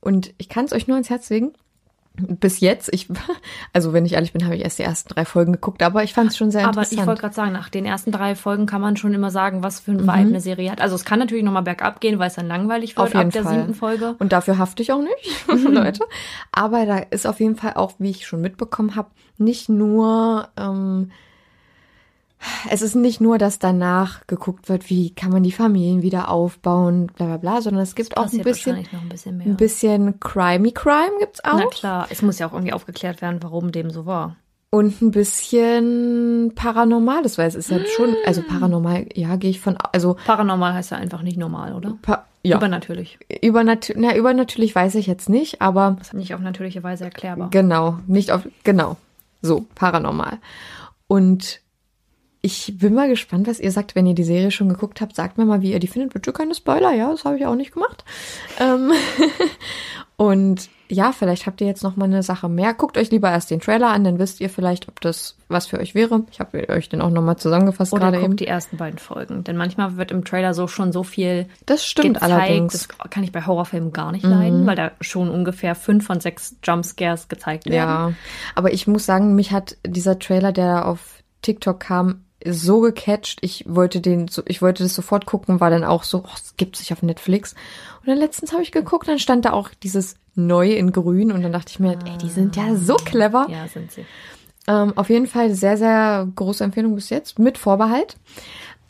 Und 0.00 0.34
ich 0.38 0.48
kann 0.48 0.64
es 0.64 0.72
euch 0.72 0.86
nur 0.86 0.96
ans 0.96 1.10
Herz 1.10 1.30
legen. 1.30 1.52
Bis 2.16 2.60
jetzt, 2.60 2.90
ich, 2.92 3.08
also 3.72 3.92
wenn 3.92 4.06
ich 4.06 4.12
ehrlich 4.12 4.32
bin, 4.32 4.44
habe 4.44 4.54
ich 4.54 4.62
erst 4.62 4.78
die 4.78 4.84
ersten 4.84 5.12
drei 5.12 5.24
Folgen 5.24 5.52
geguckt, 5.52 5.82
aber 5.82 6.04
ich 6.04 6.14
fand 6.14 6.30
es 6.30 6.36
schon 6.36 6.52
sehr 6.52 6.62
Aber 6.62 6.82
ich 6.82 6.92
interessant. 6.92 7.06
wollte 7.08 7.20
gerade 7.22 7.34
sagen, 7.34 7.52
nach 7.52 7.68
den 7.68 7.84
ersten 7.84 8.12
drei 8.12 8.36
Folgen 8.36 8.66
kann 8.66 8.80
man 8.80 8.96
schon 8.96 9.12
immer 9.14 9.32
sagen, 9.32 9.64
was 9.64 9.80
für 9.80 9.90
ein 9.90 10.02
Vibe 10.02 10.12
eine 10.12 10.40
Serie 10.40 10.70
hat. 10.70 10.80
Also 10.80 10.94
es 10.94 11.04
kann 11.04 11.18
natürlich 11.18 11.42
nochmal 11.42 11.62
bergab 11.64 12.00
gehen, 12.00 12.20
weil 12.20 12.28
es 12.28 12.34
dann 12.34 12.46
langweilig 12.46 12.96
wird 12.96 13.06
Auf 13.08 13.14
jeden 13.14 13.26
ab 13.26 13.32
der 13.32 13.42
Fall. 13.42 13.54
siebten 13.56 13.74
Folge. 13.74 14.14
Und 14.20 14.32
dafür 14.32 14.58
hafte 14.58 14.82
ich 14.82 14.92
auch 14.92 15.02
nicht, 15.02 15.46
Leute. 15.68 16.04
Aber 16.52 16.86
da 16.86 16.98
ist 16.98 17.26
auf 17.26 17.40
jeden 17.40 17.56
Fall 17.56 17.74
auch, 17.74 17.94
wie 17.98 18.10
ich 18.10 18.26
schon 18.26 18.40
mitbekommen 18.40 18.94
habe, 18.94 19.10
nicht 19.38 19.68
nur, 19.68 20.48
ähm, 20.56 21.10
es 22.70 22.82
ist 22.82 22.94
nicht 22.94 23.20
nur, 23.20 23.38
dass 23.38 23.58
danach 23.58 24.26
geguckt 24.26 24.68
wird, 24.68 24.90
wie 24.90 25.10
kann 25.14 25.30
man 25.30 25.42
die 25.42 25.52
Familien 25.52 26.02
wieder 26.02 26.28
aufbauen, 26.30 27.06
bla 27.16 27.26
bla 27.26 27.36
bla, 27.38 27.62
sondern 27.62 27.82
es 27.82 27.94
gibt 27.94 28.16
auch 28.16 28.32
ein 28.32 28.42
bisschen, 28.42 28.76
ein 28.76 29.08
bisschen 29.08 29.36
mehr. 29.38 29.46
ein 29.46 29.56
bisschen 29.56 30.20
crimey 30.20 30.72
Crime 30.72 31.12
gibt's 31.20 31.42
auch. 31.44 31.58
Na 31.58 31.66
klar, 31.66 32.06
es 32.10 32.22
muss 32.22 32.38
ja 32.38 32.48
auch 32.48 32.52
irgendwie 32.52 32.72
aufgeklärt 32.72 33.22
werden, 33.22 33.38
warum 33.42 33.72
dem 33.72 33.90
so 33.90 34.06
war. 34.06 34.36
Und 34.70 35.00
ein 35.02 35.12
bisschen 35.12 36.52
Paranormales, 36.56 37.38
weil 37.38 37.46
es 37.46 37.54
ist 37.54 37.70
ja 37.70 37.78
schon, 37.96 38.16
also 38.26 38.42
paranormal, 38.42 39.06
ja, 39.14 39.36
gehe 39.36 39.50
ich 39.50 39.60
von, 39.60 39.76
also, 39.92 40.16
Paranormal 40.26 40.74
heißt 40.74 40.90
ja 40.90 40.96
einfach 40.96 41.22
nicht 41.22 41.36
normal, 41.38 41.74
oder? 41.74 41.96
pa 42.02 42.24
ja, 42.46 42.58
Übernatürlich. 42.58 43.18
übernatürlich, 43.40 44.04
na, 44.06 44.14
übernatürlich 44.16 44.74
weiß 44.74 44.96
ich 44.96 45.06
jetzt 45.06 45.30
nicht, 45.30 45.62
aber 45.62 45.94
Das 45.98 46.08
ist 46.08 46.14
nicht 46.14 46.34
auf 46.34 46.40
natürliche 46.40 46.82
Weise 46.82 47.04
erklärbar. 47.04 47.48
Genau, 47.50 48.00
nicht 48.06 48.32
auf, 48.32 48.46
genau, 48.64 48.96
so, 49.40 49.64
paranormal. 49.76 50.38
Und 51.06 51.60
ich 52.44 52.74
bin 52.76 52.92
mal 52.92 53.08
gespannt, 53.08 53.46
was 53.46 53.58
ihr 53.58 53.72
sagt, 53.72 53.94
wenn 53.94 54.06
ihr 54.06 54.14
die 54.14 54.22
Serie 54.22 54.50
schon 54.50 54.68
geguckt 54.68 55.00
habt. 55.00 55.16
Sagt 55.16 55.38
mir 55.38 55.46
mal, 55.46 55.62
wie 55.62 55.72
ihr 55.72 55.78
die 55.78 55.86
findet. 55.86 56.12
Bitte 56.12 56.30
keine 56.30 56.54
Spoiler, 56.54 56.92
ja, 56.92 57.10
das 57.10 57.24
habe 57.24 57.38
ich 57.38 57.46
auch 57.46 57.54
nicht 57.54 57.72
gemacht. 57.72 58.04
Ähm 58.60 58.92
und 60.16 60.68
ja, 60.90 61.12
vielleicht 61.12 61.46
habt 61.46 61.62
ihr 61.62 61.66
jetzt 61.66 61.82
noch 61.82 61.96
mal 61.96 62.04
eine 62.04 62.22
Sache 62.22 62.50
mehr. 62.50 62.74
Guckt 62.74 62.98
euch 62.98 63.10
lieber 63.10 63.30
erst 63.30 63.50
den 63.50 63.60
Trailer 63.60 63.88
an, 63.88 64.04
dann 64.04 64.18
wisst 64.18 64.42
ihr 64.42 64.50
vielleicht, 64.50 64.88
ob 64.88 65.00
das 65.00 65.38
was 65.48 65.66
für 65.66 65.78
euch 65.78 65.94
wäre. 65.94 66.24
Ich 66.30 66.38
habe 66.38 66.68
euch 66.68 66.90
den 66.90 67.00
auch 67.00 67.08
noch 67.08 67.22
mal 67.22 67.38
zusammengefasst 67.38 67.92
gerade 67.92 68.20
eben. 68.20 68.36
die 68.36 68.46
ersten 68.46 68.76
beiden 68.76 68.98
Folgen. 68.98 69.42
Denn 69.44 69.56
manchmal 69.56 69.96
wird 69.96 70.10
im 70.10 70.22
Trailer 70.22 70.52
so 70.52 70.68
schon 70.68 70.92
so 70.92 71.02
viel 71.02 71.46
Das 71.64 71.86
stimmt 71.86 72.16
gezeigt. 72.16 72.30
allerdings. 72.30 72.74
Mhm. 72.74 72.94
Das 72.98 73.10
kann 73.10 73.24
ich 73.24 73.32
bei 73.32 73.46
Horrorfilmen 73.46 73.94
gar 73.94 74.12
nicht 74.12 74.26
leiden, 74.26 74.66
weil 74.66 74.76
da 74.76 74.90
schon 75.00 75.30
ungefähr 75.30 75.74
fünf 75.74 76.04
von 76.04 76.20
sechs 76.20 76.56
Jumpscares 76.62 77.28
gezeigt 77.28 77.64
werden. 77.64 77.74
Ja, 77.74 78.12
aber 78.54 78.74
ich 78.74 78.86
muss 78.86 79.06
sagen, 79.06 79.34
mich 79.34 79.50
hat 79.50 79.78
dieser 79.86 80.18
Trailer, 80.18 80.52
der 80.52 80.86
auf 80.86 81.22
TikTok 81.40 81.80
kam, 81.80 82.23
so 82.44 82.80
gecatcht. 82.80 83.38
Ich 83.42 83.64
wollte 83.66 84.00
den, 84.00 84.28
so, 84.28 84.42
ich 84.46 84.62
wollte 84.62 84.82
das 84.82 84.94
sofort 84.94 85.26
gucken, 85.26 85.60
war 85.60 85.70
dann 85.70 85.84
auch 85.84 86.02
so, 86.02 86.24
oh, 86.24 86.34
es 86.34 86.56
gibt 86.56 86.76
sich 86.76 86.92
auf 86.92 87.02
Netflix. 87.02 87.54
Und 88.00 88.08
dann 88.08 88.18
letztens 88.18 88.52
habe 88.52 88.62
ich 88.62 88.72
geguckt, 88.72 89.08
dann 89.08 89.18
stand 89.18 89.44
da 89.44 89.52
auch 89.52 89.70
dieses 89.82 90.16
Neu 90.34 90.72
in 90.72 90.92
Grün 90.92 91.32
und 91.32 91.42
dann 91.42 91.52
dachte 91.52 91.70
ich 91.70 91.80
mir, 91.80 91.98
ey, 92.04 92.18
die 92.18 92.28
sind 92.28 92.56
ja 92.56 92.74
so 92.74 92.96
clever. 92.96 93.46
Ja, 93.48 93.68
sind 93.68 93.92
sie. 93.92 94.04
Ähm, 94.66 94.96
auf 94.96 95.10
jeden 95.10 95.26
Fall 95.26 95.54
sehr, 95.54 95.76
sehr 95.76 96.26
große 96.34 96.64
Empfehlung 96.64 96.94
bis 96.94 97.10
jetzt, 97.10 97.38
mit 97.38 97.58
Vorbehalt. 97.58 98.16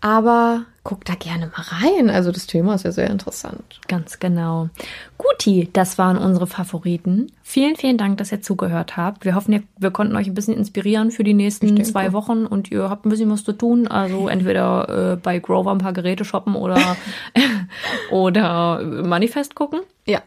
Aber 0.01 0.65
guck 0.85 1.05
da 1.07 1.15
gerne 1.15 1.47
mal 1.47 1.63
rein. 1.63 2.11
Also 2.11 2.31
das 2.31 2.47
Thema 2.47 2.75
ist 2.75 2.85
ja 2.85 2.93
sehr 2.93 3.09
interessant. 3.09 3.81
Ganz 3.89 4.21
genau. 4.21 4.69
Guti, 5.17 5.71
das 5.73 5.97
waren 5.97 6.19
unsere 6.19 6.47
Favoriten. 6.47 7.33
Vielen, 7.43 7.75
vielen 7.75 7.97
Dank, 7.97 8.19
dass 8.19 8.31
ihr 8.31 8.43
zugehört 8.43 8.99
habt. 8.99 9.25
Wir 9.25 9.35
hoffen, 9.35 9.67
wir 9.79 9.91
konnten 9.91 10.15
euch 10.15 10.27
ein 10.27 10.35
bisschen 10.35 10.57
inspirieren 10.57 11.11
für 11.11 11.25
die 11.25 11.33
nächsten 11.33 11.83
zwei 11.85 12.13
Wochen 12.13 12.45
und 12.45 12.71
ihr 12.71 12.91
habt 12.91 13.07
ein 13.07 13.09
bisschen 13.09 13.31
was 13.31 13.45
zu 13.45 13.55
tun. 13.55 13.89
Also 13.89 14.29
entweder 14.29 15.13
äh, 15.13 15.17
bei 15.17 15.39
Grover 15.39 15.73
ein 15.73 15.79
paar 15.79 15.95
Geräte 15.95 16.27
shoppen 16.27 16.55
oder, 16.55 16.97
oder 18.11 18.83
Manifest 18.83 19.55
gucken. 19.55 19.81
Ja. 20.07 20.23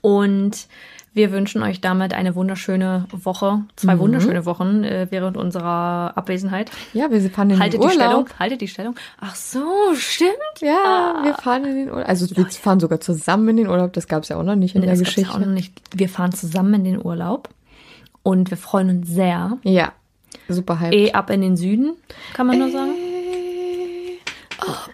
Und 0.00 0.68
wir 1.18 1.32
wünschen 1.32 1.62
euch 1.64 1.80
damit 1.80 2.14
eine 2.14 2.36
wunderschöne 2.36 3.06
Woche, 3.10 3.62
zwei 3.74 3.98
wunderschöne 3.98 4.46
Wochen 4.46 4.84
äh, 4.84 5.08
während 5.10 5.36
unserer 5.36 6.12
Abwesenheit. 6.16 6.70
Ja, 6.94 7.10
wir 7.10 7.20
fahren 7.28 7.50
in 7.50 7.56
den 7.56 7.60
Haltet 7.60 7.82
die 7.82 7.84
Urlaub. 7.84 8.00
Stellung, 8.00 8.28
haltet 8.38 8.60
die 8.60 8.68
Stellung. 8.68 8.94
Ach 9.20 9.34
so, 9.34 9.60
stimmt. 9.96 10.30
Ja, 10.60 11.20
wir 11.24 11.34
fahren 11.34 11.64
in 11.64 11.74
den 11.74 11.90
Urlaub. 11.90 12.08
Also 12.08 12.34
wir 12.36 12.46
fahren 12.46 12.78
sogar 12.78 13.00
zusammen 13.00 13.48
in 13.48 13.56
den 13.56 13.66
Urlaub. 13.68 13.92
Das 13.94 14.06
gab 14.06 14.22
es 14.22 14.28
ja 14.28 14.36
auch 14.36 14.44
noch 14.44 14.54
nicht 14.54 14.76
in 14.76 14.80
Nee, 14.80 14.86
der 14.86 14.94
das 14.94 15.00
gab's 15.00 15.14
Geschichte. 15.16 15.30
Ja 15.32 15.36
auch 15.36 15.44
noch 15.44 15.52
nicht. 15.52 15.72
Wir 15.92 16.08
fahren 16.08 16.32
zusammen 16.32 16.74
in 16.74 16.84
den 16.84 17.04
Urlaub 17.04 17.48
und 18.22 18.50
wir 18.50 18.56
freuen 18.56 18.88
uns 18.90 19.08
sehr. 19.08 19.58
Ja, 19.64 19.92
super 20.48 20.78
hype. 20.78 20.94
Eh 20.94 21.12
ab 21.12 21.30
in 21.30 21.40
den 21.40 21.56
Süden, 21.56 21.94
kann 22.32 22.46
man 22.46 22.60
nur 22.60 22.70
sagen. 22.70 22.92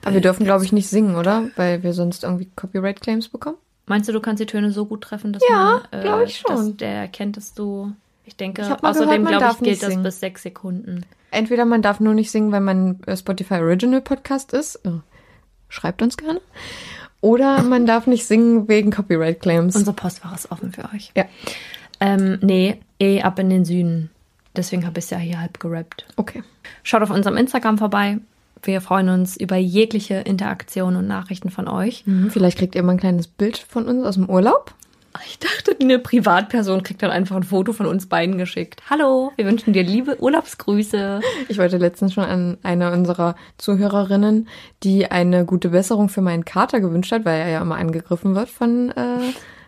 Aber 0.03 0.15
wir 0.15 0.21
dürfen, 0.23 0.45
glaube 0.45 0.65
ich, 0.65 0.73
nicht 0.73 0.89
singen, 0.89 1.17
oder? 1.17 1.49
Weil 1.57 1.83
wir 1.83 1.93
sonst 1.93 2.25
irgendwie 2.25 2.49
Copyright-Claims 2.57 3.29
bekommen. 3.29 3.57
Meinst 3.87 4.09
du, 4.09 4.13
du 4.13 4.21
kannst 4.21 4.41
die 4.41 4.47
Töne 4.47 4.71
so 4.71 4.87
gut 4.87 5.03
treffen, 5.03 5.33
dass 5.33 5.43
Ja, 5.49 5.83
man, 5.93 6.01
glaub 6.03 6.23
ich 6.27 6.39
schon. 6.39 6.57
dass 6.57 6.77
der 6.79 6.89
erkennt, 6.95 7.37
dass 7.37 7.53
du, 7.55 7.93
ich 8.25 8.37
denke, 8.37 8.63
Ich 8.63 8.83
außerdem 8.85 9.27
glaube 9.27 9.47
ich, 9.53 9.59
gilt 9.59 9.83
das 9.83 10.03
bis 10.03 10.21
sechs 10.21 10.43
Sekunden. 10.43 11.05
Entweder 11.31 11.65
man 11.65 11.83
darf 11.83 12.01
nur 12.01 12.15
nicht 12.15 12.31
singen, 12.31 12.53
wenn 12.53 12.65
man 12.65 13.01
äh, 13.07 13.17
Spotify 13.17 13.55
Original 13.55 14.01
Podcast 14.01 14.53
ist. 14.53 14.81
Oh, 14.87 15.01
Schreibt 15.69 16.01
uns 16.03 16.17
gerne. 16.17 16.41
Oder 17.21 17.63
man 17.63 17.85
darf 17.87 18.07
nicht 18.07 18.25
singen 18.27 18.69
wegen 18.69 18.91
Copyright-Claims. 18.91 19.75
Unser 19.77 19.93
Postfach 19.93 20.35
ist 20.35 20.51
offen 20.53 20.73
für 20.73 20.85
euch. 20.95 21.13
Ja, 21.17 21.25
Ähm, 22.01 22.39
nee, 22.41 22.81
eh 23.01 23.23
ab 23.23 23.39
in 23.39 23.51
den 23.51 23.65
Süden. 23.65 24.11
Deswegen 24.57 24.87
habe 24.87 24.99
ich 25.01 25.07
es 25.07 25.11
ja 25.11 25.19
hier 25.19 25.41
halb 25.41 25.59
gerappt. 25.59 26.07
okay. 26.17 26.43
Schaut 26.85 27.03
auf 27.03 27.11
unserem 27.11 27.37
Instagram 27.37 27.77
vorbei. 27.79 28.19
Wir 28.65 28.81
freuen 28.81 29.11
uns 29.11 29.37
über 29.37 29.57
jegliche 29.57 30.15
Interaktion 30.15 30.97
und 30.97 31.07
Nachrichten 31.07 31.51
von 31.51 31.69
euch. 31.69 32.05
Mhm, 32.07 32.31
Vielleicht 32.31 32.59
kriegt 32.59 32.75
ihr 32.75 32.83
mal 32.83 32.93
ein 32.93 32.99
kleines 32.99 33.29
Bild 33.29 33.59
von 33.59 33.87
uns 33.87 34.05
aus 34.05 34.15
dem 34.15 34.29
Urlaub. 34.29 34.75
Ich 35.27 35.39
dachte, 35.39 35.77
eine 35.81 36.01
Privatperson 36.01 36.83
kriegt 36.83 37.03
dann 37.03 37.13
einfach 37.13 37.37
ein 37.37 37.45
Foto 37.45 37.73
von 37.73 37.87
uns 37.87 38.07
beiden 38.07 38.37
geschickt. 38.37 38.83
Hallo, 38.91 39.31
wir 39.37 39.45
wünschen 39.45 39.73
dir 39.73 39.85
liebe 39.85 40.21
Urlaubsgrüße. 40.21 41.21
Ich 41.49 41.59
wollte 41.59 41.77
letztens 41.79 42.15
schon 42.15 42.25
an 42.25 42.59
eine 42.65 42.91
unserer 42.91 43.37
Zuhörerinnen, 43.59 44.49
die 44.83 45.09
eine 45.11 45.45
gute 45.45 45.69
Besserung 45.69 46.09
für 46.09 46.21
meinen 46.21 46.45
Kater 46.45 46.81
gewünscht 46.81 47.13
hat, 47.13 47.25
weil 47.25 47.41
er 47.41 47.49
ja 47.49 47.63
immer 47.63 47.77
angegriffen 47.77 48.35
wird 48.35 48.49
von, 48.49 48.91
äh, 48.91 49.21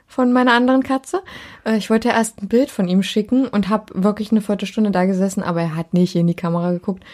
von 0.09 0.33
meiner 0.33 0.53
anderen 0.53 0.83
Katze. 0.83 1.23
Äh, 1.65 1.77
ich 1.77 1.91
wollte 1.91 2.09
erst 2.09 2.43
ein 2.43 2.49
Bild 2.49 2.71
von 2.71 2.89
ihm 2.89 3.05
schicken 3.05 3.47
und 3.47 3.69
habe 3.69 4.03
wirklich 4.03 4.33
eine 4.33 4.41
Viertelstunde 4.41 4.91
da 4.91 5.05
gesessen, 5.05 5.45
aber 5.45 5.61
er 5.61 5.77
hat 5.77 5.95
nicht 5.95 6.17
in 6.17 6.27
die 6.27 6.35
Kamera 6.35 6.73
geguckt. 6.73 7.05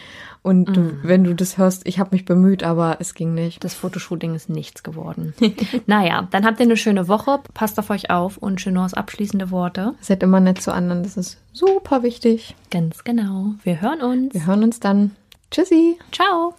Und 0.43 0.75
du, 0.75 0.97
wenn 1.03 1.23
du 1.23 1.33
das 1.33 1.57
hörst, 1.57 1.87
ich 1.87 1.99
habe 1.99 2.09
mich 2.11 2.25
bemüht, 2.25 2.63
aber 2.63 2.97
es 2.99 3.13
ging 3.13 3.33
nicht. 3.33 3.63
Das 3.63 3.73
Fotoshooting 3.73 4.35
ist 4.35 4.49
nichts 4.49 4.83
geworden. 4.83 5.33
naja, 5.87 6.27
dann 6.31 6.45
habt 6.45 6.59
ihr 6.59 6.65
eine 6.65 6.75
schöne 6.75 7.07
Woche. 7.07 7.39
Passt 7.53 7.79
auf 7.79 7.89
euch 7.89 8.09
auf 8.09 8.37
und 8.37 8.59
Chenors 8.59 8.93
abschließende 8.93 9.51
Worte. 9.51 9.95
Seid 10.01 10.21
immer 10.21 10.41
nett 10.41 10.61
zu 10.61 10.73
anderen, 10.73 11.03
das 11.03 11.15
ist 11.15 11.39
super 11.53 12.03
wichtig. 12.03 12.55
Ganz 12.71 13.05
genau. 13.05 13.53
Wir 13.63 13.81
hören 13.81 14.01
uns. 14.01 14.33
Wir 14.33 14.45
hören 14.45 14.63
uns 14.63 14.81
dann. 14.81 15.11
Tschüssi. 15.49 15.97
Ciao. 16.11 16.55